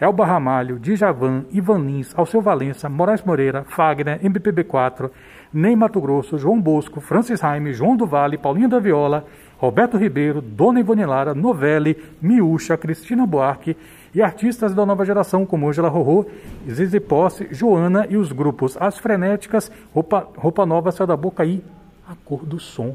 Elba 0.00 0.24
Ramalho, 0.24 0.78
Djavan, 0.78 1.46
Ivan 1.50 1.80
Lins, 1.80 2.16
Alceu 2.16 2.40
Valença, 2.40 2.88
Moraes 2.88 3.20
Moreira, 3.24 3.64
Fagner, 3.64 4.20
MPB4, 4.20 5.10
Ney 5.52 5.74
Mato 5.74 6.00
Grosso, 6.00 6.38
João 6.38 6.60
Bosco, 6.60 7.00
Francis 7.00 7.40
Raime, 7.40 7.72
João 7.72 7.96
do 7.96 8.06
Vale, 8.06 8.38
Paulinho 8.38 8.68
da 8.68 8.78
Viola, 8.78 9.26
Roberto 9.58 9.96
Ribeiro, 9.96 10.40
Dona 10.40 10.78
Ivone 10.78 11.04
Lara, 11.04 11.34
Novelli, 11.34 11.96
Miúcha, 12.22 12.76
Cristina 12.76 13.26
Buarque 13.26 13.76
e 14.14 14.22
artistas 14.22 14.72
da 14.72 14.86
nova 14.86 15.04
geração 15.04 15.44
como 15.44 15.68
Angela 15.68 15.88
Rorô, 15.88 16.24
Zizi 16.70 17.00
Posse, 17.00 17.48
Joana 17.50 18.06
e 18.08 18.16
os 18.16 18.30
grupos 18.30 18.76
As 18.80 18.96
Frenéticas, 18.96 19.72
Roupa, 19.92 20.28
Roupa 20.36 20.64
Nova, 20.64 20.92
Céu 20.92 21.04
da 21.04 21.16
Boca 21.16 21.44
e 21.44 21.64
A 22.08 22.14
Cor 22.24 22.46
do 22.46 22.60
Som. 22.60 22.94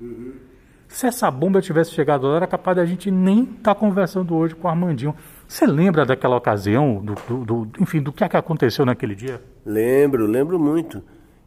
Uhum. 0.00 0.49
Se 0.90 1.06
essa 1.06 1.30
bomba 1.30 1.62
tivesse 1.62 1.92
chegado 1.92 2.26
lá, 2.26 2.36
era 2.36 2.46
capaz 2.48 2.76
da 2.76 2.84
gente 2.84 3.12
nem 3.12 3.44
estar 3.44 3.74
tá 3.74 3.74
conversando 3.74 4.34
hoje 4.34 4.56
com 4.56 4.66
o 4.66 4.70
Armandinho. 4.70 5.14
Você 5.46 5.64
lembra 5.64 6.04
daquela 6.04 6.36
ocasião, 6.36 6.96
do, 6.96 7.14
do, 7.14 7.64
do, 7.64 7.82
enfim, 7.82 8.02
do 8.02 8.12
que, 8.12 8.24
é 8.24 8.28
que 8.28 8.36
aconteceu 8.36 8.84
naquele 8.84 9.14
dia? 9.14 9.40
Lembro, 9.64 10.26
lembro 10.26 10.58
muito. 10.58 11.00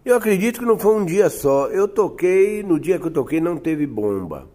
Eu 0.06 0.16
acredito 0.16 0.62
que 0.62 0.66
não 0.66 0.80
foi 0.80 0.96
um 0.96 1.06
dia 1.06 1.30
só. 1.30 1.68
Eu 1.68 1.90
toquei, 1.90 2.64
no 2.64 2.80
dia 2.80 2.98
que 2.98 3.06
eu 3.08 3.12
toquei 3.12 3.42
não 3.42 3.58
teve 3.58 3.86
bomba. 3.86 4.48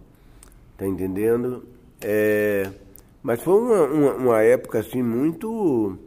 Tá 0.76 0.86
entendendo? 0.86 1.64
É, 2.00 2.70
mas 3.22 3.42
foi 3.42 3.60
uma, 3.60 3.82
uma, 3.84 4.12
uma, 4.14 4.42
época 4.42 4.78
assim 4.78 5.02
muito 5.02 5.98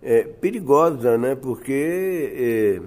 é, 0.00 0.22
perigosa, 0.22 1.18
né? 1.18 1.34
Porque 1.34 2.80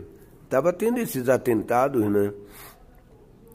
estava 0.46 0.70
é, 0.70 0.72
tendo 0.72 1.00
esses 1.00 1.28
atentados, 1.28 2.10
né? 2.10 2.32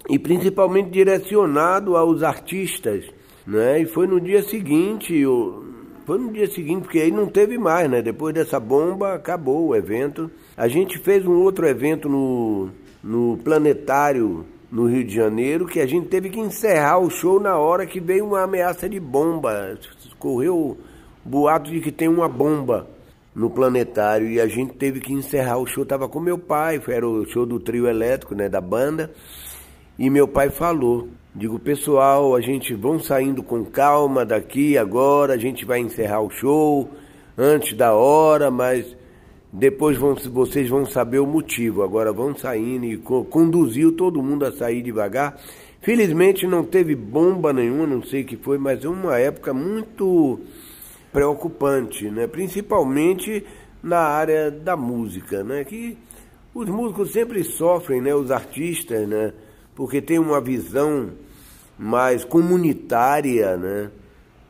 E 0.09 0.18
principalmente 0.18 0.90
direcionado 0.90 1.96
aos 1.96 2.22
artistas, 2.22 3.04
né? 3.46 3.80
E 3.80 3.86
foi 3.86 4.06
no 4.06 4.20
dia 4.20 4.42
seguinte, 4.42 5.22
foi 6.06 6.18
no 6.18 6.32
dia 6.32 6.46
seguinte, 6.46 6.82
porque 6.82 7.00
aí 7.00 7.11
não 7.11 7.26
teve 7.26 7.59
mais, 7.59 7.90
né? 7.90 8.00
Depois 8.00 8.34
dessa 8.34 8.59
bomba, 8.59 9.14
acabou 9.14 9.68
o 9.68 9.76
evento. 9.76 10.30
A 10.56 10.66
gente 10.66 10.98
fez 10.98 11.26
um 11.26 11.42
outro 11.42 11.66
evento 11.66 12.09
no, 12.09 12.70
no 13.02 13.36
Planetário, 13.44 14.46
no 14.70 14.86
Rio 14.86 15.04
de 15.04 15.14
Janeiro, 15.14 15.66
que 15.66 15.80
a 15.80 15.86
gente 15.86 16.09
teve 16.09 16.28
que 16.28 16.40
encerrar 16.40 16.98
o 16.98 17.11
show 17.11 17.40
na 17.40 17.56
hora 17.56 17.86
que 17.86 18.00
veio 18.00 18.26
uma 18.26 18.42
ameaça 18.42 18.88
de 18.88 19.00
bomba. 19.00 19.78
Correu 20.18 20.76
boato 21.24 21.70
de 21.70 21.80
que 21.80 21.92
tem 21.92 22.09
uma 22.09 22.28
bomba 22.28 22.86
no 23.34 23.48
planetário 23.48 24.28
e 24.28 24.40
a 24.40 24.48
gente 24.48 24.74
teve 24.74 25.00
que 25.00 25.12
encerrar 25.12 25.59
o 25.59 25.66
show. 25.66 25.86
Tava 25.86 26.09
com 26.09 26.18
meu 26.18 26.38
pai, 26.38 26.80
era 26.88 27.06
o 27.06 27.24
show 27.26 27.46
do 27.46 27.61
trio 27.61 27.86
elétrico, 27.86 28.34
né, 28.34 28.48
da 28.48 28.61
banda. 28.61 29.11
E 29.99 30.09
meu 30.09 30.28
pai 30.28 30.49
falou: 30.49 31.09
Digo, 31.34 31.59
pessoal, 31.59 32.36
a 32.36 32.40
gente 32.40 32.72
vão 32.74 33.01
saindo 33.01 33.42
com 33.42 33.64
calma 33.64 34.24
daqui 34.24 34.78
agora, 34.78 35.34
a 35.34 35.38
gente 35.38 35.64
vai 35.64 35.80
encerrar 35.80 36.20
o 36.20 36.30
show 36.30 36.88
antes 37.36 37.76
da 37.76 37.92
hora, 37.94 38.51
mas 38.51 38.96
depois 39.53 39.96
vão, 39.96 40.14
vocês 40.14 40.68
vão 40.68 40.86
saber 40.86 41.18
o 41.18 41.26
motivo. 41.26 41.82
Agora 41.82 42.12
vão 42.12 42.36
saindo 42.36 42.86
e 42.86 42.96
conduziu 42.96 43.92
todo 43.92 44.22
mundo 44.22 44.44
a 44.44 44.53
sair 44.53 44.82
devagar. 44.82 45.36
Felizmente 45.80 46.46
não 46.46 46.64
teve 46.64 46.94
bomba 46.94 47.53
nenhuma, 47.53 47.86
não 47.86 48.03
sei 48.03 48.22
o 48.22 48.24
que 48.24 48.36
foi, 48.36 48.59
mas 48.59 48.84
é 48.84 48.88
uma 48.88 49.18
época 49.18 49.53
muito 49.53 50.40
preocupante, 51.12 52.11
né? 52.11 52.26
Principalmente 52.26 53.44
na 53.82 54.01
área 54.01 54.51
da 54.51 54.76
música, 54.76 55.42
né? 55.42 55.64
Que 55.64 55.96
os 56.55 56.68
músicos 56.68 57.12
sempre 57.12 57.42
sofrem, 57.42 58.01
né? 58.01 58.14
Os 58.14 58.30
artistas, 58.30 59.09
né? 59.09 59.32
Porque 59.79 60.03
tem 60.03 60.18
uma 60.18 60.41
visão 60.41 61.11
mais 61.79 62.24
comunitária, 62.24 63.57
né? 63.57 63.93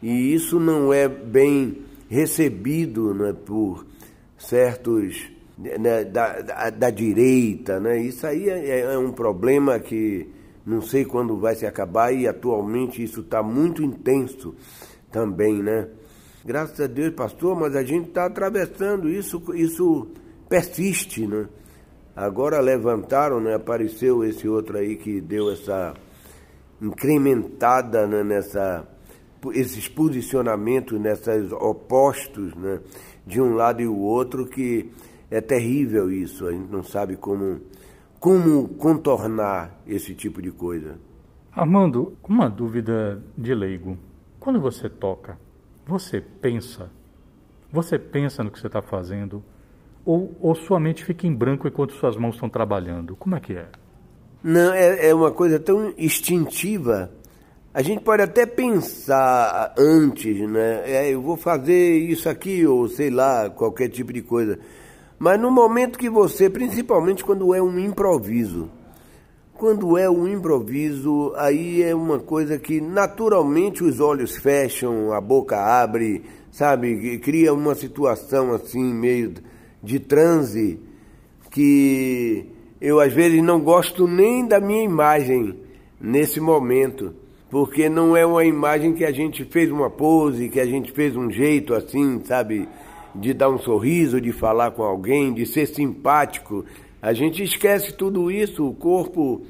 E 0.02 0.32
isso 0.32 0.58
não 0.58 0.90
é 0.90 1.06
bem 1.06 1.82
recebido 2.08 3.12
né, 3.12 3.34
por 3.44 3.84
certos 4.38 5.28
né, 5.58 6.04
da, 6.04 6.40
da, 6.40 6.70
da, 6.70 6.88
direita, 6.88 7.78
né? 7.78 8.00
Isso 8.00 8.26
aí 8.26 8.48
é, 8.48 8.80
é, 8.80 8.98
um 8.98 9.12
problema 9.12 9.78
que 9.78 10.26
não 10.64 10.80
sei 10.80 11.04
quando 11.04 11.36
vai 11.36 11.54
se 11.54 11.66
acabar 11.66 12.10
e 12.10 12.26
atualmente 12.26 13.02
isso 13.02 13.20
está 13.20 13.42
muito 13.42 13.82
intenso 13.82 14.54
também, 15.12 15.62
né? 15.62 15.88
Graças 16.42 16.80
a 16.80 16.86
Deus, 16.86 17.12
pastor, 17.14 17.54
mas 17.54 17.76
a 17.76 17.84
gente 17.84 18.08
está 18.08 18.24
atravessando 18.24 19.10
isso, 19.10 19.42
isso 19.54 20.08
persiste, 20.48 21.26
né? 21.26 21.48
Agora 22.18 22.58
levantaram, 22.58 23.38
né? 23.38 23.54
Apareceu 23.54 24.24
esse 24.24 24.48
outro 24.48 24.76
aí 24.76 24.96
que 24.96 25.20
deu 25.20 25.52
essa 25.52 25.94
incrementada 26.82 28.08
né? 28.08 28.24
nessa 28.24 28.84
esses 29.54 29.86
posicionamentos 29.86 30.98
nesses 30.98 31.52
opostos, 31.52 32.56
né? 32.56 32.80
De 33.24 33.40
um 33.40 33.54
lado 33.54 33.80
e 33.80 33.86
o 33.86 33.96
outro 33.96 34.46
que 34.46 34.90
é 35.30 35.40
terrível 35.40 36.10
isso, 36.10 36.44
a 36.48 36.50
gente 36.50 36.68
não 36.72 36.82
sabe 36.82 37.16
como, 37.16 37.60
como 38.18 38.66
contornar 38.70 39.78
esse 39.86 40.12
tipo 40.12 40.42
de 40.42 40.50
coisa. 40.50 40.98
Armando, 41.52 42.16
uma 42.28 42.50
dúvida 42.50 43.22
de 43.36 43.54
leigo. 43.54 43.96
Quando 44.40 44.60
você 44.60 44.90
toca, 44.90 45.38
você 45.86 46.20
pensa? 46.20 46.90
Você 47.70 47.96
pensa 47.96 48.42
no 48.42 48.50
que 48.50 48.58
você 48.58 48.66
está 48.66 48.82
fazendo? 48.82 49.40
Ou, 50.08 50.34
ou 50.40 50.54
sua 50.54 50.80
mente 50.80 51.04
fica 51.04 51.26
em 51.26 51.34
branco 51.34 51.68
enquanto 51.68 51.92
suas 51.92 52.16
mãos 52.16 52.36
estão 52.36 52.48
trabalhando? 52.48 53.14
Como 53.14 53.36
é 53.36 53.40
que 53.40 53.52
é? 53.52 53.66
Não, 54.42 54.72
é, 54.72 55.10
é 55.10 55.14
uma 55.14 55.30
coisa 55.30 55.60
tão 55.60 55.92
instintiva. 55.98 57.10
A 57.74 57.82
gente 57.82 58.02
pode 58.02 58.22
até 58.22 58.46
pensar 58.46 59.74
antes, 59.76 60.48
né? 60.48 60.80
É, 60.86 61.12
eu 61.12 61.20
vou 61.20 61.36
fazer 61.36 61.98
isso 61.98 62.26
aqui, 62.26 62.66
ou 62.66 62.88
sei 62.88 63.10
lá, 63.10 63.50
qualquer 63.50 63.90
tipo 63.90 64.10
de 64.10 64.22
coisa. 64.22 64.58
Mas 65.18 65.38
no 65.38 65.50
momento 65.50 65.98
que 65.98 66.08
você, 66.08 66.48
principalmente 66.48 67.22
quando 67.22 67.54
é 67.54 67.60
um 67.60 67.78
improviso, 67.78 68.70
quando 69.52 69.98
é 69.98 70.08
um 70.08 70.26
improviso, 70.26 71.34
aí 71.36 71.82
é 71.82 71.94
uma 71.94 72.18
coisa 72.18 72.58
que 72.58 72.80
naturalmente 72.80 73.84
os 73.84 74.00
olhos 74.00 74.38
fecham, 74.38 75.12
a 75.12 75.20
boca 75.20 75.58
abre, 75.58 76.24
sabe? 76.50 77.18
Cria 77.18 77.52
uma 77.52 77.74
situação 77.74 78.54
assim, 78.54 78.94
meio 78.94 79.34
de 79.82 79.98
transe, 79.98 80.78
que 81.50 82.46
eu 82.80 83.00
às 83.00 83.12
vezes 83.12 83.42
não 83.42 83.60
gosto 83.60 84.06
nem 84.06 84.46
da 84.46 84.60
minha 84.60 84.82
imagem 84.82 85.54
nesse 86.00 86.40
momento, 86.40 87.14
porque 87.50 87.88
não 87.88 88.16
é 88.16 88.24
uma 88.26 88.44
imagem 88.44 88.92
que 88.92 89.04
a 89.04 89.12
gente 89.12 89.44
fez 89.44 89.70
uma 89.70 89.88
pose, 89.88 90.48
que 90.48 90.60
a 90.60 90.66
gente 90.66 90.92
fez 90.92 91.16
um 91.16 91.30
jeito 91.30 91.74
assim, 91.74 92.20
sabe? 92.24 92.68
de 93.14 93.32
dar 93.32 93.48
um 93.48 93.58
sorriso, 93.58 94.20
de 94.20 94.32
falar 94.32 94.70
com 94.70 94.82
alguém, 94.82 95.32
de 95.32 95.46
ser 95.46 95.66
simpático. 95.66 96.64
A 97.00 97.12
gente 97.12 97.42
esquece 97.42 97.92
tudo 97.92 98.30
isso, 98.30 98.66
o 98.66 98.74
corpo 98.74 99.42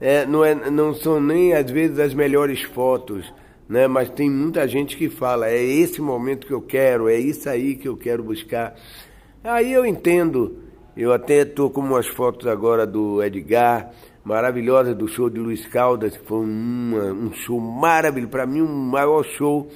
é, 0.00 0.26
não, 0.26 0.44
é, 0.44 0.54
não 0.70 0.94
são 0.94 1.20
nem 1.20 1.54
às 1.54 1.70
vezes 1.70 1.98
as 1.98 2.14
melhores 2.14 2.62
fotos, 2.62 3.32
né? 3.68 3.86
mas 3.86 4.10
tem 4.10 4.30
muita 4.30 4.66
gente 4.68 4.96
que 4.96 5.08
fala, 5.08 5.48
é 5.48 5.62
esse 5.62 6.00
momento 6.00 6.46
que 6.46 6.52
eu 6.52 6.60
quero, 6.60 7.08
é 7.08 7.18
isso 7.18 7.48
aí 7.48 7.74
que 7.74 7.88
eu 7.88 7.96
quero 7.96 8.22
buscar. 8.22 8.74
Aí 9.48 9.72
eu 9.72 9.86
entendo, 9.86 10.56
eu 10.96 11.12
até 11.12 11.42
estou 11.42 11.70
com 11.70 11.80
umas 11.80 12.08
fotos 12.08 12.48
agora 12.48 12.84
do 12.84 13.22
Edgar, 13.22 13.92
maravilhosa 14.24 14.92
do 14.92 15.06
show 15.06 15.30
de 15.30 15.38
Luiz 15.38 15.64
Caldas, 15.66 16.16
que 16.16 16.26
foi 16.26 16.40
uma, 16.40 17.12
um 17.12 17.32
show 17.32 17.60
maravilhoso, 17.60 18.28
para 18.28 18.44
mim 18.44 18.60
um 18.60 18.66
maior 18.66 19.22
show 19.22 19.68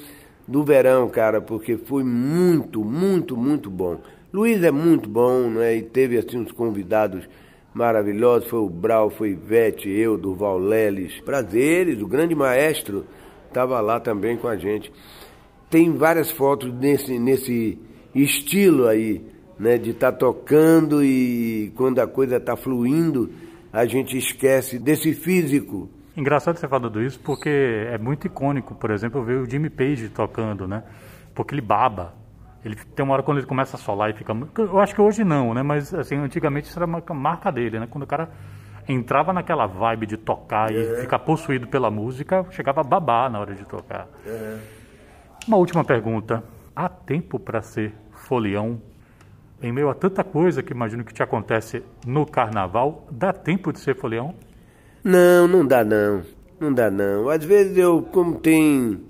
do 0.49 0.64
verão, 0.64 1.09
cara, 1.09 1.41
porque 1.41 1.77
foi 1.77 2.03
muito, 2.03 2.85
muito, 2.85 3.37
muito 3.37 3.71
bom. 3.71 4.01
Luiz 4.33 4.61
é 4.64 4.73
muito 4.73 5.09
bom, 5.09 5.49
né? 5.49 5.77
E 5.77 5.83
teve 5.83 6.18
assim 6.18 6.39
uns 6.39 6.51
convidados 6.51 7.29
maravilhosos, 7.73 8.49
foi 8.49 8.59
o 8.59 8.68
Brau, 8.68 9.09
foi 9.09 9.31
Ivete, 9.31 9.89
eu, 9.89 10.18
Durval 10.18 10.59
Leles, 10.59 11.21
prazeres, 11.21 12.03
o 12.03 12.09
grande 12.09 12.35
maestro 12.35 13.07
estava 13.47 13.81
lá 13.81 14.01
também 14.01 14.37
com 14.37 14.49
a 14.49 14.57
gente. 14.57 14.93
Tem 15.71 15.93
várias 15.93 16.29
fotos 16.29 16.75
nesse, 16.75 17.21
nesse 17.21 17.79
estilo 18.12 18.89
aí, 18.89 19.25
né? 19.61 19.79
De 19.79 19.91
estar 19.91 20.11
tá 20.11 20.19
tocando 20.19 21.05
e 21.05 21.73
quando 21.77 22.01
a 22.01 22.07
coisa 22.07 22.39
está 22.39 22.57
fluindo, 22.57 23.31
a 23.73 23.85
gente 23.85 24.19
esquece 24.19 24.79
desse 24.79 25.15
físico 25.15 25.89
Engraçado 26.17 26.59
você 26.59 26.67
falar 26.67 26.83
tudo 26.83 27.03
isso 27.03 27.19
porque 27.21 27.49
é 27.49 27.97
muito 27.97 28.27
icônico, 28.27 28.75
por 28.75 28.91
exemplo, 28.91 29.25
ver 29.25 29.39
o 29.39 29.49
Jimmy 29.49 29.71
Page 29.71 30.09
tocando, 30.09 30.67
né? 30.67 30.83
Porque 31.35 31.55
ele 31.55 31.63
baba. 31.63 32.15
Ele 32.65 32.75
tem 32.75 33.05
uma 33.05 33.15
hora 33.15 33.23
quando 33.23 33.39
ele 33.39 33.47
começa 33.47 33.77
a 33.77 33.79
solar 33.79 34.11
e 34.11 34.13
fica. 34.13 34.37
Eu 34.59 34.79
acho 34.81 34.95
que 34.95 35.01
hoje 35.01 35.25
não, 35.25 35.55
né? 35.55 35.63
Mas 35.63 35.95
assim, 35.95 36.17
antigamente 36.17 36.69
isso 36.69 36.79
era 36.79 36.85
uma 36.85 37.03
marca 37.15 37.51
dele, 37.51 37.79
né? 37.79 37.87
Quando 37.89 38.05
o 38.05 38.07
cara 38.07 38.29
entrava 38.89 39.33
naquela 39.33 39.67
vibe 39.67 40.07
de 40.07 40.17
tocar 40.17 40.71
e 40.71 40.77
é. 40.77 41.01
ficar 41.01 41.21
possuído 41.21 41.69
pela 41.69 41.91
música, 41.91 42.45
chegava 42.51 42.81
a 42.81 42.85
babar 42.85 43.31
na 43.31 43.41
hora 43.41 43.55
de 43.55 43.65
tocar. 43.65 44.09
É. 44.27 44.59
Uma 45.47 45.57
última 45.57 45.85
pergunta. 45.85 46.43
Há 46.75 46.89
tempo 46.89 47.39
para 47.39 47.63
ser 47.63 47.95
folião? 48.11 48.81
Em 49.63 49.73
meio 49.73 49.91
a 49.91 49.95
tanta 49.95 50.25
coisa 50.25 50.63
que 50.63 50.73
imagino 50.73 51.05
que 51.05 51.13
te 51.13 51.23
acontece 51.23 51.83
no 52.07 52.25
carnaval, 52.25 53.07
dá 53.11 53.31
tempo 53.31 53.73
de 53.73 53.81
ser 53.81 53.95
folião? 53.95 54.35
Não, 55.05 55.47
não 55.47 55.67
dá 55.67 55.85
não. 55.85 56.23
Não 56.59 56.73
dá 56.73 56.91
não. 56.91 57.29
Às 57.29 57.45
vezes 57.45 57.77
eu, 57.77 58.03
como 58.03 58.37
tem 58.37 59.01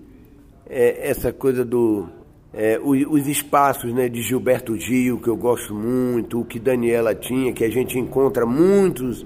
é, 0.68 1.08
essa 1.08 1.32
coisa 1.32 1.64
do. 1.64 2.08
É, 2.52 2.80
os, 2.82 3.06
os, 3.08 3.28
espaços 3.28 3.92
né, 3.94 4.08
de 4.08 4.22
Gilberto 4.22 4.76
Gil, 4.76 5.20
que 5.20 5.28
eu 5.28 5.36
gosto 5.36 5.72
muito, 5.72 6.40
o 6.40 6.44
que 6.44 6.58
Daniela 6.58 7.14
tinha, 7.14 7.52
que 7.52 7.62
a 7.62 7.70
gente 7.70 7.96
encontra 7.96 8.44
muitos 8.44 9.24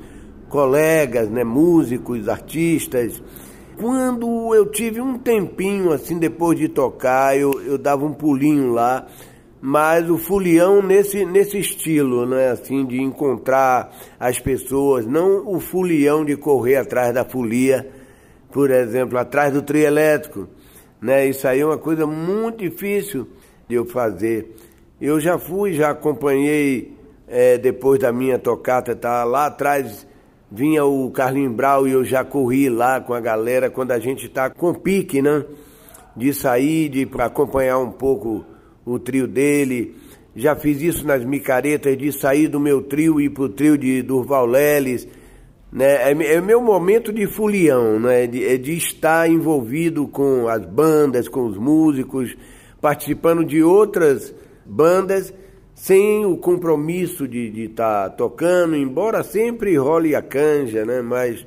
colegas, 0.51 1.31
né, 1.31 1.43
músicos, 1.43 2.29
artistas. 2.29 3.23
Quando 3.79 4.55
eu 4.55 4.71
tive 4.71 5.01
um 5.01 5.19
tempinho 5.19 5.91
assim, 5.91 6.19
depois 6.19 6.59
de 6.59 6.69
tocar, 6.69 7.37
eu, 7.37 7.61
eu 7.63 7.79
dava 7.79 8.05
um 8.05 8.13
pulinho 8.13 8.73
lá 8.73 9.07
mas 9.67 10.11
o 10.11 10.19
fulião 10.19 10.83
nesse, 10.83 11.25
nesse 11.25 11.59
estilo, 11.59 12.27
né? 12.27 12.51
Assim, 12.51 12.85
de 12.85 13.01
encontrar 13.01 13.97
as 14.21 14.39
pessoas, 14.39 15.07
não 15.07 15.43
o 15.49 15.59
fulião 15.59 16.23
de 16.23 16.37
correr 16.37 16.77
atrás 16.77 17.15
da 17.15 17.25
folia, 17.25 17.91
por 18.53 18.71
exemplo, 18.71 19.17
atrás 19.17 19.55
do 19.55 19.63
trio 19.63 19.87
elétrico, 19.87 20.47
né? 21.01 21.27
Isso 21.27 21.49
aí 21.49 21.61
é 21.61 21.65
uma 21.65 21.79
coisa 21.79 22.07
muito 22.07 22.59
difícil 22.59 23.27
de 23.67 23.77
eu 23.77 23.87
fazer. 23.87 24.55
Eu 25.01 25.19
já 25.19 25.39
fui, 25.39 25.73
já 25.73 25.93
acompanhei, 25.93 26.95
é, 27.27 27.57
depois 27.57 27.99
da 27.99 28.13
minha 28.13 28.39
tocata, 28.39 28.95
tá 28.95 29.25
lá 29.25 29.47
atrás 29.47 30.07
vinha 30.53 30.85
o 30.85 31.11
Carlinho 31.11 31.51
Brau 31.51 31.89
e 31.89 31.93
eu 31.93 32.05
já 32.05 32.23
corri 32.23 32.69
lá 32.69 33.01
com 33.01 33.15
a 33.15 33.21
galera 33.21 33.71
quando 33.71 33.93
a 33.93 33.99
gente 33.99 34.29
tá 34.29 34.51
com 34.51 34.75
pique, 34.75 35.23
né? 35.23 35.43
De 36.15 36.35
sair, 36.35 36.91
de 36.91 37.09
acompanhar 37.19 37.79
um 37.79 37.91
pouco 37.91 38.45
o 38.85 38.99
trio 38.99 39.27
dele. 39.27 39.95
Já 40.37 40.57
fiz 40.57 40.83
isso 40.83 41.07
nas 41.07 41.25
micaretas 41.25 41.97
de 41.97 42.11
sair 42.13 42.49
do 42.49 42.59
meu 42.59 42.83
trio 42.83 43.21
e 43.21 43.27
ir 43.27 43.31
pro 43.31 43.49
trio 43.49 43.79
de 43.79 44.03
Durval 44.03 44.47
Leles. 44.47 45.07
Né? 45.73 46.11
É, 46.11 46.35
é 46.35 46.41
meu 46.41 46.61
momento 46.61 47.13
de 47.13 47.27
fulião, 47.27 47.99
né? 47.99 48.27
De, 48.27 48.45
é 48.45 48.57
de 48.57 48.77
estar 48.77 49.29
envolvido 49.29 50.07
com 50.09 50.49
as 50.49 50.65
bandas, 50.65 51.29
com 51.29 51.47
os 51.47 51.57
músicos, 51.57 52.37
participando 52.81 53.45
de 53.45 53.63
outras 53.63 54.35
bandas 54.65 55.33
sem 55.75 56.25
o 56.25 56.37
compromisso 56.37 57.27
de 57.27 57.65
estar 57.65 58.09
tá 58.09 58.11
tocando, 58.11 58.77
embora 58.77 59.23
sempre 59.23 59.77
role 59.77 60.15
a 60.15 60.23
canja, 60.23 60.85
né? 60.85 61.03
Mas 61.03 61.45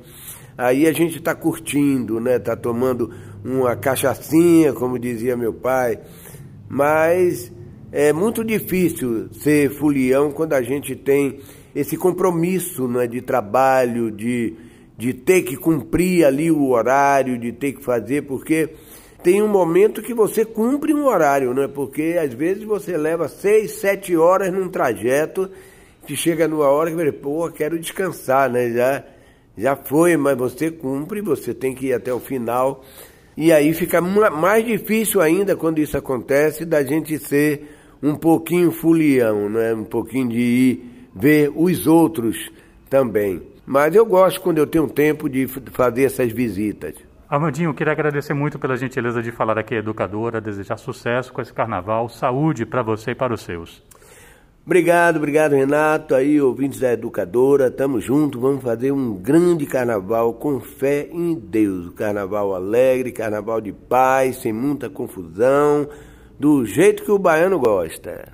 aí 0.56 0.86
a 0.86 0.92
gente 0.92 1.18
está 1.18 1.34
curtindo, 1.34 2.20
né? 2.20 2.38
Tá 2.38 2.54
tomando 2.54 3.10
uma 3.44 3.74
cachaçinha, 3.74 4.72
como 4.72 4.98
dizia 4.98 5.36
meu 5.36 5.52
pai, 5.52 5.98
mas 6.68 7.52
é 7.90 8.12
muito 8.12 8.44
difícil 8.44 9.28
ser 9.32 9.70
fulião 9.70 10.30
quando 10.30 10.52
a 10.52 10.62
gente 10.62 10.94
tem 10.94 11.40
esse 11.74 11.96
compromisso 11.96 12.86
né, 12.86 13.06
de 13.06 13.22
trabalho, 13.22 14.10
de, 14.10 14.54
de 14.96 15.14
ter 15.14 15.42
que 15.42 15.56
cumprir 15.56 16.24
ali 16.24 16.50
o 16.50 16.70
horário, 16.70 17.38
de 17.38 17.52
ter 17.52 17.72
que 17.72 17.82
fazer, 17.82 18.22
porque 18.22 18.70
tem 19.22 19.42
um 19.42 19.48
momento 19.48 20.02
que 20.02 20.14
você 20.14 20.44
cumpre 20.44 20.94
um 20.94 21.06
horário, 21.06 21.52
né? 21.52 21.66
Porque 21.66 22.16
às 22.20 22.32
vezes 22.32 22.62
você 22.62 22.96
leva 22.96 23.28
seis, 23.28 23.72
sete 23.72 24.16
horas 24.16 24.52
num 24.52 24.68
trajeto 24.68 25.50
que 26.06 26.14
chega 26.16 26.46
numa 26.46 26.68
hora 26.68 26.90
que 26.90 26.96
você, 26.96 27.12
pô, 27.12 27.50
quero 27.50 27.78
descansar, 27.78 28.48
né? 28.50 28.70
Já, 28.70 29.04
já 29.56 29.76
foi, 29.76 30.16
mas 30.16 30.36
você 30.36 30.70
cumpre, 30.70 31.20
você 31.20 31.52
tem 31.52 31.74
que 31.74 31.86
ir 31.86 31.92
até 31.94 32.12
o 32.12 32.20
final. 32.20 32.84
E 33.40 33.52
aí 33.52 33.72
fica 33.72 34.00
mais 34.00 34.66
difícil 34.66 35.20
ainda 35.20 35.54
quando 35.54 35.78
isso 35.78 35.96
acontece 35.96 36.64
da 36.64 36.82
gente 36.82 37.16
ser 37.20 37.70
um 38.02 38.16
pouquinho 38.16 38.72
fulião, 38.72 39.48
né? 39.48 39.72
Um 39.72 39.84
pouquinho 39.84 40.28
de 40.28 40.40
ir 40.40 41.08
ver 41.14 41.52
os 41.54 41.86
outros 41.86 42.50
também. 42.90 43.40
Mas 43.64 43.94
eu 43.94 44.04
gosto 44.04 44.40
quando 44.40 44.58
eu 44.58 44.66
tenho 44.66 44.88
tempo 44.88 45.28
de 45.28 45.46
fazer 45.46 46.02
essas 46.02 46.32
visitas. 46.32 46.96
Armandinho, 47.28 47.72
queria 47.72 47.92
agradecer 47.92 48.34
muito 48.34 48.58
pela 48.58 48.76
gentileza 48.76 49.22
de 49.22 49.30
falar 49.30 49.56
aqui, 49.56 49.76
educadora, 49.76 50.40
desejar 50.40 50.76
sucesso 50.76 51.32
com 51.32 51.40
esse 51.40 51.52
carnaval, 51.52 52.08
saúde 52.08 52.66
para 52.66 52.82
você 52.82 53.12
e 53.12 53.14
para 53.14 53.32
os 53.32 53.42
seus. 53.42 53.80
Obrigado, 54.68 55.16
obrigado 55.16 55.54
Renato, 55.54 56.14
aí 56.14 56.38
ouvintes 56.42 56.78
da 56.78 56.92
Educadora, 56.92 57.70
tamo 57.70 58.02
junto, 58.02 58.38
vamos 58.38 58.62
fazer 58.62 58.92
um 58.92 59.14
grande 59.14 59.64
carnaval 59.64 60.34
com 60.34 60.60
fé 60.60 61.08
em 61.10 61.34
Deus. 61.34 61.94
Carnaval 61.94 62.54
alegre, 62.54 63.10
carnaval 63.10 63.62
de 63.62 63.72
paz, 63.72 64.42
sem 64.42 64.52
muita 64.52 64.90
confusão, 64.90 65.88
do 66.38 66.66
jeito 66.66 67.02
que 67.02 67.10
o 67.10 67.18
baiano 67.18 67.58
gosta. 67.58 68.30